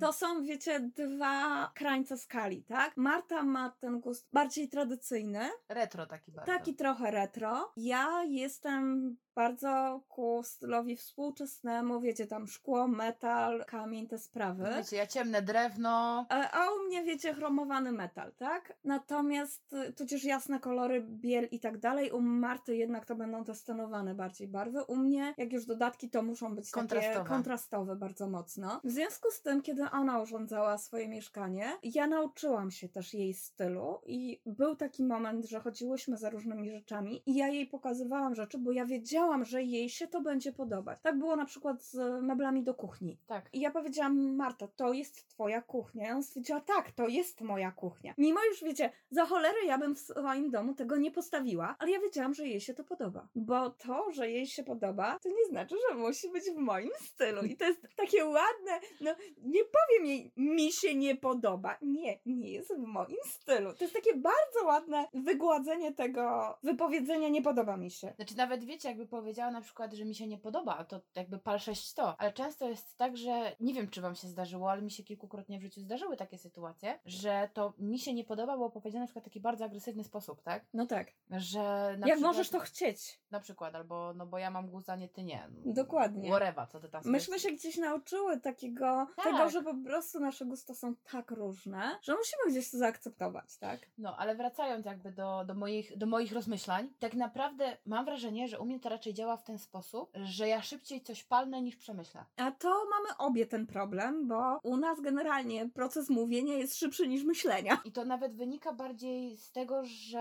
to 0.00 0.12
są, 0.12 0.42
wiecie, 0.42 0.80
dwa 0.80 1.70
krańce 1.74 2.18
skali, 2.18 2.64
tak? 2.64 2.96
Marta 2.96 3.42
ma 3.42 3.70
ten 3.80 4.00
gust 4.00 4.28
bardziej 4.32 4.68
tradycyjny, 4.68 5.50
Retro 5.68 6.06
taki 6.06 6.32
bardzo. 6.32 6.52
taki 6.52 6.74
trochę 6.74 7.10
retro. 7.10 7.72
Ja 7.76 8.24
jestem 8.24 9.16
bardzo 9.34 10.00
ku 10.08 10.42
stylowi 10.44 10.96
współczesnemu, 10.96 12.00
wiecie, 12.00 12.26
tam 12.26 12.46
szkło, 12.48 12.88
metal, 12.88 13.64
kamień, 13.66 14.06
te 14.08 14.18
sprawy. 14.18 14.68
Wiecie, 14.76 14.96
ja 14.96 15.06
ciemne 15.06 15.42
drewno. 15.42 16.26
A 16.28 16.50
a 16.50 16.70
u 16.70 16.86
mnie, 16.86 17.04
wiecie, 17.04 17.34
chromowany 17.34 17.92
metal, 17.92 18.32
tak? 18.36 18.78
Natomiast, 18.84 19.72
y, 19.72 19.92
tudzież 19.92 20.24
jasne 20.24 20.60
kolory, 20.60 21.02
biel 21.08 21.48
i 21.50 21.60
tak 21.60 21.78
dalej. 21.78 22.10
U 22.10 22.20
Marty 22.20 22.76
jednak 22.76 23.06
to 23.06 23.14
będą 23.14 23.44
te 23.44 23.54
stonowane 23.54 24.14
bardziej 24.14 24.48
barwy. 24.48 24.84
U 24.84 24.96
mnie, 24.96 25.34
jak 25.36 25.52
już 25.52 25.66
dodatki, 25.66 26.10
to 26.10 26.22
muszą 26.22 26.54
być 26.54 26.70
Kontrastowe. 26.70 27.14
takie 27.14 27.28
kontrastowe 27.28 27.96
bardzo 27.96 28.28
mocno. 28.28 28.80
W 28.84 28.90
związku 28.90 29.30
z 29.30 29.42
tym, 29.42 29.62
kiedy 29.62 29.82
ona 29.90 30.20
urządzała 30.20 30.78
swoje 30.78 31.08
mieszkanie, 31.08 31.70
ja 31.82 32.06
nauczyłam 32.06 32.70
się 32.70 32.88
też 32.88 33.14
jej 33.14 33.34
stylu 33.34 34.00
i 34.06 34.40
był 34.46 34.76
taki 34.76 35.04
moment, 35.04 35.44
że 35.44 35.60
chodziłyśmy 35.60 36.16
za 36.16 36.30
różnymi 36.30 36.70
rzeczami 36.70 37.22
i 37.26 37.34
ja 37.34 37.48
jej 37.48 37.66
pokazywałam 37.66 38.34
rzeczy, 38.34 38.58
bo 38.58 38.72
ja 38.72 38.86
wiedziałam, 38.86 39.19
że 39.42 39.62
jej 39.62 39.88
się 39.88 40.08
to 40.08 40.20
będzie 40.20 40.52
podobać. 40.52 40.98
Tak 41.02 41.18
było 41.18 41.36
na 41.36 41.44
przykład 41.44 41.82
z 41.82 42.22
meblami 42.22 42.62
do 42.62 42.74
kuchni. 42.74 43.18
Tak. 43.26 43.48
I 43.52 43.60
ja 43.60 43.70
powiedziałam, 43.70 44.36
Marta, 44.36 44.68
to 44.68 44.92
jest 44.92 45.28
twoja 45.28 45.62
kuchnia. 45.62 46.08
I 46.08 46.10
ona 46.10 46.22
stwierdziła, 46.22 46.60
tak, 46.60 46.92
to 46.92 47.08
jest 47.08 47.40
moja 47.40 47.72
kuchnia. 47.72 48.14
Mimo 48.18 48.40
już, 48.44 48.64
wiecie, 48.64 48.92
za 49.10 49.26
cholerę 49.26 49.58
ja 49.66 49.78
bym 49.78 49.94
w 49.94 49.98
swoim 49.98 50.50
domu 50.50 50.74
tego 50.74 50.96
nie 50.96 51.10
postawiła, 51.10 51.76
ale 51.78 51.90
ja 51.90 52.00
wiedziałam, 52.00 52.34
że 52.34 52.46
jej 52.46 52.60
się 52.60 52.74
to 52.74 52.84
podoba. 52.84 53.28
Bo 53.34 53.70
to, 53.70 54.12
że 54.12 54.30
jej 54.30 54.46
się 54.46 54.62
podoba, 54.62 55.18
to 55.22 55.28
nie 55.28 55.44
znaczy, 55.48 55.76
że 55.88 55.96
musi 55.96 56.30
być 56.30 56.44
w 56.44 56.56
moim 56.56 56.90
stylu. 57.00 57.42
I 57.42 57.56
to 57.56 57.64
jest 57.64 57.86
takie 57.96 58.24
ładne, 58.24 58.80
no 59.00 59.10
nie 59.42 59.62
powiem 59.64 60.06
jej, 60.06 60.32
mi 60.36 60.72
się 60.72 60.94
nie 60.94 61.16
podoba. 61.16 61.78
Nie, 61.82 62.18
nie 62.26 62.50
jest 62.52 62.74
w 62.74 62.86
moim 62.86 63.18
stylu. 63.24 63.74
To 63.74 63.84
jest 63.84 63.94
takie 63.94 64.16
bardzo 64.16 64.64
ładne 64.64 65.08
wygładzenie 65.14 65.92
tego 65.92 66.54
wypowiedzenia, 66.62 67.28
nie 67.28 67.42
podoba 67.42 67.76
mi 67.76 67.90
się. 67.90 68.12
Znaczy 68.16 68.36
nawet 68.36 68.64
wiecie, 68.64 68.88
jakby 68.88 69.06
powiedziała 69.10 69.50
na 69.50 69.60
przykład, 69.60 69.92
że 69.92 70.04
mi 70.04 70.14
się 70.14 70.26
nie 70.26 70.38
podoba, 70.38 70.84
to 70.84 71.00
jakby 71.14 71.38
pal 71.38 71.58
600, 71.58 72.04
ale 72.18 72.32
często 72.32 72.68
jest 72.68 72.96
tak, 72.96 73.16
że 73.16 73.56
nie 73.60 73.74
wiem, 73.74 73.88
czy 73.88 74.00
wam 74.00 74.14
się 74.14 74.28
zdarzyło, 74.28 74.70
ale 74.70 74.82
mi 74.82 74.90
się 74.90 75.02
kilkukrotnie 75.04 75.58
w 75.58 75.62
życiu 75.62 75.80
zdarzyły 75.80 76.16
takie 76.16 76.38
sytuacje, 76.38 76.98
że 77.04 77.48
to 77.54 77.72
mi 77.78 77.98
się 77.98 78.14
nie 78.14 78.24
podoba, 78.24 78.56
było 78.56 78.70
powiedziane 78.70 79.00
na 79.00 79.06
przykład 79.06 79.24
w 79.24 79.28
taki 79.28 79.40
bardzo 79.40 79.64
agresywny 79.64 80.04
sposób, 80.04 80.42
tak? 80.42 80.64
No 80.74 80.86
tak. 80.86 81.12
Że 81.30 81.58
na 81.98 82.06
Jak 82.06 82.16
przykład, 82.16 82.20
możesz 82.20 82.50
to 82.50 82.58
chcieć? 82.58 83.20
Na 83.30 83.40
przykład, 83.40 83.74
albo 83.74 84.14
no 84.14 84.26
bo 84.26 84.38
ja 84.38 84.50
mam 84.50 84.70
gust, 84.70 84.90
a 84.90 84.96
nie 84.96 85.08
ty 85.08 85.22
nie. 85.22 85.48
Dokładnie. 85.64 86.28
Whatever, 86.30 86.68
co 86.68 86.80
ty 86.80 86.88
tam 86.88 87.02
Myśmy 87.04 87.38
się 87.38 87.52
gdzieś 87.52 87.76
nauczyły 87.76 88.40
takiego, 88.40 89.06
Tak. 89.16 89.24
tego, 89.24 89.50
że 89.50 89.62
po 89.62 89.74
prostu 89.84 90.20
nasze 90.20 90.44
gusta 90.44 90.74
są 90.74 90.94
tak 91.12 91.30
różne, 91.30 91.98
że 92.02 92.16
musimy 92.16 92.42
gdzieś 92.50 92.70
to 92.70 92.78
zaakceptować, 92.78 93.58
tak? 93.58 93.80
No, 93.98 94.16
ale 94.16 94.34
wracając 94.34 94.86
jakby 94.86 95.12
do, 95.12 95.44
do, 95.44 95.54
moich, 95.54 95.96
do 95.96 96.06
moich 96.06 96.32
rozmyślań, 96.32 96.88
tak 96.98 97.14
naprawdę 97.14 97.76
mam 97.86 98.04
wrażenie, 98.04 98.48
że 98.48 98.58
u 98.58 98.64
mnie 98.64 98.80
to 98.80 98.88
raczej 99.00 99.14
działa 99.14 99.36
w 99.36 99.44
ten 99.44 99.58
sposób, 99.58 100.12
że 100.14 100.48
ja 100.48 100.62
szybciej 100.62 101.00
coś 101.00 101.24
palnę 101.24 101.62
niż 101.62 101.76
przemyślę. 101.76 102.24
A 102.36 102.50
to 102.50 102.68
mamy 102.68 103.16
obie 103.18 103.46
ten 103.46 103.66
problem, 103.66 104.28
bo 104.28 104.58
u 104.62 104.76
nas 104.76 105.00
generalnie 105.00 105.68
proces 105.68 106.10
mówienia 106.10 106.54
jest 106.54 106.76
szybszy 106.76 107.08
niż 107.08 107.24
myślenia. 107.24 107.80
I 107.84 107.92
to 107.92 108.04
nawet 108.04 108.36
wynika 108.36 108.72
bardziej 108.72 109.36
z 109.36 109.52
tego, 109.52 109.82
że 109.84 110.20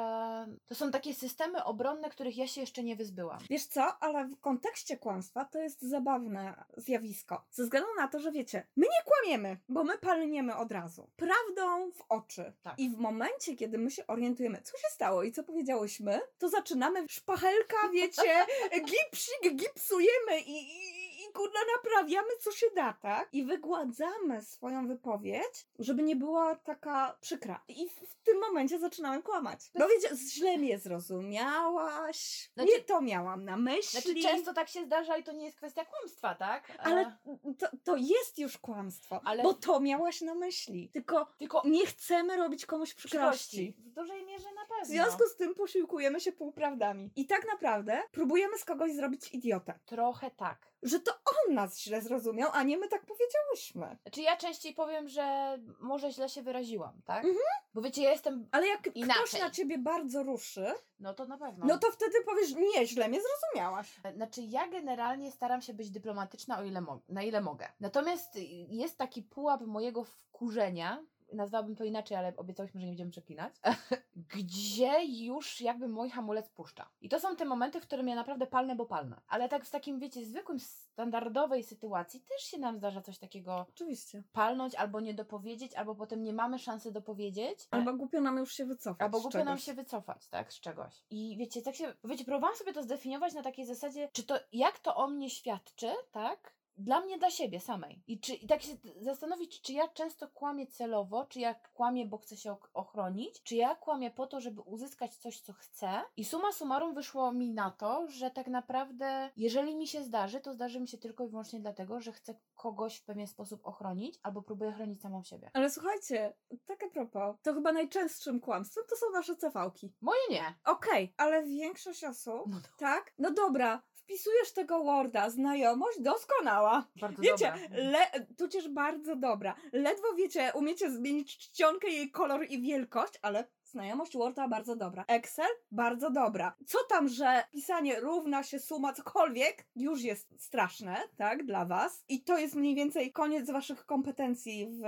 to 0.66 0.76
są 0.76 0.92
takie 0.92 1.14
systemy 1.14 1.64
obronne, 1.64 2.10
których 2.10 2.38
ja 2.38 2.48
się 2.48 2.62
jeszcze 2.62 2.84
nie 2.84 2.96
wyzbyłam. 2.96 3.40
Wiesz 3.50 3.66
co, 3.66 4.04
ale 4.04 4.28
w 4.28 4.40
kontekście 4.40 4.98
kłamstwa 4.98 5.46
to 5.46 5.60
jest 5.60 5.82
zabawne 5.82 6.64
zjawisko. 6.78 7.46
Ze 7.52 7.64
względu 7.64 7.90
na 7.98 8.08
to, 8.08 8.20
że 8.20 8.32
wiecie, 8.32 8.68
my 8.76 8.86
nie 8.86 9.12
kłamiemy, 9.12 9.58
bo 9.70 9.84
my 9.84 9.98
palniemy 9.98 10.56
od 10.56 10.72
razu. 10.72 11.10
Prawdą 11.16 11.92
w 11.92 12.04
oczy. 12.10 12.54
Tak. 12.62 12.80
I 12.80 12.90
w 12.90 12.98
momencie, 12.98 13.56
kiedy 13.56 13.78
my 13.78 13.92
się 13.92 14.08
orientujemy, 14.08 14.62
co 14.62 14.78
się 14.78 14.88
stało 14.90 15.24
i 15.24 15.32
co 15.32 15.44
powiedziałyśmy, 15.44 16.22
to 16.38 16.50
zaczynamy 16.50 17.06
szpachelka, 17.10 17.78
wiecie, 17.94 18.46
gipsik, 18.72 19.44
gipsujemy 19.60 20.40
i, 20.46 20.60
i, 20.60 20.99
i 21.30 21.34
kurna 21.34 21.60
naprawiamy, 21.78 22.28
co 22.40 22.52
się 22.52 22.66
da, 22.76 22.94
tak? 22.94 23.30
I 23.34 23.44
wygładzamy 23.44 24.42
swoją 24.42 24.88
wypowiedź, 24.88 25.68
żeby 25.80 26.04
nie 26.04 26.16
była 26.16 26.56
taka 26.56 27.18
przykra. 27.22 27.64
I 27.68 27.90
w, 27.90 27.94
w 27.94 28.16
tym 28.24 28.40
momencie 28.40 28.80
zaczynamy 28.80 29.24
kłamać. 29.24 29.72
Bo 29.80 29.88
wiecie, 29.88 30.16
źle 30.16 30.58
mnie 30.58 30.80
zrozumiałaś, 30.80 32.52
Znaczy- 32.54 32.70
nie 32.72 32.80
to 32.84 33.02
miałam 33.02 33.46
na 33.46 33.58
myśli. 33.58 34.02
Znaczy, 34.02 34.22
często 34.22 34.54
tak 34.54 34.70
się 34.70 34.86
zdarza 34.86 35.18
i 35.18 35.24
to 35.24 35.32
nie 35.32 35.46
jest 35.46 35.58
kwestia 35.58 35.86
kłamstwa, 35.86 36.36
tak? 36.36 36.64
Ale 36.80 37.02
E, 37.02 37.18
to, 37.60 37.68
to 37.84 37.96
jest 37.96 38.40
już 38.40 38.58
kłamstwo, 38.58 39.22
Ale- 39.26 39.44
bo 39.44 39.54
to 39.54 39.80
miałaś 39.80 40.22
na 40.22 40.36
myśli. 40.36 40.90
Tylko 40.94 41.28
tylko 41.38 41.62
nie 41.66 41.86
chcemy 41.86 42.38
robić 42.38 42.66
komuś 42.66 42.94
przykrości. 42.94 43.76
W 43.80 43.90
dużej 43.90 44.26
mierze 44.26 44.48
na 44.56 44.62
pewno. 44.62 44.86
W 44.86 44.88
związku 44.88 45.26
z 45.28 45.36
tym 45.36 45.56
posiłkujemy 45.56 46.20
się 46.20 46.32
półprawdami. 46.32 47.12
I 47.16 47.28
tak 47.28 47.48
naprawdę 47.52 48.04
próbujemy 48.12 48.58
z 48.58 48.66
kogoś 48.66 48.94
zrobić 48.94 49.34
idiotę. 49.34 49.80
Trochę 49.86 50.32
tak. 50.32 50.70
że 50.84 51.00
to 51.00 51.12
on 51.26 51.54
nas 51.56 51.80
źle 51.80 52.02
zrozumiał, 52.02 52.50
a 52.54 52.64
nie 52.64 52.78
my 52.78 52.88
tak 52.88 53.06
powiedziałyśmy. 53.06 53.98
Znaczy 54.02 54.22
ja 54.22 54.38
częściej 54.38 54.74
powiem, 54.74 55.08
że 55.08 55.58
może 55.80 56.12
źle 56.12 56.30
się 56.30 56.42
wyraziłam, 56.42 57.02
tak? 57.06 57.18
Mhm. 57.26 57.46
Bo 57.74 57.82
wiecie, 57.82 58.04
ja 58.04 58.12
jestem... 58.12 58.48
Ale 58.52 58.68
jak 58.68 58.82
ktoś 58.82 58.96
Inaczej. 58.96 59.40
na 59.42 59.50
ciebie 59.50 59.78
bardzo 59.78 60.24
ruszy, 60.24 60.66
No 61.00 61.14
to 61.14 61.26
na 61.26 61.38
pewno. 61.38 61.66
no 61.66 61.78
to 61.78 61.92
wtedy 61.92 62.18
powiesz, 62.26 62.54
nie, 62.56 62.88
źle 62.88 63.10
mnie 63.10 63.20
zrozumiałaś. 63.22 64.00
Znaczy, 64.16 64.42
ja 64.42 64.68
generalnie 64.68 65.32
staram 65.32 65.62
się 65.62 65.74
być 65.74 65.90
dyplomatyczna, 65.92 66.60
o 66.60 66.64
ile 66.64 66.82
mo- 66.82 67.02
na 67.10 67.24
ile 67.24 67.42
mogę. 67.42 67.70
Natomiast 67.80 68.30
jest 68.70 68.98
taki 68.98 69.24
pułap 69.24 69.62
mojego 69.62 70.04
wkurzenia, 70.04 71.04
nazwałabym 71.34 71.76
to 71.76 71.84
inaczej, 71.84 72.18
ale 72.18 72.34
obiecałyśmy, 72.38 72.80
że 72.80 72.86
nie 72.86 72.92
będziemy 72.92 73.12
przeklinać, 73.12 73.54
gdzie 74.36 75.06
już 75.06 75.62
jakby 75.62 75.88
mój 75.88 76.10
hamulec 76.10 76.50
puszcza. 76.50 76.90
I 77.02 77.10
to 77.10 77.20
są 77.20 77.36
te 77.36 77.46
momenty, 77.46 77.82
w 77.82 77.84
którym 77.84 78.08
ja 78.08 78.16
naprawdę 78.16 78.48
palnę, 78.48 78.76
bo 78.76 78.86
palnę. 78.86 79.22
Ale 79.28 79.50
tak 79.50 79.66
w 79.66 79.70
takim, 79.70 80.00
wiecie, 80.00 80.26
zwykłym, 80.26 80.60
standardowej 80.60 81.64
sytuacji 81.64 82.22
też 82.22 82.42
się 82.42 82.58
nam 82.58 82.78
zdarza 82.78 83.02
coś 83.02 83.20
takiego 83.20 83.66
Oczywiście. 83.70 84.24
palnąć, 84.32 84.76
albo 84.76 85.00
nie 85.00 85.14
dopowiedzieć, 85.14 85.76
albo 85.76 85.96
potem 85.96 86.24
nie 86.24 86.34
mamy 86.34 86.60
szansy 86.60 86.92
dopowiedzieć. 86.92 87.68
Albo 87.72 87.94
głupio 87.94 88.22
nam 88.22 88.38
już 88.38 88.54
się 88.54 88.66
wycofać. 88.66 89.02
Albo 89.02 89.22
głupio 89.22 89.38
nam 89.38 89.48
czegoś. 89.48 89.64
się 89.64 89.74
wycofać, 89.74 90.28
tak, 90.28 90.54
z 90.54 90.60
czegoś. 90.60 91.04
I 91.10 91.38
wiecie, 91.38 91.62
tak 91.62 91.76
się, 91.76 91.94
wiecie, 92.04 92.26
próbowałam 92.26 92.56
sobie 92.56 92.74
to 92.74 92.84
zdefiniować 92.84 93.34
na 93.34 93.44
takiej 93.44 93.66
zasadzie, 93.66 94.10
czy 94.14 94.24
to, 94.24 94.40
jak 94.52 94.80
to 94.80 94.96
o 94.96 95.08
mnie 95.08 95.30
świadczy, 95.30 95.92
tak, 96.12 96.59
dla 96.80 97.02
mnie, 97.02 97.18
dla 97.18 97.30
siebie 97.30 97.60
samej. 97.60 98.04
I, 98.08 98.20
czy, 98.20 98.34
i 98.34 98.48
tak 98.48 98.62
się 98.62 98.74
zastanowić, 99.02 99.62
czy 99.62 99.74
ja 99.74 99.88
często 99.88 100.28
kłamię 100.28 100.68
celowo, 100.68 101.26
czy 101.26 101.40
ja 101.40 101.54
kłamię, 101.54 102.06
bo 102.06 102.18
chcę 102.18 102.38
się 102.38 102.56
ochronić, 102.74 103.44
czy 103.44 103.56
ja 103.56 103.76
kłamię 103.76 104.12
po 104.12 104.28
to, 104.28 104.42
żeby 104.42 104.62
uzyskać 104.62 105.16
coś, 105.16 105.40
co 105.40 105.54
chcę. 105.54 106.02
I 106.18 106.26
suma 106.26 106.52
summarum 106.52 106.94
wyszło 106.96 107.32
mi 107.32 107.52
na 107.52 107.72
to, 107.72 108.08
że 108.08 108.32
tak 108.32 108.48
naprawdę, 108.48 109.30
jeżeli 109.38 109.76
mi 109.76 109.88
się 109.88 110.04
zdarzy, 110.04 110.40
to 110.40 110.54
zdarzy 110.54 110.80
mi 110.80 110.88
się 110.88 110.98
tylko 110.98 111.24
i 111.24 111.30
wyłącznie 111.30 111.60
dlatego, 111.60 112.02
że 112.02 112.12
chcę 112.12 112.36
kogoś 112.56 112.98
w 112.98 113.06
pewien 113.06 113.28
sposób 113.28 113.68
ochronić, 113.68 114.20
albo 114.24 114.42
próbuję 114.42 114.72
chronić 114.72 115.02
samą 115.02 115.24
siebie. 115.24 115.52
Ale 115.54 115.70
słuchajcie, 115.70 116.34
tak 116.66 116.84
a 116.84 116.90
propos, 116.90 117.36
to 117.42 117.54
chyba 117.54 117.72
najczęstszym 117.72 118.40
kłamstwem 118.40 118.84
to 118.90 118.96
są 118.96 119.06
nasze 119.14 119.36
cefałki. 119.36 119.94
Moje 120.02 120.22
nie. 120.30 120.56
Okej, 120.66 121.14
ale 121.18 121.44
większość 121.44 122.04
osób, 122.04 122.44
No 122.48 122.58
tak? 122.78 123.14
No 123.18 123.32
dobra, 123.32 123.82
wpisujesz 124.10 124.54
tego 124.54 124.84
Worda, 124.84 125.30
znajomość 125.30 126.02
doskonała. 126.02 126.88
bardzo 127.02 127.22
Wiecie, 127.22 127.54
dobre. 127.64 127.84
le, 127.84 128.26
tudzież 128.38 128.70
bardzo 128.70 129.16
dobra. 129.16 129.56
Ledwo 129.72 130.14
wiecie, 130.14 130.52
umiecie 130.56 130.92
zmienić 130.92 131.38
czcionkę, 131.38 131.88
jej 131.88 132.12
kolor 132.12 132.46
i 132.50 132.62
wielkość, 132.62 133.14
ale 133.22 133.48
znajomość 133.72 134.18
Worda 134.18 134.48
bardzo 134.48 134.76
dobra. 134.76 135.06
Excel 135.08 135.50
bardzo 135.72 136.12
dobra. 136.12 136.56
Co 136.66 136.78
tam, 136.90 137.08
że 137.08 137.44
pisanie 137.52 138.00
równa 138.00 138.44
się 138.44 138.60
suma 138.60 138.94
cokolwiek, 138.94 139.66
już 139.76 140.02
jest 140.02 140.44
straszne, 140.44 140.98
tak, 141.18 141.46
dla 141.46 141.66
was. 141.66 142.04
I 142.10 142.24
to 142.24 142.38
jest 142.38 142.56
mniej 142.56 142.76
więcej 142.76 143.12
koniec 143.12 143.52
waszych 143.52 143.86
kompetencji 143.86 144.68
w 144.70 144.84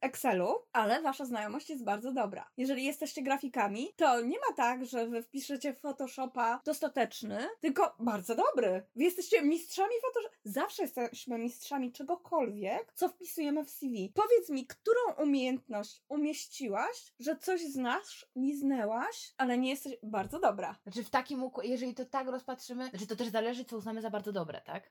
Excelu, 0.00 0.54
ale 0.72 1.02
wasza 1.02 1.24
znajomość 1.24 1.70
jest 1.70 1.84
bardzo 1.84 2.12
dobra. 2.12 2.50
Jeżeli 2.56 2.84
jesteście 2.84 3.22
grafikami, 3.22 3.88
to 3.96 4.20
nie 4.20 4.36
ma 4.38 4.56
tak, 4.56 4.84
że 4.84 5.06
wy 5.06 5.22
wpiszecie 5.22 5.74
Photoshopa 5.74 6.60
dostateczny, 6.64 7.48
tylko 7.60 7.96
bardzo 7.98 8.34
dobry. 8.34 8.86
Wy 8.96 9.04
jesteście 9.04 9.42
mistrzami 9.42 9.94
Photoshopa. 10.02 10.36
Zawsze 10.44 10.82
jesteśmy 10.82 11.38
mistrzami 11.38 11.92
czegokolwiek, 11.92 12.92
co 12.94 13.08
wpisujemy 13.08 13.64
w 13.64 13.70
CV. 13.70 14.12
Powiedz 14.14 14.50
mi, 14.50 14.66
którą 14.66 15.00
umiejętność 15.18 16.02
umieściłaś, 16.08 17.14
że 17.18 17.36
coś 17.36 17.60
znasz, 17.62 18.07
liznęłaś, 18.36 19.34
ale 19.38 19.58
nie 19.58 19.70
jesteś 19.70 19.96
bardzo 20.02 20.40
dobra. 20.40 20.78
Znaczy 20.82 21.04
w 21.04 21.10
takim 21.10 21.42
ukł- 21.44 21.62
jeżeli 21.62 21.94
to 21.94 22.04
tak 22.04 22.28
rozpatrzymy, 22.28 22.90
znaczy 22.90 23.06
to 23.06 23.16
też 23.16 23.28
zależy, 23.28 23.64
co 23.64 23.76
uznamy 23.76 24.00
za 24.00 24.10
bardzo 24.10 24.32
dobre, 24.32 24.60
tak? 24.60 24.90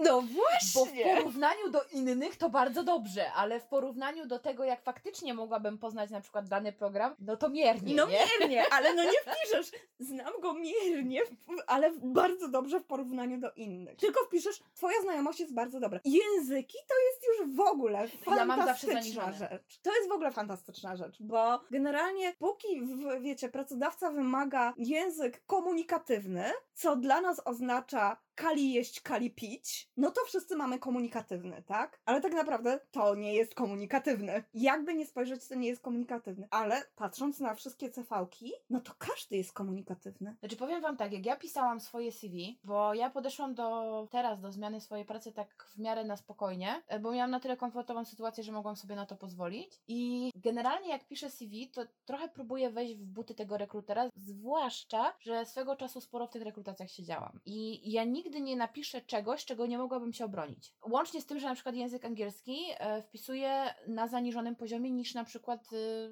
No 0.00 0.04
Bo 0.04 0.20
w 0.22 0.26
właśnie! 0.28 1.04
porównaniu 1.16 1.70
do 1.70 1.82
innych 1.92 2.36
to 2.36 2.50
bardzo 2.50 2.82
dobrze, 2.82 3.32
ale 3.32 3.60
w 3.60 3.64
porównaniu 3.64 4.26
do 4.26 4.38
tego, 4.38 4.64
jak 4.64 4.82
faktycznie 4.82 5.34
mogłabym 5.34 5.78
poznać 5.78 6.10
na 6.10 6.20
przykład 6.20 6.48
dany 6.48 6.72
program, 6.72 7.14
no 7.18 7.36
to 7.36 7.48
miernie, 7.48 7.94
No 7.94 8.06
nie? 8.06 8.18
miernie, 8.40 8.64
ale 8.74 8.94
no 8.94 9.04
nie 9.04 9.10
wpiszesz. 9.10 9.70
Znam 9.98 10.40
go 10.40 10.54
miernie, 10.54 11.20
ale 11.66 11.92
bardzo 12.02 12.48
dobrze 12.48 12.80
w 12.80 12.84
porównaniu 12.84 13.38
do 13.38 13.52
innych. 13.52 13.96
Tylko 13.98 14.24
wpiszesz, 14.24 14.60
twoja 14.74 15.00
znajomość 15.02 15.40
jest 15.40 15.54
bardzo 15.54 15.80
dobra. 15.80 16.00
Języki 16.04 16.78
to 16.88 16.94
jest 17.06 17.40
już 17.40 17.56
w 17.56 17.60
ogóle 17.60 18.08
Ja 18.26 18.46
fantastyczna 18.46 18.92
zaniżone. 19.02 19.32
rzecz. 19.34 19.78
To 19.82 19.94
jest 19.96 20.08
w 20.08 20.12
ogóle 20.12 20.30
fantastyczna 20.32 20.96
rzecz, 20.96 21.16
bo 21.22 21.60
generalnie 21.70 22.34
póki, 22.38 22.80
w, 22.82 23.20
wiecie, 23.20 23.48
pracodawca 23.48 24.10
wymaga 24.10 24.74
język 24.76 25.42
komunikatywny, 25.46 26.44
co 26.74 26.96
dla 26.96 27.20
nas 27.20 27.42
oznacza 27.44 28.16
kali 28.36 28.72
jeść, 28.72 29.00
kali 29.00 29.30
pić, 29.30 29.90
no 29.96 30.10
to 30.10 30.20
wszyscy 30.26 30.56
mamy 30.56 30.78
komunikatywny, 30.78 31.62
tak? 31.66 32.00
Ale 32.04 32.20
tak 32.20 32.32
naprawdę 32.32 32.80
to 32.90 33.14
nie 33.14 33.34
jest 33.34 33.54
komunikatywny. 33.54 34.44
Jakby 34.54 34.94
nie 34.94 35.06
spojrzeć, 35.06 35.48
to 35.48 35.54
nie 35.54 35.68
jest 35.68 35.82
komunikatywny. 35.82 36.48
Ale 36.50 36.82
patrząc 36.96 37.40
na 37.40 37.54
wszystkie 37.54 37.90
CV-ki, 37.90 38.52
no 38.70 38.80
to 38.80 38.92
każdy 38.98 39.36
jest 39.36 39.52
komunikatywny. 39.52 40.36
Znaczy 40.40 40.56
powiem 40.56 40.82
wam 40.82 40.96
tak, 40.96 41.12
jak 41.12 41.26
ja 41.26 41.36
pisałam 41.36 41.80
swoje 41.80 42.12
CV, 42.12 42.58
bo 42.64 42.94
ja 42.94 43.10
podeszłam 43.10 43.54
do 43.54 44.08
teraz 44.10 44.40
do 44.40 44.52
zmiany 44.52 44.80
swojej 44.80 45.04
pracy 45.04 45.32
tak 45.32 45.64
w 45.64 45.78
miarę 45.78 46.04
na 46.04 46.16
spokojnie, 46.16 46.82
e, 46.88 47.00
bo 47.00 47.12
miałam 47.12 47.30
na 47.30 47.40
tyle 47.40 47.56
komfortową 47.56 48.04
sytuację, 48.04 48.44
że 48.44 48.52
mogłam 48.52 48.76
sobie 48.76 48.96
na 48.96 49.06
to 49.06 49.16
pozwolić. 49.16 49.80
I 49.88 50.30
generalnie 50.34 50.88
jak 50.88 51.06
piszę 51.08 51.30
CV, 51.30 51.68
to 51.68 51.82
trochę 52.04 52.28
próbuję 52.28 52.70
wejść 52.70 52.94
w 52.94 53.04
buty 53.04 53.34
tego 53.34 53.56
rekrutera, 53.56 54.08
zwłaszcza, 54.16 55.12
że 55.20 55.46
swego 55.46 55.76
czasu 55.76 56.00
sporo 56.00 56.26
w 56.26 56.30
tych 56.30 56.42
rekrutacjach 56.42 56.90
siedziałam. 56.90 57.40
I 57.46 57.92
ja 57.92 58.04
nigdy 58.04 58.25
nie 58.30 58.56
napiszę 58.56 59.00
czegoś, 59.00 59.44
czego 59.44 59.66
nie 59.66 59.78
mogłabym 59.78 60.12
się 60.12 60.24
obronić. 60.24 60.74
Łącznie 60.90 61.20
z 61.20 61.26
tym, 61.26 61.38
że 61.38 61.46
na 61.46 61.54
przykład 61.54 61.74
język 61.74 62.04
angielski 62.04 62.58
e, 62.78 63.02
wpisuję 63.02 63.74
na 63.88 64.08
zaniżonym 64.08 64.56
poziomie 64.56 64.90
niż 64.90 65.14
na 65.14 65.24
przykład 65.24 65.72
y, 65.72 66.10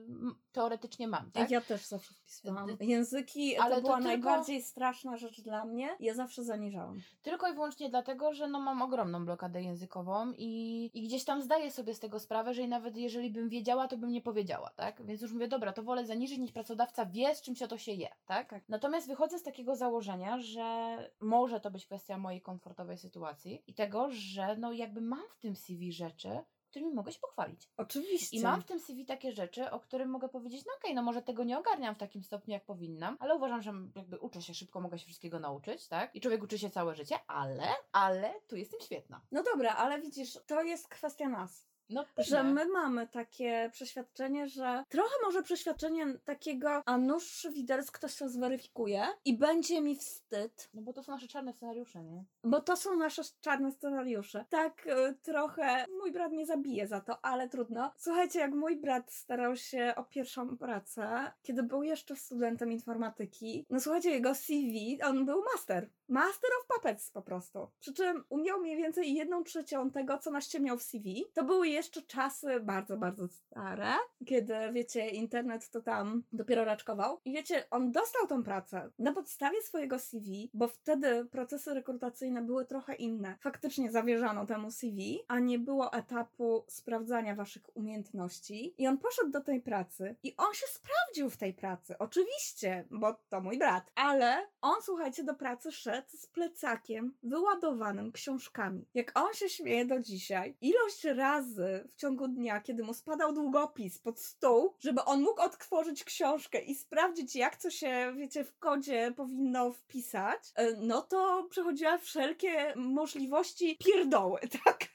teoretycznie 0.55 1.09
mam, 1.09 1.31
tak? 1.31 1.51
Ja 1.51 1.61
też 1.61 1.87
zawsze 1.87 2.15
wpisywałam. 2.15 2.77
Języki 2.81 3.57
ale 3.57 3.77
to 3.77 3.83
była 3.83 3.95
tylko- 3.95 4.09
najbardziej 4.09 4.63
straszna 4.63 5.17
rzecz 5.17 5.41
dla 5.41 5.65
mnie. 5.65 5.97
Ja 6.01 6.15
zawsze 6.15 6.45
zaniżałam. 6.45 7.01
Tylko 7.23 7.49
i 7.49 7.55
wyłącznie 7.55 7.91
dlatego, 7.91 8.35
że 8.35 8.49
no 8.49 8.61
mam 8.61 8.83
ogromną 8.83 9.25
blokadę 9.25 9.63
językową 9.63 10.33
i, 10.39 10.91
i 10.95 11.03
gdzieś 11.03 11.25
tam 11.25 11.43
zdaję 11.43 11.71
sobie 11.71 11.95
z 11.95 12.01
tego 12.01 12.21
sprawę, 12.21 12.55
że 12.55 12.69
nawet 12.69 12.97
jeżeli 12.97 13.31
bym 13.31 13.49
wiedziała, 13.49 13.89
to 13.89 13.97
bym 13.97 14.11
nie 14.11 14.21
powiedziała, 14.21 14.71
tak? 14.77 15.07
Więc 15.07 15.23
już 15.23 15.33
mówię, 15.33 15.49
dobra, 15.49 15.73
to 15.73 15.83
wolę 15.83 16.07
zaniżyć, 16.07 16.39
niż 16.39 16.53
pracodawca 16.53 17.07
wie, 17.07 17.35
z 17.35 17.43
czym 17.43 17.57
się 17.57 17.69
to 17.69 17.79
się 17.79 17.93
je, 17.93 18.09
tak? 18.27 18.51
Tak. 18.51 18.69
Natomiast 18.69 19.07
wychodzę 19.09 19.39
z 19.39 19.43
takiego 19.43 19.77
założenia, 19.77 20.39
że 20.39 20.97
może 21.21 21.61
to 21.61 21.71
być 21.71 21.87
kwestia 21.87 22.19
mojej 22.19 22.41
komfortowej 22.43 22.99
sytuacji 22.99 23.63
i 23.67 23.75
tego, 23.75 24.09
że 24.11 24.57
no 24.57 24.73
jakby 24.73 25.01
mam 25.01 25.25
w 25.31 25.39
tym 25.39 25.57
CV 25.57 25.93
rzeczy, 25.93 26.39
którymi 26.75 26.95
mogę 26.95 27.13
się 27.13 27.21
pochwalić. 27.21 27.69
Oczywiście. 27.77 28.37
I 28.37 28.43
mam 28.43 28.61
w 28.61 28.65
tym 28.65 28.81
CV 28.81 29.07
takie 29.07 29.33
rzeczy, 29.33 29.71
o 29.71 29.81
którym 29.81 30.09
mogę 30.09 30.29
powiedzieć, 30.29 30.65
no 30.67 30.73
okej, 30.77 30.95
no 30.95 31.03
może 31.03 31.23
tego 31.23 31.45
nie 31.45 31.59
ogarniam 31.59 31.95
w 31.95 31.99
takim 31.99 32.23
stopniu, 32.25 32.53
jak 32.53 32.65
powinnam, 32.65 33.17
ale 33.21 33.35
uważam, 33.35 33.63
że 33.63 33.73
jakby 33.97 34.19
uczę 34.19 34.43
się 34.43 34.55
szybko, 34.55 34.81
mogę 34.81 34.99
się 34.99 35.07
wszystkiego 35.07 35.41
nauczyć, 35.41 35.89
tak? 35.89 36.17
I 36.17 36.21
człowiek 36.21 36.43
uczy 36.43 36.59
się 36.59 36.71
całe 36.71 36.95
życie, 36.95 37.19
ale, 37.27 37.69
ale 37.93 38.35
tu 38.49 38.57
jestem 38.57 38.81
świetna. 38.81 39.21
No 39.33 39.43
dobra, 39.43 39.75
ale 39.75 40.01
widzisz, 40.01 40.39
to 40.47 40.63
jest 40.63 40.89
kwestia 40.89 41.29
nas. 41.29 41.67
No 41.91 42.05
Że 42.19 42.43
my 42.43 42.67
mamy 42.69 43.07
takie 43.07 43.71
przeświadczenie, 43.73 44.49
że 44.49 44.85
trochę 44.89 45.15
może 45.25 45.43
przeświadczenie 45.43 46.07
takiego, 46.25 46.83
a 46.87 46.99
nóż 46.99 47.47
widelec 47.53 47.91
ktoś 47.91 48.17
to 48.17 48.29
zweryfikuje 48.29 49.07
i 49.25 49.39
będzie 49.39 49.81
mi 49.81 49.97
wstyd, 49.97 50.69
No 50.75 50.83
bo 50.83 50.93
to 50.93 51.03
są 51.03 51.13
nasze 51.13 51.29
czarne 51.29 51.53
scenariusze, 51.53 52.05
nie? 52.05 52.25
bo 52.45 52.61
to 52.61 52.77
są 52.77 52.97
nasze 52.97 53.23
czarne 53.41 53.73
scenariusze. 53.73 54.45
Tak 54.49 54.87
y, 54.87 55.15
trochę 55.23 55.87
mój 56.01 56.13
brat 56.13 56.33
mnie 56.33 56.47
zabije 56.47 56.87
za 56.87 57.01
to, 57.01 57.25
ale 57.25 57.49
trudno. 57.49 57.93
Słuchajcie, 57.97 58.39
jak 58.39 58.55
mój 58.55 58.77
brat 58.77 59.13
starał 59.13 59.57
się 59.57 59.93
o 59.97 60.05
pierwszą 60.05 60.57
pracę, 60.57 61.33
kiedy 61.43 61.63
był 61.63 61.83
jeszcze 61.83 62.17
studentem 62.17 62.73
informatyki, 62.73 63.67
no 63.71 63.81
słuchajcie, 63.81 64.11
jego 64.11 64.35
CV, 64.35 64.99
on 65.03 65.27
był 65.27 65.43
master. 65.55 65.89
Master 66.09 66.51
of 66.61 66.67
Puppets 66.67 67.11
po 67.11 67.23
prostu. 67.23 67.69
Przy 67.81 67.93
czym 67.93 68.25
umiał 68.29 68.61
mniej 68.61 68.77
więcej 68.77 69.15
jedną 69.15 69.45
trzecią 69.45 69.91
tego, 69.91 70.19
co 70.19 70.31
na 70.31 70.41
miał 70.61 70.79
w 70.79 70.83
CV. 70.83 71.25
To 71.35 71.45
były 71.45 71.69
jeszcze 71.69 72.03
czasy 72.03 72.61
bardzo, 72.61 72.97
bardzo 72.97 73.29
stare, 73.29 73.93
kiedy, 74.27 74.55
wiecie, 74.73 75.09
internet 75.09 75.71
to 75.71 75.81
tam 75.81 76.23
dopiero 76.33 76.65
raczkował. 76.65 77.21
I 77.25 77.33
wiecie, 77.33 77.65
on 77.71 77.93
dostał 77.93 78.27
tą 78.27 78.43
pracę 78.43 78.91
na 78.99 79.13
podstawie 79.13 79.63
swojego 79.63 79.99
CV, 79.99 80.51
bo 80.55 80.69
wtedy 80.69 81.25
procesy 81.25 81.75
rekrutacyjne 81.75 82.43
były 82.43 82.67
trochę 82.67 82.95
inne. 82.95 83.37
Faktycznie 83.41 83.93
zawierzano 83.93 84.47
temu 84.47 84.71
CV, 84.71 85.25
a 85.29 85.39
nie 85.39 85.59
było 85.59 85.93
etapu 85.93 86.65
sprawdzania 86.69 87.35
waszych 87.35 87.77
umiejętności. 87.77 88.75
I 88.79 88.87
on 88.87 88.99
poszedł 88.99 89.31
do 89.31 89.41
tej 89.41 89.61
pracy 89.61 90.17
i 90.23 90.37
on 90.37 90.55
się 90.55 90.67
sprawdził 90.67 91.31
w 91.31 91.37
tej 91.37 91.55
pracy. 91.55 91.99
Oczywiście, 91.99 92.85
bo 92.91 93.15
to 93.29 93.41
mój 93.41 93.59
brat. 93.59 93.93
Ale 93.95 94.49
on, 94.61 94.83
słuchajcie, 94.83 95.25
do 95.25 95.35
pracy 95.35 95.73
szedł 95.73 95.94
facet 95.95 96.21
z 96.21 96.27
plecakiem 96.27 97.15
wyładowanym 97.23 98.13
książkami. 98.13 98.87
Jak 98.95 99.19
on 99.19 99.35
się 99.35 99.49
śmieje 99.49 99.85
do 99.85 100.01
dzisiaj, 100.01 100.57
ilość 100.61 101.05
razy 101.05 101.89
w 101.93 101.97
ciągu 101.97 102.29
dnia, 102.29 102.61
kiedy 102.61 102.83
mu 102.83 102.95
spadał 102.95 103.33
długopis 103.33 103.99
pod 103.99 104.21
stół, 104.21 104.75
żeby 104.81 105.05
on 105.05 105.23
mógł 105.23 105.41
otworzyć 105.41 106.05
książkę 106.05 106.61
i 106.61 106.75
sprawdzić, 106.75 107.37
jak 107.37 107.57
co 107.57 107.71
się, 107.71 108.15
wiecie, 108.17 108.45
w 108.45 108.59
kodzie 108.59 109.13
powinno 109.17 109.73
wpisać, 109.73 110.53
e, 110.55 110.73
no 110.77 111.03
to 111.03 111.47
przechodziła 111.51 111.99
wszelkie 111.99 112.75
możliwości 112.77 113.79
pierdoły, 113.79 114.41
tak? 114.65 114.94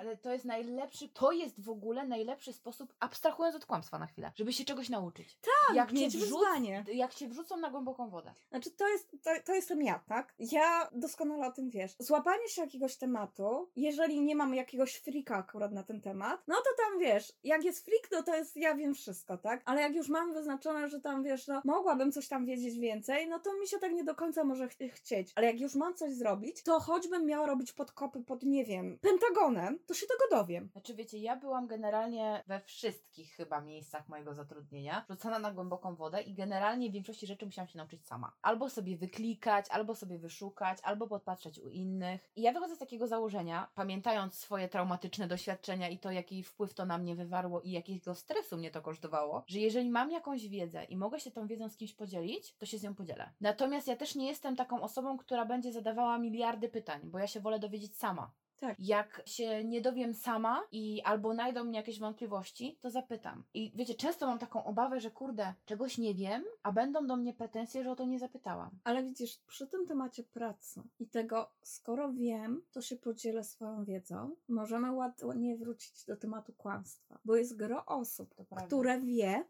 Ale 0.00 0.16
to 0.16 0.32
jest 0.32 0.44
najlepszy, 0.44 1.08
to 1.08 1.32
jest 1.32 1.60
w 1.64 1.68
ogóle 1.70 2.06
najlepszy 2.06 2.52
sposób, 2.52 2.94
abstrahując 3.00 3.56
od 3.56 3.66
kłamstwa 3.66 3.98
na 3.98 4.06
chwilę, 4.06 4.32
żeby 4.34 4.52
się 4.52 4.64
czegoś 4.64 4.88
nauczyć. 4.88 5.38
Tak, 5.40 5.76
jak 5.76 5.92
mieć 5.92 6.14
wrzuc- 6.16 6.20
wyzwanie. 6.20 6.84
Jak 6.92 7.14
cię 7.14 7.28
wrzucą 7.28 7.56
na 7.56 7.70
głęboką 7.70 8.10
wodę. 8.10 8.34
Znaczy, 8.50 8.70
to 8.70 8.88
jest, 8.88 9.10
to, 9.22 9.30
to 9.44 9.54
jestem 9.54 9.82
ja, 9.82 10.00
tak? 10.08 10.34
Ja 10.38 10.88
doskonale 10.92 11.46
o 11.46 11.52
tym 11.52 11.70
wiesz. 11.70 11.96
Złapanie 11.98 12.48
się 12.48 12.62
jakiegoś 12.62 12.96
tematu, 12.96 13.70
jeżeli 13.76 14.20
nie 14.20 14.36
mam 14.36 14.54
jakiegoś 14.54 14.94
frika 14.94 15.36
akurat 15.36 15.72
na 15.72 15.82
ten 15.82 16.00
temat, 16.00 16.42
no 16.48 16.54
to 16.56 16.70
tam 16.84 16.98
wiesz, 16.98 17.32
jak 17.44 17.64
jest 17.64 17.84
frik, 17.84 18.08
no 18.12 18.22
to 18.22 18.36
jest, 18.36 18.56
ja 18.56 18.74
wiem 18.74 18.94
wszystko, 18.94 19.38
tak? 19.38 19.62
Ale 19.64 19.80
jak 19.80 19.94
już 19.94 20.08
mam 20.08 20.32
wyznaczone, 20.32 20.88
że 20.88 21.00
tam 21.00 21.22
wiesz, 21.22 21.46
no 21.46 21.60
mogłabym 21.64 22.12
coś 22.12 22.28
tam 22.28 22.46
wiedzieć 22.46 22.78
więcej, 22.78 23.28
no 23.28 23.38
to 23.38 23.54
mi 23.58 23.66
się 23.68 23.78
tak 23.78 23.92
nie 23.92 24.04
do 24.04 24.14
końca 24.14 24.44
może 24.44 24.68
ch 24.68 24.74
chcieć. 24.92 25.32
Ale 25.34 25.46
jak 25.46 25.60
już 25.60 25.74
mam 25.74 25.94
coś 25.94 26.14
zrobić, 26.14 26.62
to 26.62 26.80
choćbym 26.80 27.26
miała 27.26 27.46
robić 27.46 27.72
podkopy 27.72 28.22
pod, 28.24 28.42
nie 28.42 28.64
wiem, 28.64 28.98
Pentagonem, 29.02 29.69
to 29.78 29.94
się 29.94 30.06
tego 30.06 30.40
dowiem. 30.40 30.68
Znaczy 30.72 30.94
wiecie, 30.94 31.18
ja 31.18 31.36
byłam 31.36 31.66
generalnie 31.66 32.44
we 32.46 32.60
wszystkich 32.60 33.32
chyba 33.32 33.60
miejscach 33.60 34.08
mojego 34.08 34.34
zatrudnienia 34.34 35.04
rzucana 35.10 35.38
na 35.38 35.52
głęboką 35.52 35.96
wodę 35.96 36.22
i 36.22 36.34
generalnie 36.34 36.90
w 36.90 36.92
większości 36.92 37.26
rzeczy 37.26 37.46
musiałam 37.46 37.68
się 37.68 37.78
nauczyć 37.78 38.06
sama. 38.06 38.32
Albo 38.42 38.70
sobie 38.70 38.96
wyklikać, 38.96 39.66
albo 39.70 39.94
sobie 39.94 40.18
wyszukać, 40.18 40.78
albo 40.82 41.06
podpatrzeć 41.08 41.58
u 41.58 41.68
innych. 41.68 42.30
I 42.36 42.42
ja 42.42 42.52
wychodzę 42.52 42.76
z 42.76 42.78
takiego 42.78 43.06
założenia, 43.06 43.70
pamiętając 43.74 44.34
swoje 44.34 44.68
traumatyczne 44.68 45.28
doświadczenia 45.28 45.88
i 45.88 45.98
to, 45.98 46.10
jaki 46.10 46.42
wpływ 46.42 46.74
to 46.74 46.86
na 46.86 46.98
mnie 46.98 47.16
wywarło 47.16 47.60
i 47.60 47.70
jakiego 47.70 48.14
stresu 48.14 48.56
mnie 48.56 48.70
to 48.70 48.82
kosztowało, 48.82 49.44
że 49.46 49.58
jeżeli 49.58 49.90
mam 49.90 50.10
jakąś 50.10 50.48
wiedzę 50.48 50.84
i 50.84 50.96
mogę 50.96 51.20
się 51.20 51.30
tą 51.30 51.46
wiedzą 51.46 51.68
z 51.68 51.76
kimś 51.76 51.94
podzielić, 51.94 52.56
to 52.56 52.66
się 52.66 52.78
z 52.78 52.82
nią 52.82 52.94
podzielę. 52.94 53.32
Natomiast 53.40 53.88
ja 53.88 53.96
też 53.96 54.14
nie 54.14 54.28
jestem 54.28 54.56
taką 54.56 54.82
osobą, 54.82 55.18
która 55.18 55.44
będzie 55.44 55.72
zadawała 55.72 56.18
miliardy 56.18 56.68
pytań, 56.68 57.00
bo 57.04 57.18
ja 57.18 57.26
się 57.26 57.40
wolę 57.40 57.58
dowiedzieć 57.58 57.96
sama. 57.96 58.30
Tak. 58.60 58.76
Jak 58.80 59.22
się 59.26 59.64
nie 59.64 59.80
dowiem 59.80 60.14
sama 60.14 60.62
i 60.72 61.02
albo 61.02 61.34
najdą 61.34 61.64
mnie 61.64 61.78
jakieś 61.78 62.00
wątpliwości, 62.00 62.78
to 62.82 62.90
zapytam. 62.90 63.44
I 63.54 63.72
wiecie, 63.74 63.94
często 63.94 64.26
mam 64.26 64.38
taką 64.38 64.64
obawę, 64.64 65.00
że 65.00 65.10
kurde, 65.10 65.54
czegoś 65.64 65.98
nie 65.98 66.14
wiem, 66.14 66.44
a 66.62 66.72
będą 66.72 67.06
do 67.06 67.16
mnie 67.16 67.34
pretensje, 67.34 67.84
że 67.84 67.90
o 67.90 67.96
to 67.96 68.04
nie 68.04 68.18
zapytałam. 68.18 68.70
Ale 68.84 69.02
widzisz, 69.02 69.38
przy 69.46 69.66
tym 69.66 69.86
temacie 69.86 70.24
pracy 70.24 70.82
i 70.98 71.08
tego, 71.08 71.50
skoro 71.62 72.12
wiem, 72.12 72.62
to 72.72 72.82
się 72.82 72.96
podzielę 72.96 73.44
swoją 73.44 73.84
wiedzą, 73.84 74.30
możemy 74.48 74.92
ładnie 74.92 75.56
wrócić 75.56 76.04
do 76.04 76.16
tematu 76.16 76.52
kłamstwa. 76.52 77.18
Bo 77.24 77.36
jest 77.36 77.56
gro 77.56 77.86
osób, 77.86 78.34
które 78.66 79.00
wie, 79.00 79.44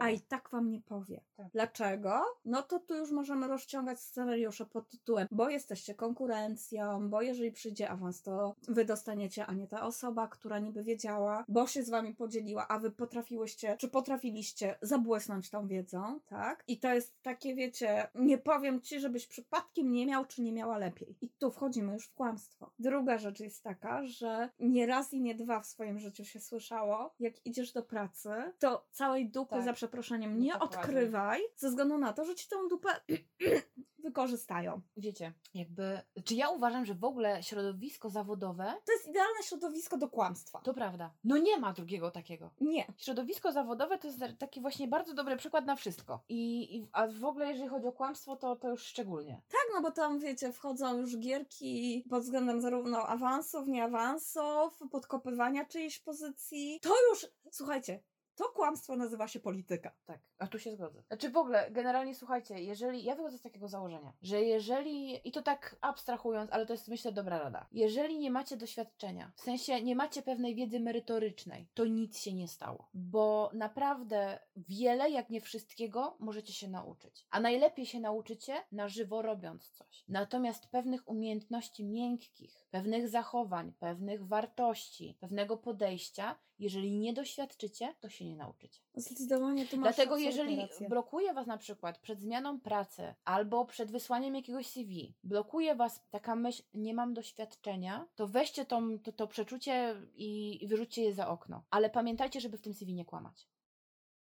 a 0.00 0.10
i 0.10 0.20
tak 0.20 0.50
wam 0.50 0.70
nie 0.70 0.80
powie. 0.80 1.20
Tak. 1.36 1.46
Dlaczego? 1.52 2.22
No 2.44 2.62
to 2.62 2.78
tu 2.78 2.94
już 2.94 3.10
możemy 3.10 3.48
rozciągać 3.48 4.00
scenariusze 4.00 4.66
pod 4.66 4.88
tytułem, 4.88 5.28
bo 5.30 5.48
jesteście 5.48 5.94
konkurencją, 5.94 7.10
bo 7.10 7.22
jeżeli 7.22 7.52
przyjdzie 7.52 7.90
awans, 7.90 8.22
to 8.22 8.55
wy 8.68 8.84
dostaniecie, 8.84 9.46
a 9.46 9.52
nie 9.52 9.66
ta 9.68 9.82
osoba, 9.82 10.28
która 10.28 10.58
niby 10.58 10.82
wiedziała, 10.82 11.44
bo 11.48 11.66
się 11.66 11.82
z 11.82 11.90
wami 11.90 12.14
podzieliła, 12.14 12.68
a 12.68 12.78
wy 12.78 12.90
potrafiłyście, 12.90 13.76
czy 13.80 13.88
potrafiliście 13.88 14.78
zabłysnąć 14.82 15.50
tą 15.50 15.66
wiedzą, 15.68 16.20
tak? 16.26 16.64
I 16.68 16.78
to 16.78 16.94
jest 16.94 17.22
takie, 17.22 17.54
wiecie, 17.54 18.08
nie 18.14 18.38
powiem 18.38 18.80
ci, 18.80 19.00
żebyś 19.00 19.26
przypadkiem 19.26 19.92
nie 19.92 20.06
miał, 20.06 20.26
czy 20.26 20.42
nie 20.42 20.52
miała 20.52 20.78
lepiej. 20.78 21.16
I 21.20 21.28
tu 21.28 21.50
wchodzimy 21.50 21.92
już 21.92 22.06
w 22.06 22.14
kłamstwo. 22.14 22.70
Druga 22.78 23.18
rzecz 23.18 23.40
jest 23.40 23.62
taka, 23.62 24.06
że 24.06 24.48
nie 24.58 24.86
raz 24.86 25.12
i 25.12 25.20
nie 25.20 25.34
dwa 25.34 25.60
w 25.60 25.66
swoim 25.66 25.98
życiu 25.98 26.24
się 26.24 26.40
słyszało, 26.40 27.14
jak 27.20 27.46
idziesz 27.46 27.72
do 27.72 27.82
pracy, 27.82 28.30
to 28.58 28.86
całej 28.90 29.30
dupy, 29.30 29.54
Tak. 29.54 29.64
za 29.64 29.72
przeproszeniem, 29.72 30.38
nie 30.40 30.52
Dokładnie. 30.52 30.78
odkrywaj, 30.78 31.40
ze 31.56 31.68
względu 31.68 31.98
na 31.98 32.12
to, 32.12 32.24
że 32.24 32.34
ci 32.34 32.48
tą 32.48 32.68
dupę 32.68 32.88
wykorzystają. 34.06 34.80
Wiecie, 34.96 35.32
jakby. 35.54 36.00
Czy 36.24 36.34
ja 36.34 36.50
uważam, 36.50 36.84
że 36.84 36.94
w 36.94 37.04
ogóle 37.04 37.42
środowisko 37.42 38.10
zawodowe 38.10 38.74
To 38.84 38.92
jest 38.92 39.08
idealne 39.08 39.42
środowisko 39.42 39.98
do 39.98 40.08
kłamstwa. 40.08 40.60
to 40.60 40.74
prawda. 40.74 41.14
No 41.24 41.38
nie 41.38 41.58
ma 41.58 41.72
drugiego 41.72 42.10
takiego. 42.10 42.50
Nie. 42.60 42.86
Środowisko 42.96 43.52
zawodowe 43.52 43.98
to 43.98 44.06
jest 44.06 44.20
taki 44.38 44.60
właśnie 44.60 44.88
bardzo 44.88 45.14
dobry 45.14 45.36
przykład 45.36 45.66
na 45.66 45.76
wszystko. 45.76 46.24
I, 46.28 46.76
i 46.76 46.88
a 46.92 47.06
w 47.06 47.24
ogóle 47.24 47.46
jeżeli 47.50 47.68
chodzi 47.68 47.86
o 47.86 47.92
kłamstwo, 47.92 48.36
to, 48.36 48.56
to 48.56 48.68
już 48.70 48.82
szczególnie. 48.82 49.42
Tak, 49.48 49.66
no 49.74 49.82
bo 49.82 49.90
tam, 49.90 50.18
wiecie, 50.18 50.52
wchodzą 50.52 50.98
już 50.98 51.18
gierki 51.18 52.04
pod 52.10 52.22
względem 52.22 52.60
zarówno 52.60 52.98
awansów, 53.06 53.68
nie 53.68 53.84
awansów, 53.84 54.80
podkopywania 54.90 55.64
czyjejś 55.64 55.98
pozycji. 55.98 56.80
To 56.82 56.94
już, 57.10 57.26
słuchajcie, 57.50 58.02
to 58.36 58.44
kłamstwo 58.48 58.96
nazywa 58.96 59.28
się 59.28 59.40
polityka. 59.40 59.92
Tak, 60.04 60.20
a 60.38 60.46
tu 60.46 60.58
się 60.58 60.72
zgodzę. 60.72 61.02
Znaczy 61.06 61.30
w 61.30 61.36
ogóle, 61.36 61.70
generalnie 61.70 62.14
słuchajcie, 62.14 62.62
jeżeli, 62.62 63.04
ja 63.04 63.14
wychodzę 63.14 63.38
z 63.38 63.42
takiego 63.42 63.68
założenia, 63.68 64.12
że 64.22 64.42
jeżeli, 64.42 65.28
i 65.28 65.32
to 65.32 65.42
tak 65.42 65.76
abstrahując, 65.80 66.50
ale 66.52 66.66
to 66.66 66.72
jest 66.72 66.88
myślę 66.88 67.12
dobra 67.12 67.38
rada, 67.38 67.66
jeżeli 67.72 68.18
nie 68.18 68.30
macie 68.30 68.56
doświadczenia, 68.56 69.32
w 69.36 69.40
sensie 69.40 69.82
nie 69.82 69.96
macie 69.96 70.22
pewnej 70.22 70.54
wiedzy 70.54 70.80
merytorycznej, 70.80 71.68
to 71.74 71.84
nic 71.84 72.18
się 72.18 72.34
nie 72.34 72.48
stało. 72.48 72.88
Bo 72.94 73.50
naprawdę 73.54 74.38
wiele, 74.56 75.10
jak 75.10 75.30
nie 75.30 75.40
wszystkiego, 75.40 76.16
możecie 76.20 76.52
się 76.52 76.68
nauczyć. 76.68 77.26
A 77.30 77.40
najlepiej 77.40 77.86
się 77.86 78.00
nauczycie 78.00 78.54
na 78.72 78.88
żywo 78.88 79.22
robiąc 79.22 79.70
coś. 79.70 80.04
Natomiast 80.08 80.66
pewnych 80.66 81.08
umiejętności 81.08 81.84
miękkich, 81.84 82.66
pewnych 82.70 83.08
zachowań, 83.08 83.72
pewnych 83.78 84.26
wartości, 84.26 85.16
pewnego 85.20 85.56
podejścia, 85.56 86.38
jeżeli 86.58 86.92
nie 86.92 87.12
doświadczycie, 87.12 87.94
to 88.00 88.08
się 88.08 88.24
nie 88.24 88.36
nauczycie. 88.36 88.80
Zdecydowanie 88.94 89.66
tu 89.66 89.76
masz 89.76 89.96
Dlatego 89.96 90.16
jeżeli 90.16 90.56
rację. 90.56 90.88
blokuje 90.88 91.34
Was 91.34 91.46
na 91.46 91.58
przykład 91.58 91.98
przed 91.98 92.20
zmianą 92.20 92.60
pracy 92.60 93.14
albo 93.24 93.64
przed 93.64 93.90
wysłaniem 93.90 94.34
jakiegoś 94.34 94.66
CV, 94.66 95.14
blokuje 95.24 95.74
Was 95.74 96.02
taka 96.10 96.36
myśl, 96.36 96.62
nie 96.74 96.94
mam 96.94 97.14
doświadczenia, 97.14 98.08
to 98.14 98.26
weźcie 98.26 98.64
tą, 98.64 98.98
to, 98.98 99.12
to 99.12 99.26
przeczucie 99.26 99.96
i, 100.14 100.58
i 100.64 100.68
wyrzućcie 100.68 101.02
je 101.02 101.12
za 101.14 101.28
okno. 101.28 101.64
Ale 101.70 101.90
pamiętajcie, 101.90 102.40
żeby 102.40 102.58
w 102.58 102.62
tym 102.62 102.74
CV 102.74 102.94
nie 102.94 103.04
kłamać. 103.04 103.48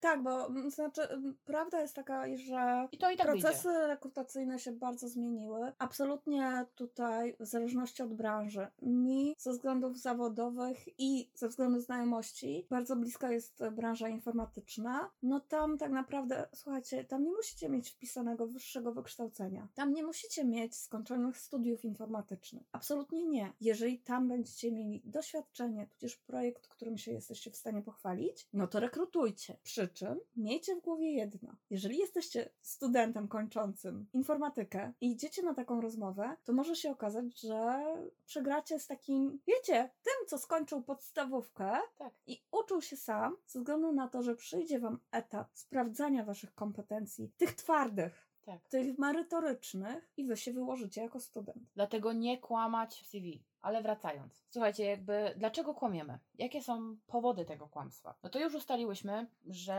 Tak, 0.05 0.23
bo 0.23 0.47
mm, 0.47 0.71
znaczy, 0.71 1.01
mm, 1.01 1.35
prawda 1.45 1.81
jest 1.81 1.95
taka, 1.95 2.37
że 2.37 2.87
I 2.91 2.95
i 2.95 2.99
tak 2.99 3.27
Procesy 3.27 3.67
wyjdzie. 3.67 3.87
rekrutacyjne 3.87 4.59
się 4.59 4.71
bardzo 4.71 5.09
zmieniły. 5.09 5.71
Absolutnie 5.77 6.65
tutaj, 6.75 7.35
w 7.39 7.45
zależności 7.45 8.03
od 8.03 8.13
branży, 8.13 8.67
mi 8.81 9.35
ze 9.37 9.51
względów 9.51 9.99
zawodowych 9.99 10.99
i 10.99 11.29
ze 11.33 11.47
względu 11.47 11.79
znajomości, 11.79 12.67
bardzo 12.69 12.95
bliska 12.95 13.31
jest 13.31 13.63
branża 13.71 14.09
informatyczna. 14.09 15.11
No 15.23 15.39
tam 15.39 15.77
tak 15.77 15.91
naprawdę, 15.91 16.47
słuchajcie, 16.53 17.03
tam 17.03 17.23
nie 17.23 17.31
musicie 17.31 17.69
mieć 17.69 17.89
wpisanego 17.89 18.47
wyższego 18.47 18.91
wykształcenia. 18.91 19.67
Tam 19.75 19.93
nie 19.93 20.03
musicie 20.03 20.45
mieć 20.45 20.75
skończonych 20.75 21.37
studiów 21.37 21.85
informatycznych. 21.85 22.63
Absolutnie 22.71 23.25
nie. 23.25 23.53
Jeżeli 23.61 23.99
tam 23.99 24.27
będziecie 24.27 24.71
mieli 24.71 25.01
doświadczenie, 25.05 25.87
tudzież 25.87 26.17
projekt, 26.17 26.67
którym 26.67 26.97
się 26.97 27.11
jesteście 27.11 27.51
w 27.51 27.55
stanie 27.55 27.81
pochwalić, 27.81 28.47
no 28.53 28.67
to 28.67 28.79
rekrutujcie. 28.79 29.57
Przy 29.63 29.94
czym 29.95 30.19
miejcie 30.35 30.75
w 30.75 30.81
głowie 30.81 31.11
jedno. 31.11 31.55
Jeżeli 31.69 31.97
jesteście 31.97 32.49
studentem 32.61 33.27
kończącym 33.27 34.07
informatykę 34.13 34.93
i 35.01 35.11
idziecie 35.11 35.43
na 35.43 35.53
taką 35.53 35.81
rozmowę, 35.81 36.35
to 36.43 36.53
może 36.53 36.75
się 36.75 36.91
okazać, 36.91 37.41
że 37.41 37.83
przegracie 38.25 38.79
z 38.79 38.87
takim, 38.87 39.39
wiecie, 39.47 39.89
tym, 40.03 40.27
co 40.27 40.37
skończył 40.37 40.83
podstawówkę 40.83 41.77
Tak. 41.97 42.13
i 42.27 42.43
uczył 42.51 42.81
się 42.81 42.97
sam, 42.97 43.37
ze 43.47 43.59
względu 43.59 43.91
na 43.91 44.07
to, 44.07 44.23
że 44.23 44.35
przyjdzie 44.35 44.79
wam 44.79 44.99
etap 45.11 45.47
sprawdzania 45.53 46.23
waszych 46.25 46.53
kompetencji, 46.53 47.31
tych 47.37 47.53
twardych, 47.53 48.27
Tak. 48.45 48.69
tych 48.69 48.97
merytorycznych 48.97 50.11
i 50.17 50.25
wy 50.25 50.37
się 50.37 50.53
wyłożycie 50.53 51.01
jako 51.01 51.19
student. 51.19 51.63
Dlatego 51.75 52.13
nie 52.13 52.37
kłamać 52.37 53.01
w 53.01 53.07
CV. 53.07 53.43
Ale 53.65 53.81
wracając. 53.81 54.43
Słuchajcie, 54.49 54.83
jakby 54.85 55.33
dlaczego 55.37 55.73
kłamiemy? 55.73 56.19
Jakie 56.37 56.61
są 56.61 56.97
powody 57.07 57.45
tego 57.45 57.67
kłamstwa? 57.67 58.15
No 58.23 58.29
to 58.29 58.39
już 58.39 58.53
ustaliłyśmy, 58.55 59.27
że 59.47 59.73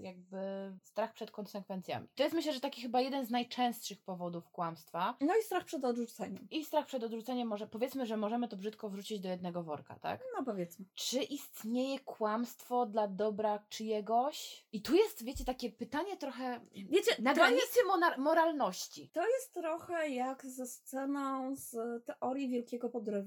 jakby 0.00 0.38
strach 0.82 1.12
przed 1.14 1.30
konsekwencjami. 1.30 2.08
To 2.14 2.22
jest 2.22 2.34
myślę, 2.34 2.52
że 2.52 2.60
taki 2.60 2.82
chyba 2.82 3.00
jeden 3.00 3.26
z 3.26 3.30
najczęstszych 3.30 4.02
powodów 4.02 4.50
kłamstwa. 4.50 5.14
No 5.20 5.36
i 5.36 5.42
strach 5.42 5.64
przed 5.64 5.84
odrzuceniem. 5.84 6.48
I 6.50 6.64
strach 6.64 6.86
przed 6.86 7.02
odrzuceniem 7.04 7.48
może, 7.48 7.66
powiedzmy, 7.66 8.06
że 8.06 8.16
możemy 8.16 8.48
to 8.48 8.56
brzydko 8.56 8.88
wrzucić 8.90 9.20
do 9.20 9.28
jednego 9.28 9.62
worka, 9.62 9.98
tak? 9.98 10.20
No 10.38 10.44
powiedzmy. 10.44 10.84
Czy 10.94 11.22
istnieje 11.22 12.00
kłamstwo 12.00 12.86
dla 12.86 13.08
dobra 13.08 13.58
czyjegoś? 13.68 14.66
I 14.72 14.82
tu 14.82 14.94
jest, 14.94 15.24
wiecie, 15.24 15.44
takie 15.44 15.70
pytanie 15.70 16.16
trochę 16.16 16.60
Wiecie, 16.74 17.22
na 17.22 17.34
granicy 17.34 17.78
mona- 17.86 18.18
moralności. 18.18 19.08
To 19.12 19.26
jest 19.28 19.52
trochę 19.54 20.08
jak 20.08 20.46
ze 20.46 20.66
sceną 20.66 21.56
z 21.56 21.76
teorii 22.04 22.48
Wielkiego 22.48 22.88
Podrywu, 22.88 23.23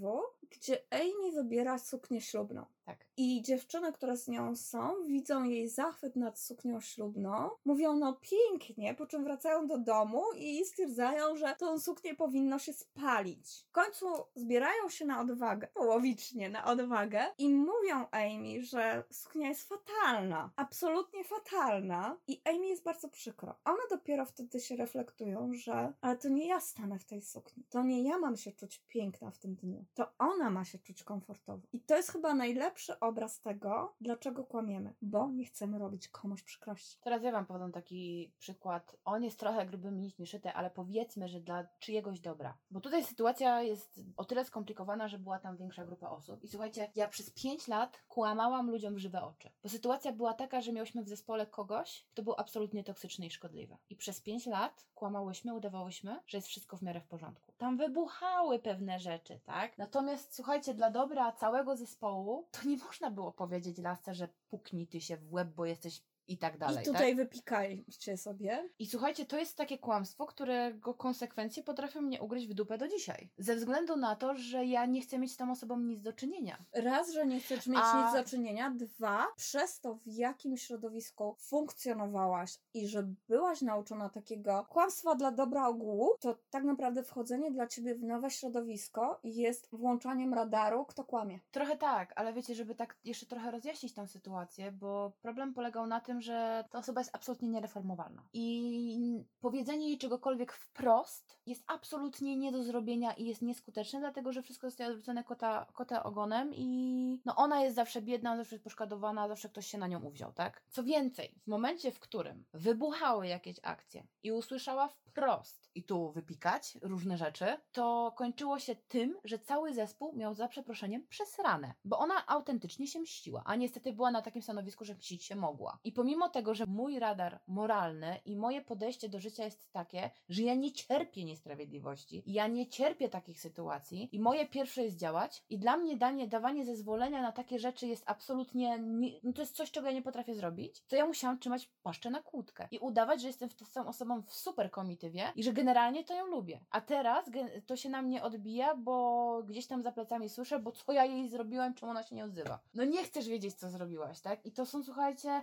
gdzie 0.50 0.84
Amy 0.92 1.32
wybiera 1.32 1.80
suknię 1.80 2.22
ślubną. 2.22 2.66
Tak. 2.88 3.06
I 3.18 3.42
dziewczyny, 3.42 3.94
które 3.94 4.18
z 4.18 4.28
nią 4.28 4.56
są, 4.56 4.94
widzą 5.08 5.44
jej 5.44 5.70
zachwyt 5.70 6.16
nad 6.16 6.40
suknią 6.40 6.82
ślubną, 6.82 7.50
mówią 7.66 7.96
no 7.96 8.20
pięknie, 8.22 8.94
po 8.96 9.06
czym 9.06 9.24
wracają 9.24 9.68
do 9.68 9.78
domu 9.78 10.24
i 10.38 10.66
stwierdzają, 10.66 11.36
że 11.36 11.56
tą 11.56 11.80
suknię 11.80 12.16
powinno 12.16 12.60
się 12.60 12.74
spalić. 12.74 13.66
W 13.70 13.72
końcu 13.72 14.06
zbierają 14.36 14.90
się 14.90 15.06
na 15.06 15.22
odwagę, 15.22 15.68
połowicznie 15.74 16.50
na 16.50 16.66
odwagę 16.66 17.26
i 17.38 17.50
mówią 17.50 18.06
Amy, 18.12 18.64
że 18.64 19.04
suknia 19.12 19.50
jest 19.50 19.70
fatalna, 19.70 20.52
absolutnie 20.56 21.24
fatalna 21.24 22.18
i 22.28 22.42
Amy 22.46 22.68
jest 22.68 22.84
bardzo 22.84 23.10
przykro. 23.10 23.56
One 23.66 23.84
dopiero 23.90 24.26
wtedy 24.26 24.60
się 24.60 24.76
reflektują, 24.76 25.54
że 25.54 25.94
ale 26.02 26.18
to 26.18 26.30
nie 26.30 26.48
ja 26.48 26.60
stanę 26.60 27.00
w 27.00 27.06
tej 27.06 27.22
sukni, 27.22 27.64
to 27.70 27.84
nie 27.84 28.04
ja 28.04 28.20
mam 28.20 28.38
się 28.38 28.52
czuć 28.52 28.84
piękna 28.88 29.32
w 29.32 29.40
tym 29.40 29.56
dniu, 29.56 29.86
to 29.94 30.12
ona 30.18 30.50
ma 30.50 30.66
się 30.66 30.80
czuć 30.80 31.04
komfortowo. 31.04 31.68
I 31.74 31.80
to 31.80 31.96
jest 31.96 32.12
chyba 32.12 32.34
najlepszy 32.78 33.00
obraz 33.00 33.42
tego, 33.42 33.96
dlaczego 34.02 34.44
kłamiemy, 34.44 34.94
bo 35.02 35.32
nie 35.32 35.46
chcemy 35.46 35.80
robić 35.80 36.08
komuś 36.08 36.44
przykrości. 36.44 36.98
Teraz 37.02 37.24
ja 37.24 37.32
Wam 37.32 37.46
podam 37.46 37.72
taki 37.72 38.32
przykład. 38.40 38.98
On 39.06 39.24
jest 39.24 39.40
trochę 39.40 39.66
gruby 39.66 39.92
nić 39.92 40.16
szyte, 40.26 40.54
ale 40.54 40.70
powiedzmy, 40.70 41.28
że 41.28 41.40
dla 41.40 41.68
czyjegoś 41.80 42.20
dobra. 42.20 42.58
Bo 42.72 42.82
tutaj 42.82 43.04
sytuacja 43.04 43.62
jest 43.62 44.02
o 44.18 44.26
tyle 44.26 44.46
skomplikowana, 44.46 45.08
że 45.08 45.20
była 45.20 45.40
tam 45.40 45.58
większa 45.58 45.86
grupa 45.86 46.10
osób. 46.10 46.44
I 46.44 46.48
słuchajcie, 46.48 46.92
ja 46.96 47.08
przez 47.08 47.32
5 47.32 47.68
lat 47.68 48.04
kłamałam 48.08 48.72
ludziom 48.72 48.96
w 48.96 49.00
żywe 49.00 49.22
oczy. 49.22 49.50
Bo 49.64 49.70
sytuacja 49.70 50.12
była 50.12 50.34
taka, 50.34 50.62
że 50.62 50.74
miałyśmy 50.74 51.04
w 51.04 51.10
zespole 51.10 51.48
kogoś, 51.48 52.06
kto 52.14 52.24
był 52.24 52.34
absolutnie 52.38 52.84
toksyczny 52.84 53.26
i 53.26 53.32
szkodliwy. 53.32 53.78
I 53.90 53.96
przez 53.96 54.22
5 54.22 54.46
lat 54.46 54.86
kłamałyśmy, 54.96 55.54
udawałyśmy, 55.54 56.20
że 56.28 56.38
jest 56.38 56.48
wszystko 56.48 56.78
w 56.78 56.82
miarę 56.82 57.02
w 57.02 57.08
porządku. 57.08 57.54
Tam 57.58 57.78
wybuchały 57.78 58.60
pewne 58.60 59.00
rzeczy, 59.00 59.40
tak? 59.46 59.78
Natomiast 59.78 60.36
słuchajcie, 60.36 60.74
dla 60.74 60.90
dobra 60.90 61.32
całego 61.32 61.76
zespołu, 61.76 62.48
to 62.52 62.70
nie 62.70 62.78
można 62.88 63.12
było 63.12 63.32
powiedzieć 63.32 63.78
lasce, 63.78 64.14
że 64.14 64.28
puknij 64.50 64.88
ty 64.88 65.02
się 65.02 65.18
w 65.18 65.34
łeb, 65.34 65.48
bo 65.48 65.66
jesteś 65.66 66.02
i 66.28 66.38
tak 66.38 66.58
dalej. 66.58 66.82
I 66.82 66.86
tutaj 66.86 67.08
tak? 67.08 67.16
wypikajcie 67.16 68.18
sobie. 68.18 68.70
I 68.80 68.88
słuchajcie, 68.88 69.26
to 69.26 69.38
jest 69.38 69.58
takie 69.58 69.78
kłamstwo, 69.78 70.26
którego 70.26 70.94
konsekwencje 70.94 71.64
potrafią 71.64 72.02
mnie 72.02 72.22
ugryźć 72.22 72.48
w 72.48 72.54
dupę 72.54 72.78
do 72.78 72.88
dzisiaj. 72.88 73.30
Ze 73.38 73.56
względu 73.56 73.96
na 73.96 74.16
to, 74.16 74.36
że 74.36 74.66
ja 74.66 74.86
nie 74.86 75.02
chcę 75.02 75.20
mieć 75.20 75.32
z 75.32 75.38
tą 75.38 75.52
osobą 75.52 75.80
nic 75.80 76.02
do 76.02 76.14
czynienia. 76.14 76.66
Raz, 76.74 77.14
że 77.14 77.26
nie 77.26 77.40
chcesz 77.40 77.68
mieć 77.68 77.80
A- 77.84 78.04
nic 78.06 78.24
do 78.24 78.30
czynienia. 78.30 78.70
Dwa, 78.70 79.28
przez 79.36 79.80
to, 79.80 79.96
w 79.96 80.08
jakim 80.08 80.58
środowisku 80.58 81.36
funkcjonowałaś 81.40 82.60
i 82.74 82.88
że 82.88 83.08
byłaś 83.30 83.62
nauczona 83.62 84.10
takiego 84.10 84.66
kłamstwa 84.70 85.16
dla 85.16 85.32
dobra 85.32 85.68
ogółu, 85.68 86.16
to 86.20 86.38
tak 86.50 86.64
naprawdę 86.64 87.04
wchodzenie 87.04 87.52
dla 87.52 87.68
ciebie 87.68 87.96
w 87.96 88.04
nowe 88.04 88.32
środowisko 88.32 89.20
jest 89.24 89.68
włączaniem 89.72 90.34
radaru, 90.34 90.86
kto 90.86 91.04
kłamie. 91.04 91.40
Trochę 91.52 91.78
tak, 91.78 92.14
ale 92.16 92.34
wiecie, 92.34 92.56
żeby 92.56 92.76
tak 92.76 92.98
jeszcze 93.04 93.26
trochę 93.26 93.52
rozjaśnić 93.52 93.94
tę 93.94 94.08
sytuację, 94.08 94.72
bo 94.72 95.12
problem 95.22 95.54
polegał 95.54 95.88
na 95.88 96.00
tym, 96.02 96.17
że 96.22 96.66
ta 96.72 96.80
osoba 96.80 97.02
jest 97.02 97.16
absolutnie 97.16 97.50
niereformowalna. 97.50 98.24
I 98.34 99.24
powiedzenie 99.40 99.88
jej 99.88 99.98
czegokolwiek 99.98 100.54
wprost 100.54 101.40
jest 101.46 101.64
absolutnie 101.68 102.38
nie 102.38 102.52
do 102.52 102.64
zrobienia 102.64 103.14
i 103.14 103.26
jest 103.26 103.42
nieskuteczne, 103.42 104.00
dlatego 104.00 104.34
że 104.34 104.42
wszystko 104.42 104.68
zostaje 104.68 104.90
odwrócone 104.90 105.24
kota, 105.24 105.66
kota 105.74 106.04
ogonem 106.04 106.52
i 106.56 107.22
no 107.26 107.36
ona 107.36 107.62
jest 107.62 107.76
zawsze 107.76 108.02
biedna, 108.02 108.38
zawsze 108.38 108.56
jest 108.56 108.64
poszkodowana, 108.64 109.28
zawsze 109.28 109.50
ktoś 109.50 109.68
się 109.68 109.78
na 109.78 109.88
nią 109.88 110.02
uwziął, 110.02 110.34
tak? 110.34 110.64
Co 110.70 110.84
więcej, 110.84 111.36
w 111.44 111.48
momencie, 111.48 111.92
w 111.92 112.00
którym 112.00 112.46
wybuchały 112.54 113.28
jakieś 113.28 113.60
akcje 113.64 114.08
i 114.24 114.32
usłyszała 114.32 114.88
wprost 114.88 115.70
i 115.76 115.84
tu 115.84 116.12
wypikać 116.12 116.78
różne 116.82 117.18
rzeczy, 117.18 117.46
to 117.72 118.14
kończyło 118.18 118.60
się 118.60 118.76
tym, 118.76 119.18
że 119.24 119.40
cały 119.40 119.74
zespół 119.74 120.16
miał 120.16 120.34
za 120.36 120.48
przeproszeniem 120.48 121.08
przesrane, 121.08 121.74
bo 121.86 122.00
ona 122.00 122.28
autentycznie 122.28 122.88
się 122.88 123.00
mściła, 123.00 123.44
a 123.46 123.56
niestety 123.56 123.94
była 123.94 124.12
na 124.12 124.22
takim 124.22 124.42
stanowisku, 124.42 124.86
że 124.86 124.96
mścić 124.96 125.26
się 125.26 125.36
mogła. 125.36 125.80
I 125.84 125.92
pomimo 125.92 126.07
tego, 126.30 126.54
że 126.54 126.66
mój 126.66 127.00
radar 127.00 127.40
moralny 127.48 128.20
i 128.26 128.36
moje 128.36 128.62
podejście 128.62 129.10
do 129.10 129.20
życia 129.20 129.46
jest 129.46 129.72
takie, 129.72 130.10
że 130.30 130.42
ja 130.42 130.56
nie 130.56 130.72
cierpię 130.72 131.24
niesprawiedliwości, 131.24 132.24
ja 132.26 132.48
nie 132.48 132.68
cierpię 132.68 133.10
takich 133.10 133.42
sytuacji 133.42 134.10
i 134.12 134.20
moje 134.20 134.48
pierwsze 134.48 134.84
jest 134.84 134.98
działać 134.98 135.44
i 135.50 135.60
dla 135.60 135.78
mnie 135.78 135.98
danie, 135.98 136.28
dawanie 136.28 136.66
zezwolenia 136.66 137.22
na 137.22 137.32
takie 137.32 137.60
rzeczy 137.60 137.88
jest 137.88 138.04
absolutnie, 138.06 138.80
nie, 138.80 139.12
no 139.24 139.34
to 139.34 139.42
jest 139.42 139.56
coś, 139.56 139.72
czego 139.72 139.88
ja 139.88 139.94
nie 139.94 140.02
potrafię 140.02 140.36
zrobić, 140.36 140.84
to 140.88 140.96
ja 140.96 141.06
musiałam 141.06 141.40
trzymać 141.40 141.70
paszczę 141.84 142.10
na 142.10 142.22
kłódkę 142.22 142.68
i 142.72 142.80
udawać, 142.80 143.22
że 143.22 143.28
jestem 143.28 143.50
tą 143.74 143.88
osobą 143.88 144.22
w 144.22 144.34
super 144.34 144.72
komitywie 144.72 145.24
i 145.36 145.44
że 145.44 145.54
generalnie 145.54 146.04
to 146.04 146.14
ją 146.14 146.26
lubię. 146.26 146.60
A 146.70 146.82
teraz 146.82 147.26
to 147.66 147.76
się 147.76 147.90
na 147.90 148.02
mnie 148.02 148.24
odbija, 148.24 148.76
bo 148.76 149.44
gdzieś 149.44 149.68
tam 149.68 149.84
za 149.84 149.92
plecami 149.92 150.30
słyszę, 150.30 150.60
bo 150.60 150.72
co 150.72 150.92
ja 150.92 151.06
jej 151.06 151.30
zrobiłem, 151.30 151.74
czemu 151.74 151.92
ona 151.92 152.04
się 152.04 152.16
nie 152.16 152.26
odzywa. 152.26 152.60
No 152.74 152.86
nie 152.86 153.04
chcesz 153.04 153.28
wiedzieć, 153.28 153.56
co 153.56 153.70
zrobiłaś, 153.70 154.22
tak? 154.22 154.46
I 154.46 154.52
to 154.52 154.66
są, 154.66 154.84
słuchajcie, 154.84 155.42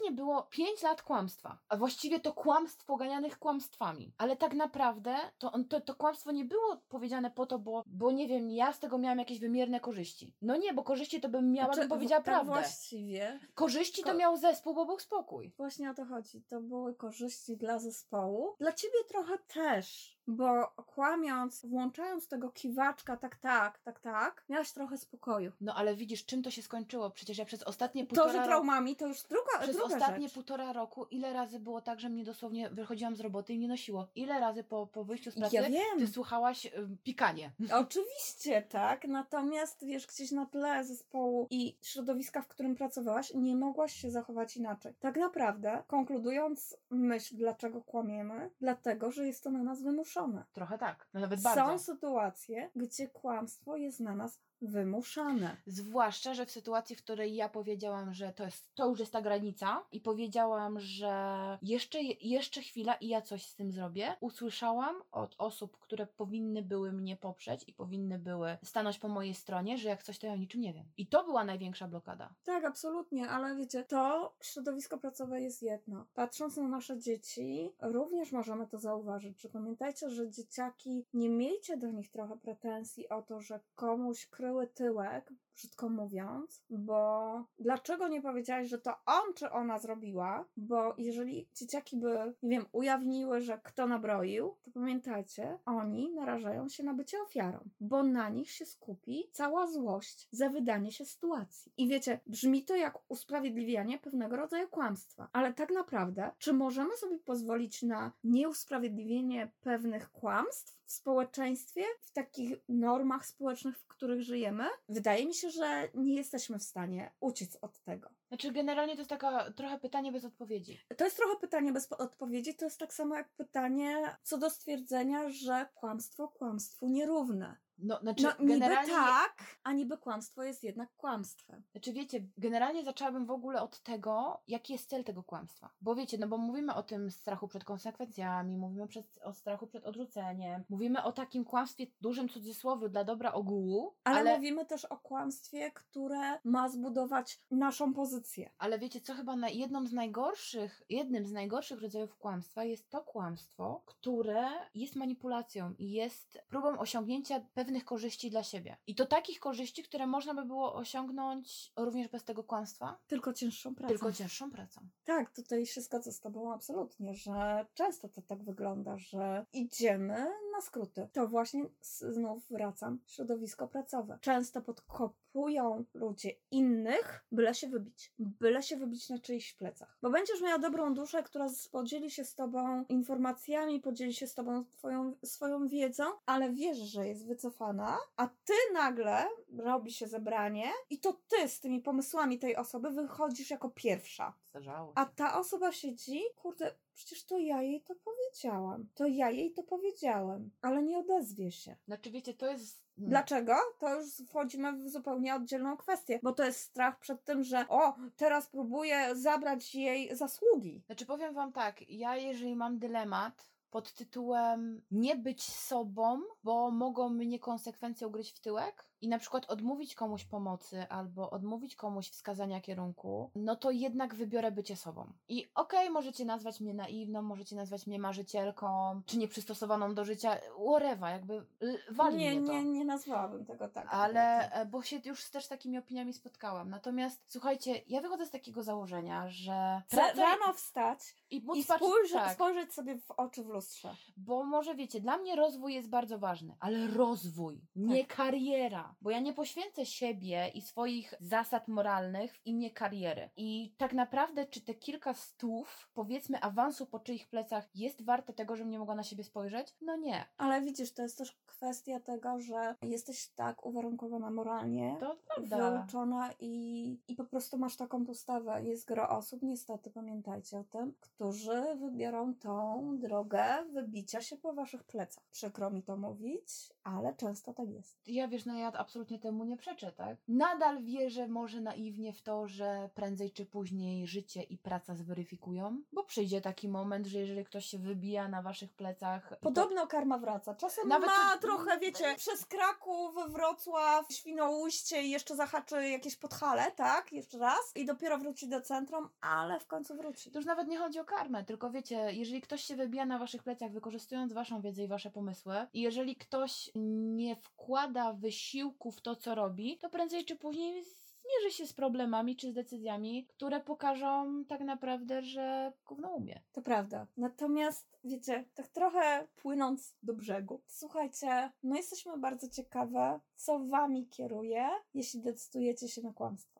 teoretycznie 0.00 0.12
było 0.12 0.42
5 0.42 0.82
lat 0.82 1.02
kłamstwa, 1.02 1.58
a 1.68 1.76
właściwie 1.76 2.20
to 2.20 2.32
kłamstw 2.32 2.84
poganianych 2.84 3.38
kłamstwami. 3.38 4.12
Ale 4.18 4.36
tak 4.36 4.54
naprawdę 4.54 5.16
to, 5.38 5.52
to, 5.68 5.80
to 5.80 5.94
kłamstwo 5.94 6.32
nie 6.32 6.44
było 6.44 6.76
powiedziane 6.88 7.30
po 7.30 7.46
to, 7.46 7.58
bo, 7.58 7.82
bo 7.86 8.12
nie 8.12 8.28
wiem, 8.28 8.50
ja 8.50 8.72
z 8.72 8.78
tego 8.78 8.98
miałam 8.98 9.18
jakieś 9.18 9.38
wymierne 9.38 9.80
korzyści. 9.80 10.34
No 10.42 10.56
nie, 10.56 10.74
bo 10.74 10.82
korzyści 10.82 11.20
to 11.20 11.28
bym 11.28 11.52
miała, 11.52 11.66
Znaczy, 11.66 11.80
bym 11.80 11.88
powiedziała 11.88 12.22
prawdę. 12.22 12.52
Właściwie 12.52 13.40
Korzyści 13.54 14.02
to 14.02 14.14
miał 14.14 14.36
zespół, 14.36 14.74
bo 14.74 14.86
był 14.86 14.98
spokój. 14.98 15.52
Właśnie 15.56 15.90
o 15.90 15.94
to 15.94 16.04
chodzi. 16.04 16.42
To 16.42 16.60
były 16.60 16.94
korzyści 16.94 17.56
dla 17.56 17.78
zespołu. 17.78 18.54
Dla 18.58 18.72
ciebie 18.72 18.98
trochę 19.08 19.38
też, 19.38 20.18
bo 20.26 20.66
kłamiąc, 20.86 21.66
włączając 21.66 22.28
tego 22.28 22.50
kiwaczka, 22.50 23.16
tak, 23.16 23.36
tak, 23.36 23.78
tak, 23.78 24.00
tak, 24.00 24.44
miałaś 24.48 24.72
trochę 24.72 24.98
spokoju. 24.98 25.52
No 25.60 25.74
ale 25.74 25.96
widzisz, 25.96 26.24
czym 26.26 26.42
to 26.42 26.50
się 26.50 26.62
skończyło? 26.62 27.10
Przecież 27.10 27.38
ja 27.38 27.44
przez 27.44 27.62
ostatnie 27.62 28.02
To, 28.02 28.08
półtora 28.08 28.32
że 28.32 28.38
roku... 28.38 28.48
traumami, 28.48 28.96
to 28.96 29.06
już 29.06 29.22
druga, 29.22 29.58
Przez 29.60 29.76
druga 29.76 29.94
ostatnie 29.94 30.28
rzecz. 30.28 30.34
półtora 30.34 30.72
roku 30.72 31.04
ile 31.10 31.32
razy 31.32 31.60
było 31.60 31.80
tak, 31.80 32.00
że 32.00 32.08
mnie 32.08 32.24
dosłownie 32.24 32.70
wychodziłam 32.70 33.16
z 33.16 33.20
roboty 33.20 33.52
i 33.52 33.58
mnie 33.58 33.68
nosiło? 33.68 34.08
Ile 34.14 34.40
razy 34.40 34.64
po, 34.64 34.86
po 34.86 35.04
wyjściu 35.04 35.30
z 35.30 35.34
pracy 35.34 35.56
Ja 35.56 35.64
ty 35.64 35.70
wiem, 35.70 36.08
słuchałaś 36.08 36.66
y, 36.66 36.70
pikanie? 37.04 37.52
oczywiście, 37.84 38.62
tak. 38.62 39.04
Natomiast 39.08 39.84
wiesz, 39.84 40.06
gdzieś 40.06 40.30
na 40.32 40.46
tle 40.46 40.84
zespołu 40.84 41.46
i 41.50 41.76
środowiska, 41.82 42.42
w 42.42 42.48
którym 42.48 42.74
pracowałaś, 42.76 43.32
nie 43.34 43.56
mogłaś 43.56 43.92
się 43.94 44.10
zachować 44.10 44.56
inaczej. 44.56 44.94
Tak 45.00 45.16
naprawdę, 45.16 45.82
konkludując 45.86 46.76
myśl, 46.90 47.36
dlaczego 47.36 47.82
kłamiemy, 47.82 48.50
dlatego, 48.60 49.12
że 49.12 49.26
jest 49.26 49.44
to 49.44 49.50
na 49.50 49.62
nas 49.62 49.82
wymuszone. 49.82 50.09
Trochę 50.52 50.78
tak, 50.78 51.08
no 51.14 51.20
nawet 51.20 51.42
Są 51.42 51.54
bardzo. 51.54 51.84
sytuacje, 51.84 52.70
gdzie 52.76 53.08
kłamstwo 53.08 53.76
jest 53.76 54.00
na 54.00 54.14
nas 54.14 54.40
wymuszane. 54.62 55.56
Zwłaszcza, 55.66 56.34
że 56.34 56.46
w 56.46 56.50
sytuacji, 56.50 56.96
w 56.96 57.02
której 57.02 57.34
ja 57.34 57.48
powiedziałam, 57.48 58.14
że 58.14 58.32
to, 58.32 58.44
jest, 58.44 58.74
to 58.74 58.88
już 58.88 59.00
jest 59.00 59.12
ta 59.12 59.22
granica 59.22 59.84
i 59.92 60.00
powiedziałam, 60.00 60.80
że 60.80 61.58
jeszcze, 61.62 61.98
jeszcze 62.20 62.62
chwila 62.62 62.94
i 62.94 63.08
ja 63.08 63.22
coś 63.22 63.46
z 63.46 63.56
tym 63.56 63.72
zrobię, 63.72 64.16
usłyszałam 64.20 64.96
od 65.12 65.34
osób, 65.38 65.78
które 65.78 66.06
powinny 66.06 66.62
były 66.62 66.92
mnie 66.92 67.16
poprzeć 67.16 67.64
i 67.66 67.72
powinny 67.72 68.18
były 68.18 68.56
stanąć 68.64 68.98
po 68.98 69.08
mojej 69.08 69.34
stronie, 69.34 69.78
że 69.78 69.88
jak 69.88 70.02
coś, 70.02 70.18
to 70.18 70.26
ja 70.26 70.32
o 70.32 70.36
niczym 70.36 70.60
nie 70.60 70.74
wiem. 70.74 70.86
I 70.96 71.06
to 71.06 71.24
była 71.24 71.44
największa 71.44 71.88
blokada. 71.88 72.34
Tak, 72.44 72.64
absolutnie, 72.64 73.28
ale 73.28 73.56
wiecie, 73.56 73.84
to 73.84 74.32
środowisko 74.42 74.98
pracowe 74.98 75.40
jest 75.40 75.62
jedno. 75.62 76.06
Patrząc 76.14 76.56
na 76.56 76.68
nasze 76.68 76.98
dzieci, 76.98 77.72
również 77.80 78.32
możemy 78.32 78.66
to 78.66 78.78
zauważyć, 78.78 79.40
że 79.40 79.48
pamiętajcie, 79.48 79.99
że 80.08 80.30
dzieciaki, 80.30 81.06
nie 81.12 81.30
miejcie 81.30 81.76
do 81.76 81.90
nich 81.90 82.10
trochę 82.10 82.38
pretensji 82.38 83.08
o 83.08 83.22
to, 83.22 83.40
że 83.40 83.60
komuś 83.74 84.26
kryły 84.26 84.66
tyłek, 84.66 85.32
brzydko 85.60 85.88
mówiąc, 85.88 86.62
bo 86.70 87.44
dlaczego 87.58 88.08
nie 88.08 88.22
powiedziałeś, 88.22 88.68
że 88.68 88.78
to 88.78 88.94
on 89.06 89.34
czy 89.34 89.50
ona 89.50 89.78
zrobiła? 89.78 90.44
Bo 90.56 90.94
jeżeli 90.98 91.48
dzieciaki 91.54 91.96
by, 91.96 92.34
nie 92.42 92.50
wiem, 92.58 92.66
ujawniły, 92.72 93.40
że 93.40 93.60
kto 93.64 93.86
nabroił, 93.86 94.56
to 94.62 94.70
pamiętajcie, 94.70 95.58
oni 95.66 96.12
narażają 96.12 96.68
się 96.68 96.82
na 96.82 96.94
bycie 96.94 97.22
ofiarą, 97.22 97.58
bo 97.80 98.02
na 98.02 98.28
nich 98.28 98.50
się 98.50 98.66
skupi 98.66 99.28
cała 99.32 99.66
złość 99.66 100.28
za 100.32 100.48
wydanie 100.48 100.92
się 100.92 101.04
sytuacji. 101.04 101.72
I 101.76 101.88
wiecie, 101.88 102.20
brzmi 102.26 102.64
to 102.64 102.76
jak 102.76 102.98
usprawiedliwianie 103.08 103.98
pewnego 103.98 104.36
rodzaju 104.36 104.68
kłamstwa, 104.68 105.28
ale 105.32 105.54
tak 105.54 105.70
naprawdę, 105.70 106.30
czy 106.38 106.52
możemy 106.52 106.96
sobie 106.96 107.18
pozwolić 107.18 107.82
na 107.82 108.12
nieusprawiedliwienie 108.24 109.50
pewnych 109.60 110.12
kłamstw 110.12 110.79
w 110.90 110.92
społeczeństwie, 110.92 111.84
w 112.02 112.12
takich 112.12 112.58
normach 112.68 113.26
społecznych, 113.26 113.78
w 113.78 113.86
których 113.86 114.22
żyjemy? 114.22 114.64
Wydaje 114.88 115.26
mi 115.26 115.34
się, 115.34 115.50
że 115.50 115.88
nie 115.94 116.14
jesteśmy 116.14 116.58
w 116.58 116.62
stanie 116.62 117.12
uciec 117.20 117.58
od 117.60 117.80
tego. 117.80 118.10
Znaczy, 118.28 118.52
generalnie 118.52 118.92
to 118.94 119.00
jest 119.00 119.10
taka 119.10 119.52
trochę 119.52 119.78
pytanie 119.78 120.12
bez 120.12 120.24
odpowiedzi. 120.24 120.80
To 120.96 121.04
jest 121.04 121.16
trochę 121.16 121.36
pytanie 121.40 121.72
bez 121.72 121.86
po- 121.88 121.98
odpowiedzi. 121.98 122.54
To 122.54 122.64
jest 122.64 122.78
tak 122.78 122.94
samo 122.94 123.14
jak 123.14 123.28
pytanie 123.28 124.16
co 124.22 124.38
do 124.38 124.50
stwierdzenia, 124.50 125.28
że 125.28 125.68
kłamstwo 125.74 126.28
kłamstwu 126.28 126.88
nierówne. 126.88 127.56
No, 127.82 127.98
znaczy, 128.00 128.22
No 128.22 128.30
niby 128.38 128.52
generalnie, 128.52 128.92
tak, 128.92 129.44
a 129.62 129.72
niby 129.72 129.98
kłamstwo 129.98 130.42
jest 130.42 130.64
jednak 130.64 130.88
kłamstwem. 130.96 131.62
Znaczy 131.72 131.92
wiecie, 131.92 132.26
generalnie 132.38 132.84
zaczęłabym 132.84 133.26
w 133.26 133.30
ogóle 133.30 133.62
od 133.62 133.80
tego, 133.82 134.42
jaki 134.48 134.72
jest 134.72 134.88
cel 134.88 135.04
tego 135.04 135.22
kłamstwa. 135.22 135.70
Bo 135.80 135.94
wiecie, 135.94 136.18
no 136.18 136.28
bo 136.28 136.38
mówimy 136.38 136.74
o 136.74 136.82
tym 136.82 137.10
strachu 137.10 137.48
przed 137.48 137.64
konsekwencjami, 137.64 138.56
mówimy 138.56 138.86
o 139.22 139.32
strachu 139.32 139.66
przed 139.66 139.84
odrzuceniem, 139.84 140.64
mówimy 140.68 141.02
o 141.02 141.12
takim 141.12 141.44
kłamstwie, 141.44 141.86
dużym 142.00 142.28
cudzysłowie 142.28 142.88
dla 142.88 143.04
dobra 143.04 143.32
ogółu, 143.32 143.94
Ale, 144.04 144.18
ale, 144.18 144.36
mówimy 144.36 144.66
też 144.66 144.84
o 144.84 144.96
kłamstwie, 144.96 145.70
które 145.70 146.38
ma 146.44 146.68
zbudować 146.68 147.40
naszą 147.50 147.94
pozycję. 147.94 148.50
ale 148.58 148.78
wiecie 148.78 149.00
co, 149.00 149.14
chyba 149.14 149.36
na 149.36 149.48
jedną 149.48 149.86
z 149.86 149.92
najgorszych, 149.92 150.82
jednym 150.88 151.26
z 151.26 151.32
najgorszych 151.32 151.82
rodzajów 151.82 152.16
kłamstwa 152.16 152.64
jest 152.64 152.90
to 152.90 153.00
kłamstwo, 153.00 153.82
które 153.86 154.48
jest 154.74 154.96
manipulacją 154.96 155.74
i 155.78 155.90
jest 155.90 156.38
próbą 156.48 156.78
osiągnięcia 156.78 157.40
pewnych 157.54 157.69
korzyści 157.84 158.30
dla 158.30 158.42
siebie. 158.42 158.76
I 158.86 158.94
to 158.94 159.06
takich 159.06 159.40
korzyści, 159.40 159.82
które 159.82 160.06
można 160.06 160.34
by 160.34 160.44
było 160.44 160.74
osiągnąć 160.74 161.72
również 161.76 162.08
bez 162.08 162.24
tego 162.24 162.44
kłamstwa, 162.44 162.98
Tylko 163.06 163.32
cięższą 163.32 163.74
pracą. 163.74 163.88
tylko 163.88 164.12
cięższą 164.12 164.50
pracą. 164.50 164.80
Tak, 165.04 165.30
tutaj 165.34 165.66
się 165.66 165.80
zgodzę 165.80 166.12
z 166.12 166.20
Tobą 166.20 166.52
absolutnie, 166.54 167.14
że 167.14 167.66
często 167.74 168.08
to 168.08 168.22
tak 168.22 168.42
wygląda, 168.44 168.98
że 168.98 169.46
idziemy 169.52 170.26
na 170.60 170.66
skróty. 170.66 171.08
To 171.12 171.28
właśnie 171.28 171.64
znów 171.80 172.48
wracam, 172.50 172.98
środowisko 173.06 173.68
pracowe. 173.68 174.18
Często 174.20 174.62
podkopują 174.62 175.84
ludzie 175.94 176.30
innych, 176.50 177.24
byle 177.32 177.54
się 177.54 177.68
wybić. 177.68 178.12
Byle 178.18 178.62
się 178.62 178.76
wybić 178.76 179.08
na 179.08 179.18
czyichś 179.18 179.54
plecach. 179.54 179.98
Bo 180.02 180.10
będziesz 180.10 180.42
miała 180.42 180.58
dobrą 180.58 180.94
duszę, 180.94 181.22
która 181.22 181.46
podzieli 181.72 182.10
się 182.10 182.24
z 182.24 182.34
Tobą 182.34 182.84
informacjami, 182.88 183.80
podzieli 183.80 184.14
się 184.14 184.26
z 184.26 184.34
Tobą 184.34 184.64
twoją, 184.64 185.16
swoją 185.24 185.68
wiedzą, 185.68 186.04
ale 186.26 186.52
wiesz, 186.52 186.78
że 186.78 187.08
jest 187.08 187.26
wycofana, 187.26 187.98
a 188.16 188.26
Ty 188.26 188.52
nagle 188.72 189.24
robi 189.58 189.92
się 189.92 190.06
zebranie 190.08 190.66
i 190.90 190.98
to 191.00 191.20
Ty 191.28 191.48
z 191.48 191.60
tymi 191.60 191.80
pomysłami 191.80 192.38
tej 192.38 192.56
osoby 192.56 192.90
wychodzisz 192.90 193.50
jako 193.50 193.70
pierwsza. 193.70 194.34
Zdarzało 194.44 194.92
A 194.94 195.04
się. 195.04 195.10
ta 195.16 195.38
osoba 195.38 195.72
siedzi, 195.72 196.20
kurde, 196.36 196.74
przecież 197.00 197.24
to 197.24 197.38
ja 197.38 197.62
jej 197.62 197.82
to 197.82 197.94
powiedziałam. 197.94 198.88
To 198.94 199.06
ja 199.06 199.30
jej 199.30 199.52
to 199.52 199.62
powiedziałem, 199.62 200.50
ale 200.62 200.82
nie 200.82 200.98
odezwie 200.98 201.52
się. 201.52 201.76
Znaczy 201.86 202.10
wiecie, 202.10 202.34
to 202.34 202.46
jest... 202.46 202.84
hmm, 202.96 203.10
Dlaczego? 203.10 203.54
To 203.78 203.94
już 204.00 204.06
wchodzimy 204.28 204.72
w 204.72 204.88
zupełnie 204.88 205.34
oddzielną 205.34 205.76
kwestię, 205.76 206.20
bo 206.22 206.32
to 206.32 206.44
jest 206.44 206.60
strach 206.60 206.98
przed 206.98 207.24
tym, 207.24 207.44
że 207.44 207.68
o, 207.68 207.94
teraz 208.16 208.48
próbuję 208.48 209.16
zabrać 209.16 209.74
jej 209.74 210.16
zasługi. 210.16 210.82
Znaczy 210.86 211.06
powiem 211.06 211.34
wam 211.34 211.52
tak, 211.52 211.88
ja 211.88 212.16
jeżeli 212.16 212.56
mam 212.56 212.78
dylemat 212.78 213.50
pod 213.70 213.92
tytułem 213.92 214.82
nie 214.90 215.16
być 215.16 215.42
sobą, 215.42 216.20
bo 216.44 216.70
mogą 216.70 217.08
mnie 217.08 217.38
konsekwencje 217.38 218.06
ugryźć 218.08 218.36
w 218.36 218.40
tyłek 218.40 218.89
i 219.00 219.08
na 219.08 219.18
przykład 219.18 219.44
odmówić 219.50 219.94
komuś 219.94 220.24
pomocy 220.24 220.86
albo 220.88 221.30
odmówić 221.30 221.76
komuś 221.76 222.10
wskazania 222.10 222.60
kierunku, 222.60 223.30
no 223.34 223.56
to 223.56 223.70
jednak 223.70 224.14
wybiorę 224.14 224.52
bycie 224.52 224.76
sobą. 224.76 225.12
I 225.28 225.50
okej, 225.54 225.90
możecie 225.90 226.24
nazwać 226.24 226.60
mnie 226.60 226.74
naiwną, 226.74 227.22
możecie 227.22 227.56
nazwać 227.56 227.86
mnie 227.86 227.98
marzycielką, 227.98 229.00
czy 229.06 229.18
nieprzystosowaną 229.18 229.94
do 229.94 230.04
życia, 230.04 230.36
whatever, 230.66 231.12
jakby 231.12 231.46
wali 231.90 232.16
nie, 232.16 232.36
nie, 232.36 232.64
nie 232.64 232.84
nazwałabym 232.84 233.46
tego 233.46 233.68
tak. 233.68 233.86
Ale, 233.90 234.52
e, 234.52 234.66
bo 234.66 234.82
się 234.82 235.00
już 235.04 235.30
też 235.30 235.44
z 235.44 235.48
takimi 235.48 235.78
opiniami 235.78 236.12
spotkałam. 236.12 236.70
Natomiast 236.70 237.22
słuchajcie, 237.26 237.80
ja 237.88 238.00
wychodzę 238.00 238.26
z 238.26 238.30
takiego 238.30 238.62
założenia, 238.62 239.28
że 239.28 239.82
praca 239.88 240.22
rano 240.22 240.52
wstać 240.52 240.98
i 241.30 241.42
i 241.54 241.64
spojrzeć, 241.64 242.12
tak, 242.12 242.34
spojrzeć 242.34 242.74
sobie 242.74 242.98
w 242.98 243.10
oczy 243.10 243.44
w 243.44 243.48
lustrze. 243.48 243.94
bo 244.16 244.44
może 244.44 244.74
wiecie, 244.74 245.00
dla 245.00 245.18
mnie 245.18 245.36
rozwój 245.36 245.74
jest 245.74 245.88
bardzo 245.88 246.18
ważny, 246.18 246.56
ale 246.60 246.86
rozwój, 246.86 247.60
nie 247.76 248.04
Tak. 248.04 248.16
kariera, 248.16 248.89
bo 249.00 249.10
ja 249.10 249.20
nie 249.20 249.32
poświęcę 249.32 249.86
siebie 249.86 250.48
i 250.54 250.62
swoich 250.62 251.14
zasad 251.20 251.68
moralnych 251.68 252.34
w 252.36 252.46
imię 252.46 252.70
kariery. 252.70 253.30
I 253.36 253.74
tak 253.78 253.92
naprawdę, 253.92 254.46
czy 254.46 254.60
te 254.60 254.74
kilka 254.74 255.14
stów, 255.14 255.90
powiedzmy, 255.94 256.40
awansu 256.40 256.86
po 256.86 257.00
czyich 257.00 257.28
plecach 257.28 257.68
jest 257.74 258.04
warte 258.04 258.32
tego, 258.32 258.56
żebym 258.56 258.70
nie 258.70 258.78
mogła 258.78 258.94
na 258.94 259.02
siebie 259.02 259.24
spojrzeć? 259.24 259.74
No 259.80 259.96
nie. 259.96 260.24
Ale 260.38 260.60
widzisz, 260.62 260.92
to 260.92 261.02
jest 261.02 261.18
też 261.18 261.38
kwestia 261.46 262.00
tego, 262.00 262.40
że 262.40 262.74
jesteś 262.82 263.28
tak 263.28 263.66
uwarunkowana 263.66 264.30
moralnie, 264.30 264.96
To 265.00 265.16
prawda. 265.34 265.70
wyuczona 265.78 266.30
i, 266.40 266.98
i 267.08 267.14
po 267.16 267.24
prostu 267.24 267.58
masz 267.58 267.76
taką 267.76 268.06
postawę. 268.06 268.64
Jest 268.64 268.86
gro 268.88 269.08
osób, 269.08 269.42
niestety 269.42 269.90
pamiętajcie 269.90 270.58
o 270.58 270.64
tym, 270.64 270.94
którzy 271.00 271.62
wybiorą 271.80 272.34
tą 272.34 272.98
drogę 272.98 273.44
wybicia 273.72 274.20
się 274.20 274.36
po 274.36 274.52
waszych 274.52 274.84
plecach. 274.84 275.24
Przykro 275.30 275.70
mi 275.70 275.82
to 275.82 275.96
mówić, 275.96 276.48
ale 276.84 277.14
często 277.14 277.54
tak 277.54 277.68
jest. 277.68 277.98
Ja 278.06 278.28
wiesz, 278.28 278.46
no 278.46 278.54
ja 278.54 278.72
absolutnie 278.80 279.18
temu 279.18 279.44
nie 279.44 279.56
przeczę, 279.56 279.92
tak? 279.92 280.16
Nadal 280.28 280.82
wierzę 280.84 281.28
może 281.28 281.60
naiwnie 281.60 282.12
w 282.12 282.22
to, 282.22 282.48
że 282.48 282.90
prędzej 282.94 283.30
czy 283.30 283.46
później 283.46 284.06
życie 284.06 284.42
i 284.42 284.58
praca 284.58 284.94
zweryfikują, 284.94 285.82
bo 285.92 286.04
przyjdzie 286.04 286.40
taki 286.40 286.68
moment, 286.68 287.06
że 287.06 287.18
jeżeli 287.18 287.44
ktoś 287.44 287.66
się 287.66 287.78
wybija 287.78 288.28
na 288.28 288.42
waszych 288.42 288.72
plecach. 288.72 289.26
i 289.26 289.30
to- 289.30 289.36
Podobno 289.36 289.86
karma 289.86 290.18
wraca. 290.18 290.54
Czasem 290.54 290.88
Nawet 290.88 291.10
ma 291.10 291.34
to- 291.34 291.40
trochę, 291.40 291.78
wiecie, 291.78 292.14
przez 292.16 292.46
Kraków, 292.46 293.14
Wrocław, 293.28 294.06
Świnoujście 294.12 295.02
i 295.02 295.10
jeszcze 295.10 295.36
zahaczy 295.36 295.88
jakieś 295.88 296.16
podhale, 296.16 296.72
tak? 296.72 297.12
Jeszcze 297.12 297.38
raz. 297.38 297.72
I 297.76 297.84
dopiero 297.86 298.18
wróci 298.18 298.48
do 298.48 298.60
centrum, 298.60 299.08
ale 299.20 299.60
w 299.60 299.66
końcu 299.66 299.96
wróci. 299.96 300.30
To 300.30 300.38
już 300.38 300.46
nawet 300.46 300.68
nie 300.68 300.78
chodzi 300.78 300.98
o 301.00 301.04
karmę, 301.04 301.44
tylko 301.44 301.70
wiecie, 301.70 302.12
jeżeli 302.12 302.40
ktoś 302.40 302.64
się 302.64 302.76
wybija 302.76 303.06
na 303.06 303.18
waszych 303.18 303.42
plecach, 303.42 303.72
wykorzystując 303.72 304.32
waszą 304.32 304.60
wiedzę 304.60 304.82
i 304.84 304.88
wasze 304.88 305.10
pomysły, 305.10 305.54
i 305.72 305.80
jeżeli 305.80 306.16
ktoś 306.16 306.70
nie 307.14 307.36
wkłada 307.36 308.12
wysiłku 308.12 308.69
w 308.92 309.00
to, 309.00 309.16
co 309.16 309.34
robi, 309.34 309.78
to 309.78 309.90
prędzej 309.90 310.24
czy 310.24 310.36
później 310.36 310.84
zmierzy 311.30 311.56
się 311.56 311.66
z 311.66 311.72
problemami 311.72 312.36
czy 312.36 312.50
z 312.50 312.54
decyzjami, 312.54 313.26
które 313.26 313.60
pokażą 313.60 314.44
tak 314.44 314.60
naprawdę, 314.60 315.22
że 315.22 315.72
gówno 315.86 316.08
umie. 316.08 316.40
To 316.52 316.62
prawda. 316.62 317.06
Natomiast, 317.16 317.98
wiecie, 318.04 318.44
tak 318.54 318.68
trochę 318.68 319.26
płynąc 319.36 319.94
do 320.02 320.14
brzegu, 320.14 320.60
słuchajcie, 320.66 321.52
my 321.62 321.76
jesteśmy 321.76 322.18
bardzo 322.18 322.48
ciekawe, 322.48 323.20
co 323.36 323.58
wami 323.58 324.08
kieruje, 324.08 324.68
jeśli 324.94 325.20
decydujecie 325.20 325.88
się 325.88 326.02
na 326.02 326.12
kłamstwo. 326.12 326.59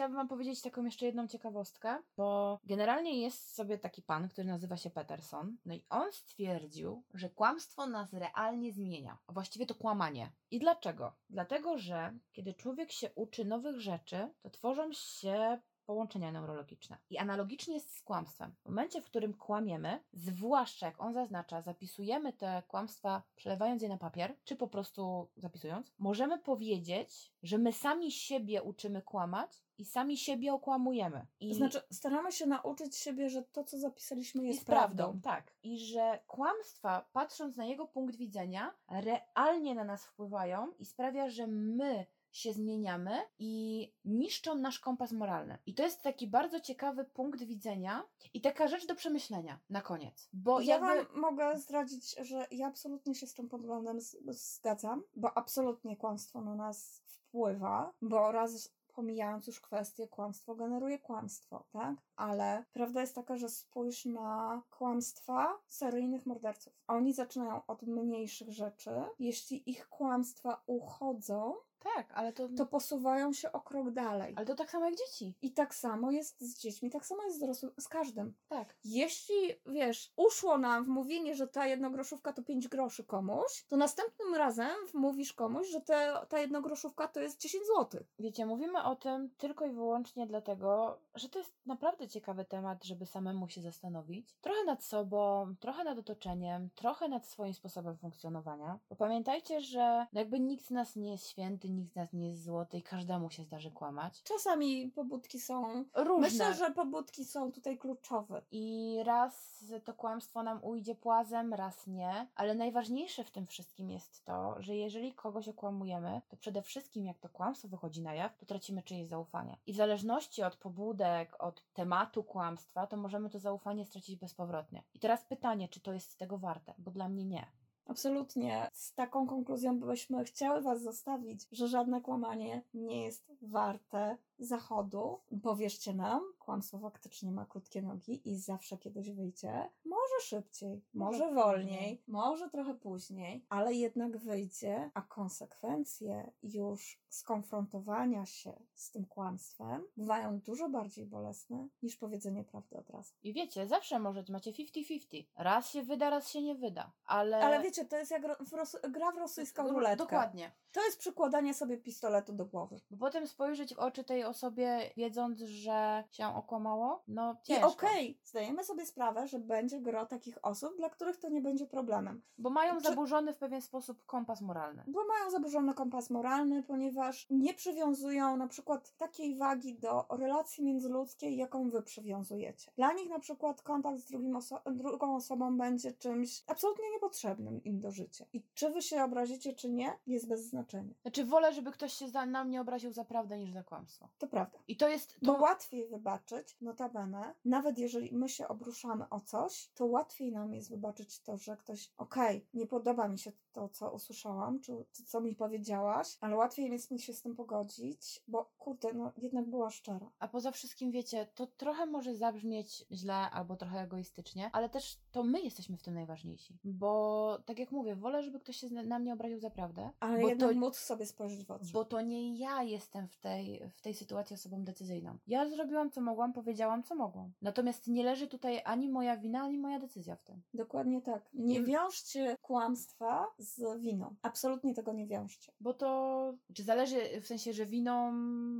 Chciałabym 0.00 0.16
Wam 0.16 0.28
powiedzieć 0.28 0.62
taką 0.62 0.84
jeszcze 0.84 1.06
jedną 1.06 1.28
ciekawostkę, 1.28 1.98
bo 2.16 2.58
generalnie 2.64 3.20
jest 3.20 3.54
sobie 3.54 3.78
taki 3.78 4.02
pan, 4.02 4.28
który 4.28 4.48
nazywa 4.48 4.76
się 4.76 4.90
Peterson, 4.90 5.56
no 5.64 5.74
i 5.74 5.84
on 5.90 6.12
stwierdził, 6.12 7.02
że 7.14 7.30
kłamstwo 7.30 7.86
nas 7.86 8.12
realnie 8.12 8.72
zmienia, 8.72 9.18
a 9.26 9.32
właściwie 9.32 9.66
to 9.66 9.74
kłamanie. 9.74 10.32
I 10.50 10.58
dlaczego? 10.58 11.12
Dlatego, 11.30 11.78
że 11.78 12.18
kiedy 12.32 12.54
człowiek 12.54 12.92
się 12.92 13.10
uczy 13.14 13.44
nowych 13.44 13.80
rzeczy, 13.80 14.28
to 14.42 14.50
tworzą 14.50 14.92
się 14.92 15.60
połączenia 15.90 16.32
neurologiczne. 16.32 16.98
I 17.10 17.18
analogicznie 17.18 17.74
jest 17.74 17.96
z 17.96 18.02
kłamstwem. 18.02 18.54
W 18.62 18.68
momencie, 18.68 19.00
w 19.00 19.04
którym 19.04 19.34
kłamiemy, 19.34 20.00
zwłaszcza 20.12 20.86
jak 20.86 21.00
on 21.00 21.14
zaznacza, 21.14 21.62
zapisujemy 21.62 22.32
te 22.32 22.62
kłamstwa, 22.68 23.22
przelewając 23.36 23.82
je 23.82 23.88
na 23.88 23.98
papier, 23.98 24.36
czy 24.44 24.56
po 24.56 24.68
prostu 24.68 25.30
zapisując, 25.36 25.92
możemy 25.98 26.38
powiedzieć, 26.38 27.32
że 27.42 27.58
my 27.58 27.72
sami 27.72 28.12
siebie 28.12 28.62
uczymy 28.62 29.02
kłamać 29.02 29.62
i 29.78 29.84
sami 29.84 30.16
siebie 30.16 30.52
okłamujemy. 30.52 31.26
I 31.40 31.48
To 31.48 31.54
znaczy, 31.54 31.80
staramy 31.90 32.32
się 32.32 32.46
nauczyć 32.46 32.96
siebie, 32.96 33.30
że 33.30 33.42
to, 33.42 33.64
co 33.64 33.78
zapisaliśmy, 33.78 34.44
jest, 34.44 34.58
jest 34.58 34.66
prawdą. 34.66 35.20
Tak. 35.20 35.54
I 35.62 35.78
że 35.78 36.18
kłamstwa, 36.26 37.08
patrząc 37.12 37.56
na 37.56 37.64
jego 37.64 37.86
punkt 37.86 38.16
widzenia, 38.16 38.74
realnie 38.88 39.74
na 39.74 39.84
nas 39.84 40.06
wpływają 40.06 40.72
i 40.78 40.84
sprawia, 40.84 41.30
że 41.30 41.46
my 41.46 42.06
się 42.32 42.52
zmieniamy 42.52 43.18
i 43.38 43.92
niszczą 44.04 44.54
nasz 44.54 44.78
kompas 44.78 45.12
moralny. 45.12 45.58
I 45.66 45.74
to 45.74 45.82
jest 45.82 46.02
taki 46.02 46.26
bardzo 46.26 46.60
ciekawy 46.60 47.04
punkt 47.04 47.42
widzenia 47.42 48.02
i 48.34 48.40
taka 48.40 48.68
rzecz 48.68 48.86
do 48.86 48.94
przemyślenia 48.94 49.58
na 49.70 49.82
koniec. 49.82 50.28
Bo 50.32 50.60
ja 50.60 50.74
jakby... 50.74 50.86
Wam 50.86 51.20
mogę 51.20 51.58
zdradzić, 51.58 52.16
że 52.20 52.46
ja 52.50 52.66
absolutnie 52.66 53.14
się 53.14 53.26
z 53.26 53.34
tym 53.34 53.48
poglądem 53.48 53.98
zgadzam, 54.28 55.02
bo 55.16 55.38
absolutnie 55.38 55.96
kłamstwo 55.96 56.40
na 56.40 56.54
nas 56.54 57.02
wpływa, 57.06 57.92
bo 58.02 58.32
raz 58.32 58.72
pomijając 58.94 59.46
już 59.46 59.60
kwestię, 59.60 60.08
kłamstwo 60.08 60.54
generuje 60.54 60.98
kłamstwo, 60.98 61.64
tak? 61.72 61.94
Ale 62.16 62.64
prawda 62.72 63.00
jest 63.00 63.14
taka, 63.14 63.36
że 63.36 63.48
spójrz 63.48 64.04
na 64.04 64.62
kłamstwa 64.70 65.58
seryjnych 65.68 66.26
morderców. 66.26 66.72
Oni 66.86 67.12
zaczynają 67.12 67.66
od 67.66 67.82
mniejszych 67.82 68.52
rzeczy. 68.52 68.90
Jeśli 69.18 69.70
ich 69.70 69.88
kłamstwa 69.88 70.62
uchodzą, 70.66 71.54
Tak, 71.82 72.12
ale 72.14 72.32
to... 72.32 72.48
to 72.48 72.66
posuwają 72.66 73.32
się 73.32 73.52
o 73.52 73.60
krok 73.60 73.90
dalej. 73.90 74.34
Ale 74.36 74.46
to 74.46 74.54
tak 74.54 74.70
samo 74.70 74.84
jak 74.84 74.94
dzieci. 74.94 75.34
I 75.42 75.52
tak 75.52 75.74
samo 75.74 76.10
jest 76.10 76.40
z 76.40 76.58
dziećmi, 76.58 76.90
tak 76.90 77.06
samo 77.06 77.22
jest 77.22 77.36
z 77.36 77.40
dorosłym, 77.40 77.72
z 77.78 77.88
każdym. 77.88 78.34
Tak. 78.48 78.76
Jeśli, 78.84 79.34
wiesz, 79.66 80.12
uszło 80.16 80.58
nam 80.58 80.84
w 80.84 80.88
mówienie, 80.88 81.34
że 81.34 81.48
ta 81.48 81.66
jednogroszówka 81.66 82.32
to 82.32 82.42
5 82.42 82.68
groszy 82.68 83.04
komuś, 83.04 83.64
to 83.68 83.76
następnym 83.76 84.34
razem 84.34 84.70
mówisz 84.94 85.32
komuś, 85.32 85.68
że 85.68 85.80
te, 85.80 86.26
ta 86.28 86.38
jednogroszówka 86.38 87.08
to 87.08 87.20
jest 87.20 87.40
10 87.40 87.64
zł. 87.66 88.04
Wiecie, 88.18 88.46
mówimy 88.46 88.84
o 88.84 88.96
tym 88.96 89.30
tylko 89.38 89.66
i 89.66 89.70
wyłącznie 89.70 90.26
dlatego, 90.26 90.98
że 91.14 91.28
to 91.28 91.38
jest 91.38 91.54
naprawdę 91.66 92.08
ciekawy 92.08 92.44
temat, 92.44 92.84
żeby 92.84 93.06
samemu 93.06 93.48
się 93.48 93.62
zastanowić. 93.62 94.34
Trochę 94.40 94.64
nad 94.64 94.84
sobą, 94.84 95.54
trochę 95.60 95.84
nad 95.84 95.98
otoczeniem, 95.98 96.70
trochę 96.74 97.08
nad 97.08 97.26
swoim 97.26 97.54
sposobem 97.54 97.96
funkcjonowania. 97.96 98.78
Bo 98.90 98.96
pamiętajcie, 98.96 99.60
że 99.60 100.06
jakby 100.12 100.40
nikt 100.40 100.64
z 100.64 100.70
nas 100.70 100.96
nie 100.96 101.10
jest 101.10 101.28
święty, 101.28 101.69
nikt 101.70 101.92
z 101.92 101.96
nas 101.96 102.12
nie 102.12 102.26
jest 102.26 102.44
złoty 102.44 102.78
i 102.78 102.82
każdemu 102.82 103.30
się 103.30 103.42
zdarzy 103.42 103.70
kłamać. 103.70 104.22
Czasami 104.22 104.88
pobudki 104.88 105.40
są. 105.40 105.84
Różne. 105.94 106.28
Myślę, 106.28 106.54
że 106.54 106.70
pobudki 106.70 107.24
są 107.24 107.52
tutaj 107.52 107.78
kluczowe. 107.78 108.42
I 108.50 108.96
raz 109.04 109.64
to 109.84 109.94
kłamstwo 109.94 110.42
nam 110.42 110.64
ujdzie 110.64 110.94
płazem, 110.94 111.54
raz 111.54 111.86
nie. 111.86 112.26
Ale 112.34 112.54
najważniejsze 112.54 113.24
w 113.24 113.30
tym 113.30 113.46
wszystkim 113.46 113.90
jest 113.90 114.24
to, 114.24 114.62
że 114.62 114.76
jeżeli 114.76 115.14
kogoś 115.14 115.48
okłamujemy, 115.48 116.22
to 116.28 116.36
przede 116.36 116.62
wszystkim 116.62 117.04
jak 117.04 117.18
to 117.18 117.28
kłamstwo 117.28 117.68
wychodzi 117.68 118.02
na 118.02 118.14
jaw, 118.14 118.36
to 118.38 118.46
tracimy 118.46 118.82
czyjeś 118.82 119.08
zaufanie. 119.08 119.56
I 119.66 119.72
w 119.72 119.76
zależności 119.76 120.42
od 120.42 120.56
pobudek, 120.56 121.42
od 121.42 121.72
tematu 121.72 122.24
kłamstwa, 122.24 122.86
to 122.86 122.96
możemy 122.96 123.30
to 123.30 123.38
zaufanie 123.38 123.84
stracić 123.84 124.16
bezpowrotnie. 124.16 124.82
I 124.94 124.98
teraz 124.98 125.24
pytanie, 125.24 125.68
czy 125.68 125.80
to 125.80 125.92
jest 125.92 126.18
tego 126.18 126.38
warte? 126.38 126.74
Bo 126.78 126.90
dla 126.90 127.08
mnie 127.08 127.24
nie. 127.24 127.46
Absolutnie. 127.90 128.70
Z 128.72 128.94
taką 128.94 129.26
konkluzją 129.26 129.80
byśmy 129.80 130.24
chciały 130.24 130.62
Was 130.62 130.82
zostawić, 130.82 131.46
że 131.52 131.68
żadne 131.68 132.00
kłamanie 132.00 132.62
nie 132.74 133.04
jest 133.04 133.32
warte 133.42 134.16
zachodu. 134.40 135.20
Powierzcie 135.42 135.94
nam, 135.94 136.22
kłamstwo 136.38 136.78
faktycznie 136.78 137.32
ma 137.32 137.46
krótkie 137.46 137.82
nogi 137.82 138.28
i 138.28 138.36
zawsze 138.36 138.78
kiedyś 138.78 139.10
wyjdzie. 139.10 139.70
Może 139.84 140.14
szybciej, 140.22 140.84
może 140.94 141.18
Może 141.18 141.34
wolniej, 141.34 141.66
później. 141.78 142.02
może 142.06 142.50
trochę 142.50 142.74
później, 142.74 143.46
ale 143.48 143.74
jednak 143.74 144.16
wyjdzie, 144.18 144.90
a 144.94 145.02
konsekwencje 145.02 146.30
już 146.42 147.00
skonfrontowania 147.08 148.26
się 148.26 148.52
z 148.74 148.90
tym 148.90 149.06
kłamstwem 149.06 149.82
bywają 149.96 150.38
dużo 150.40 150.68
bardziej 150.68 151.06
bolesne 151.06 151.68
niż 151.82 151.96
powiedzenie 151.96 152.44
prawdy 152.44 152.76
od 152.76 152.90
razu. 152.90 153.14
I 153.22 153.32
wiecie, 153.32 153.66
zawsze 153.66 153.98
może 153.98 154.24
macie 154.28 154.52
50-50. 154.52 155.24
Raz 155.36 155.70
się 155.70 155.82
wyda, 155.82 156.10
raz 156.10 156.28
się 156.28 156.42
nie 156.42 156.54
wyda. 156.54 156.92
Ale. 157.04 157.44
Ale 157.44 157.62
wiecie, 157.62 157.84
to 157.84 157.96
jest 157.96 158.10
jak 158.10 158.22
w 158.44 158.90
gra 158.90 159.12
w 159.12 159.16
rosyjską 159.18 159.62
Ru- 159.62 159.70
ruletkę. 159.74 159.96
Dokładnie. 160.04 160.52
To 160.72 160.84
jest 160.84 160.98
przykładanie 160.98 161.54
sobie 161.54 161.78
pistoletu 161.78 162.32
do 162.32 162.46
głowy. 162.46 162.80
Bo 162.90 162.96
potem 162.96 163.26
spojrzeć 163.26 163.74
w 163.74 163.78
oczy 163.78 164.04
tej 164.04 164.24
osobie, 164.30 164.90
wiedząc, 164.96 165.40
że 165.40 166.04
się 166.10 166.26
okłamało, 166.26 167.02
no 167.08 167.32
I 167.32 167.46
ciężko. 167.46 167.68
okej, 167.68 168.18
zdajemy 168.24 168.64
sobie 168.64 168.86
sprawę, 168.86 169.26
że 169.28 169.38
będzie 169.38 169.80
gro 169.80 170.06
takich 170.06 170.38
osób, 170.44 170.76
dla 170.76 170.90
których 170.90 171.16
to 171.16 171.28
nie 171.28 171.40
będzie 171.40 171.66
problemem. 171.66 172.22
Bo 172.38 172.50
mają 172.50 172.74
Czy- 172.76 172.88
zaburzony 172.88 173.32
w 173.32 173.38
pewien 173.38 173.62
sposób 173.62 174.06
kompas 174.06 174.40
moralny. 174.40 174.84
Bo 174.86 175.00
mają 175.06 175.30
zaburzony 175.30 175.74
kompas 175.74 176.10
moralny, 176.10 176.62
ponieważ 176.62 177.26
nie 177.30 177.54
przywiązują 177.54 178.36
na 178.36 178.46
przykład 178.48 178.96
takiej 178.96 179.36
wagi 179.36 179.74
do 179.74 180.06
relacji 180.10 180.64
międzyludzkiej, 180.64 181.36
jaką 181.36 181.70
wy 181.70 181.82
przywiązujecie. 181.82 182.70
Dla 182.76 182.92
nich 182.92 183.08
na 183.08 183.18
przykład 183.18 183.62
kontakt 183.62 183.98
z 183.98 184.04
drugim 184.04 184.32
oso- 184.36 184.72
drugą 184.74 185.16
osobą 185.16 185.58
będzie 185.58 185.92
czymś 185.92 186.42
absolutnie 186.46 186.90
niepotrzebnym 186.90 187.64
im 187.64 187.80
do 187.80 187.90
życia. 187.90 188.24
I 188.32 188.42
czy 188.54 188.70
wy 188.70 188.82
się 188.82 189.04
obrazicie, 189.04 189.52
czy 189.52 189.70
nie, 189.70 189.92
jest 190.06 190.28
bez 190.28 190.40
znaczenia. 190.44 190.94
Znaczy, 191.02 191.24
wolę, 191.24 191.52
żeby 191.52 191.70
ktoś 191.72 191.92
się 191.92 192.08
za, 192.08 192.26
na 192.26 192.44
mnie 192.44 192.60
obraził 192.60 192.92
za 192.92 193.04
prawdę 193.04 193.38
niż 193.38 193.52
za 193.52 193.62
kłamstwo. 193.62 194.08
To 194.20 194.26
prawda. 194.26 194.58
I 194.68 194.76
to 194.76 194.88
jest. 194.88 195.18
Bo 195.22 195.34
To, 195.34 195.40
łatwiej 195.40 195.86
wybaczyć, 195.88 196.56
notabene, 196.60 197.34
nawet 197.44 197.78
jeżeli 197.78 198.12
my 198.12 198.28
się 198.28 198.48
obruszamy 198.48 199.08
o 199.08 199.20
coś, 199.20 199.70
to 199.74 199.86
łatwiej 199.86 200.32
nam 200.32 200.54
jest 200.54 200.70
wybaczyć 200.70 201.20
to, 201.20 201.36
że 201.36 201.56
ktoś, 201.56 201.92
okej, 201.96 202.46
nie 202.54 202.66
podoba 202.66 203.08
mi 203.08 203.18
się 203.18 203.32
to, 203.52 203.68
co 203.68 203.92
usłyszałam, 203.92 204.60
czy 204.60 204.84
co 205.06 205.20
mi 205.20 205.34
powiedziałaś, 205.34 206.16
ale 206.20 206.36
łatwiej 206.36 206.70
jest 206.70 206.90
mi 206.90 207.00
się 207.00 207.12
z 207.12 207.22
tym 207.22 207.36
pogodzić, 207.36 208.22
bo 208.28 208.50
kurde, 208.58 208.92
no 208.92 209.12
jednak 209.16 209.46
była 209.46 209.70
szczera. 209.70 210.10
a 210.18 210.28
poza 210.28 210.50
wszystkim, 210.50 210.90
wiecie, 210.90 211.26
to 211.34 211.46
trochę 211.46 211.86
może 211.86 212.16
zabrzmieć 212.16 212.84
źle 212.90 213.14
albo 213.14 213.56
trochę 213.56 213.80
egoistycznie, 213.80 214.50
ale 214.52 214.68
też 214.68 214.98
to 215.12 215.22
my 215.22 215.40
jesteśmy 215.40 215.76
w 215.76 215.82
tym 215.82 215.94
najważniejsi. 215.94 216.58
Bo, 216.64 217.38
tak 217.46 217.58
jak 217.58 217.70
mówię, 217.70 217.96
wolę, 217.96 218.22
żeby 218.22 218.40
ktoś 218.40 218.56
się 218.56 218.70
na 218.70 218.98
mnie 218.98 219.12
obraził 219.12 219.38
za 219.38 219.50
prawdę. 219.50 219.90
Ale 220.00 220.20
bo 220.20 220.28
jednak 220.28 220.50
to, 220.50 220.56
móc 220.56 220.76
sobie 220.76 221.06
spojrzeć 221.06 221.44
w 221.44 221.50
oczy. 221.50 221.72
Bo 221.72 221.84
to 221.84 222.00
nie 222.00 222.38
ja 222.38 222.62
jestem 222.62 223.08
w 223.08 223.16
tej, 223.16 223.70
w 223.76 223.80
tej 223.80 223.94
sytuacji 223.94 224.09
osobą 224.16 224.64
decyzyjną. 224.64 225.18
Ja 225.26 225.48
zrobiłam 225.48 225.90
co 225.90 226.00
mogłam, 226.00 226.32
powiedziałam 226.32 226.82
co 226.82 226.94
mogłam. 226.94 227.32
Natomiast 227.42 227.86
nie 227.86 228.04
leży 228.04 228.26
tutaj 228.28 228.62
ani 228.64 228.88
moja 228.88 229.16
wina, 229.16 229.40
ani 229.40 229.58
moja 229.58 229.78
decyzja 229.78 230.16
w 230.16 230.22
tym. 230.22 230.42
Dokładnie 230.54 231.02
tak. 231.02 231.28
Nie 231.34 231.62
wiążcie 231.62 232.36
kłamstwa 232.42 233.26
z 233.38 233.80
winą. 233.80 234.14
Absolutnie 234.22 234.74
tego 234.74 234.92
nie 234.92 235.06
wiążcie. 235.06 235.52
Bo 235.60 235.74
to, 235.74 236.32
czy 236.54 236.62
zależy 236.62 237.20
w 237.20 237.26
sensie, 237.26 237.52
że 237.52 237.66
winą 237.66 238.12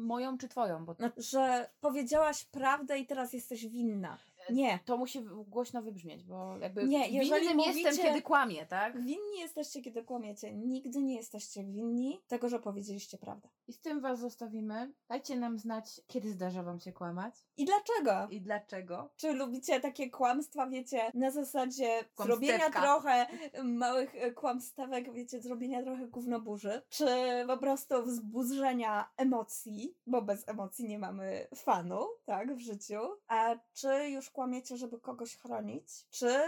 moją 0.03 0.39
czy 0.39 0.49
twoją, 0.49 0.85
bo 0.85 0.97
No, 0.99 1.11
że 1.17 1.71
powiedziałaś 1.81 2.45
prawdę 2.45 2.99
i 2.99 3.07
teraz 3.07 3.33
jesteś 3.33 3.67
winna. 3.67 4.19
Nie. 4.53 4.79
to 4.85 4.97
musi 4.97 5.21
głośno 5.49 5.83
wybrzmieć, 5.83 6.25
bo 6.25 6.59
jakby 6.59 6.85
Nie, 6.85 7.09
jeżeli 7.09 7.41
winnym 7.41 7.59
jestem, 7.61 7.85
mówicie- 7.85 8.03
kiedy 8.03 8.23
kłamię, 8.23 8.67
tak? 8.67 8.97
Winni 9.03 9.39
jesteście, 9.39 9.83
kiedy 9.83 10.05
kłamiecie. 10.05 10.53
Nigdy 10.53 11.03
nie 11.03 11.17
jesteście 11.17 11.65
winni 11.65 12.21
tego, 12.29 12.49
że 12.49 12.59
powiedzieliście 12.59 13.19
prawdę. 13.19 13.49
I 13.69 13.73
z 13.73 13.81
tym 13.81 14.01
was 14.01 14.19
zostawimy. 14.21 14.93
Dajcie 15.09 15.37
nam 15.37 15.59
znać, 15.59 16.01
kiedy 16.07 16.31
zdarza 16.33 16.63
wam 16.63 16.81
się 16.81 16.93
kłamać 16.93 17.35
I 17.57 17.65
dlaczego? 17.65 18.29
i 18.31 18.41
dlaczego. 18.41 19.11
Czy 19.17 19.33
lubicie 19.33 19.81
takie 19.81 20.11
kłamstwa, 20.11 20.67
wiecie, 20.67 21.11
na 21.15 21.31
zasadzie 21.31 22.05
zrobienia 22.25 22.71
trochę 22.71 23.27
małych 23.65 24.15
e, 24.15 24.31
kłamstewek, 24.33 25.13
wiecie, 25.13 25.41
zrobienia 25.41 25.83
trochę 25.83 26.07
gównoburzy? 26.07 26.83
Czy 26.89 27.07
po 27.47 27.57
prostu 27.59 28.03
wzburzenia 28.05 29.11
emocji, 29.17 29.95
bo 30.07 30.23
bez 30.23 30.49
emocji 30.49 30.89
nie 30.89 30.99
mamy 30.99 31.49
fanu, 31.57 32.07
tak, 32.25 32.55
w 32.57 32.61
życiu? 32.61 32.99
A 33.29 33.57
czy 33.73 34.09
już 34.11 34.31
kłamiecie, 34.41 34.77
żeby 34.77 35.01
kogoś 35.01 35.37
chronić? 35.37 36.07
Czy 36.11 36.39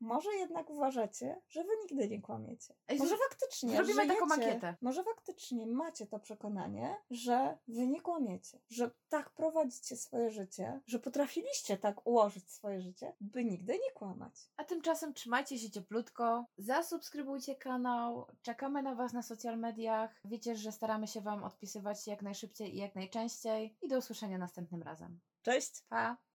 może 0.00 0.30
jednak 0.34 0.70
uważacie, 0.70 1.40
że 1.48 1.64
wy 1.64 1.70
nigdy 1.82 2.08
nie 2.08 2.20
kłamiecie? 2.22 2.74
Ej, 2.88 2.98
Może 2.98 3.16
faktycznie 3.28 3.76
zrobimy 3.76 4.06
taką 4.06 4.26
żyjecie- 4.28 4.46
makietę. 4.46 4.76
Może 4.80 5.04
faktycznie 5.04 5.66
macie 5.66 6.06
to 6.06 6.18
przekonanie, 6.20 6.96
że 7.10 7.58
wy 7.68 7.86
nie 7.86 8.00
kłamiecie, 8.00 8.58
że 8.68 8.90
tak 9.08 9.30
prowadzicie 9.30 9.96
swoje 9.96 10.30
życie, 10.30 10.80
że 10.86 10.98
potrafiliście 10.98 11.76
tak 11.78 12.06
ułożyć 12.06 12.50
swoje 12.52 12.80
życie, 12.80 13.12
by 13.20 13.44
nigdy 13.44 13.72
nie 13.72 13.90
kłamać. 13.94 14.34
A 14.56 14.64
tymczasem 14.64 15.14
trzymajcie 15.14 15.58
się 15.58 15.70
cieplutko, 15.70 16.44
zasubskrybujcie 16.58 17.54
kanał, 17.56 18.26
czekamy 18.42 18.82
na 18.82 18.94
Was 18.94 19.12
na 19.12 19.22
social 19.22 19.58
mediach. 19.58 20.20
Wiecie, 20.24 20.56
że 20.56 20.72
staramy 20.72 21.06
się 21.06 21.20
Wam 21.20 21.44
odpisywać 21.44 22.06
jak 22.06 22.22
najszybciej 22.22 22.74
i 22.74 22.78
jak 22.78 22.94
najczęściej. 22.94 23.76
I 23.82 23.88
do 23.88 23.98
usłyszenia 23.98 24.38
następnym 24.38 24.82
razem. 24.82 25.20
Cześć! 25.42 25.82
Pa! 25.88 26.16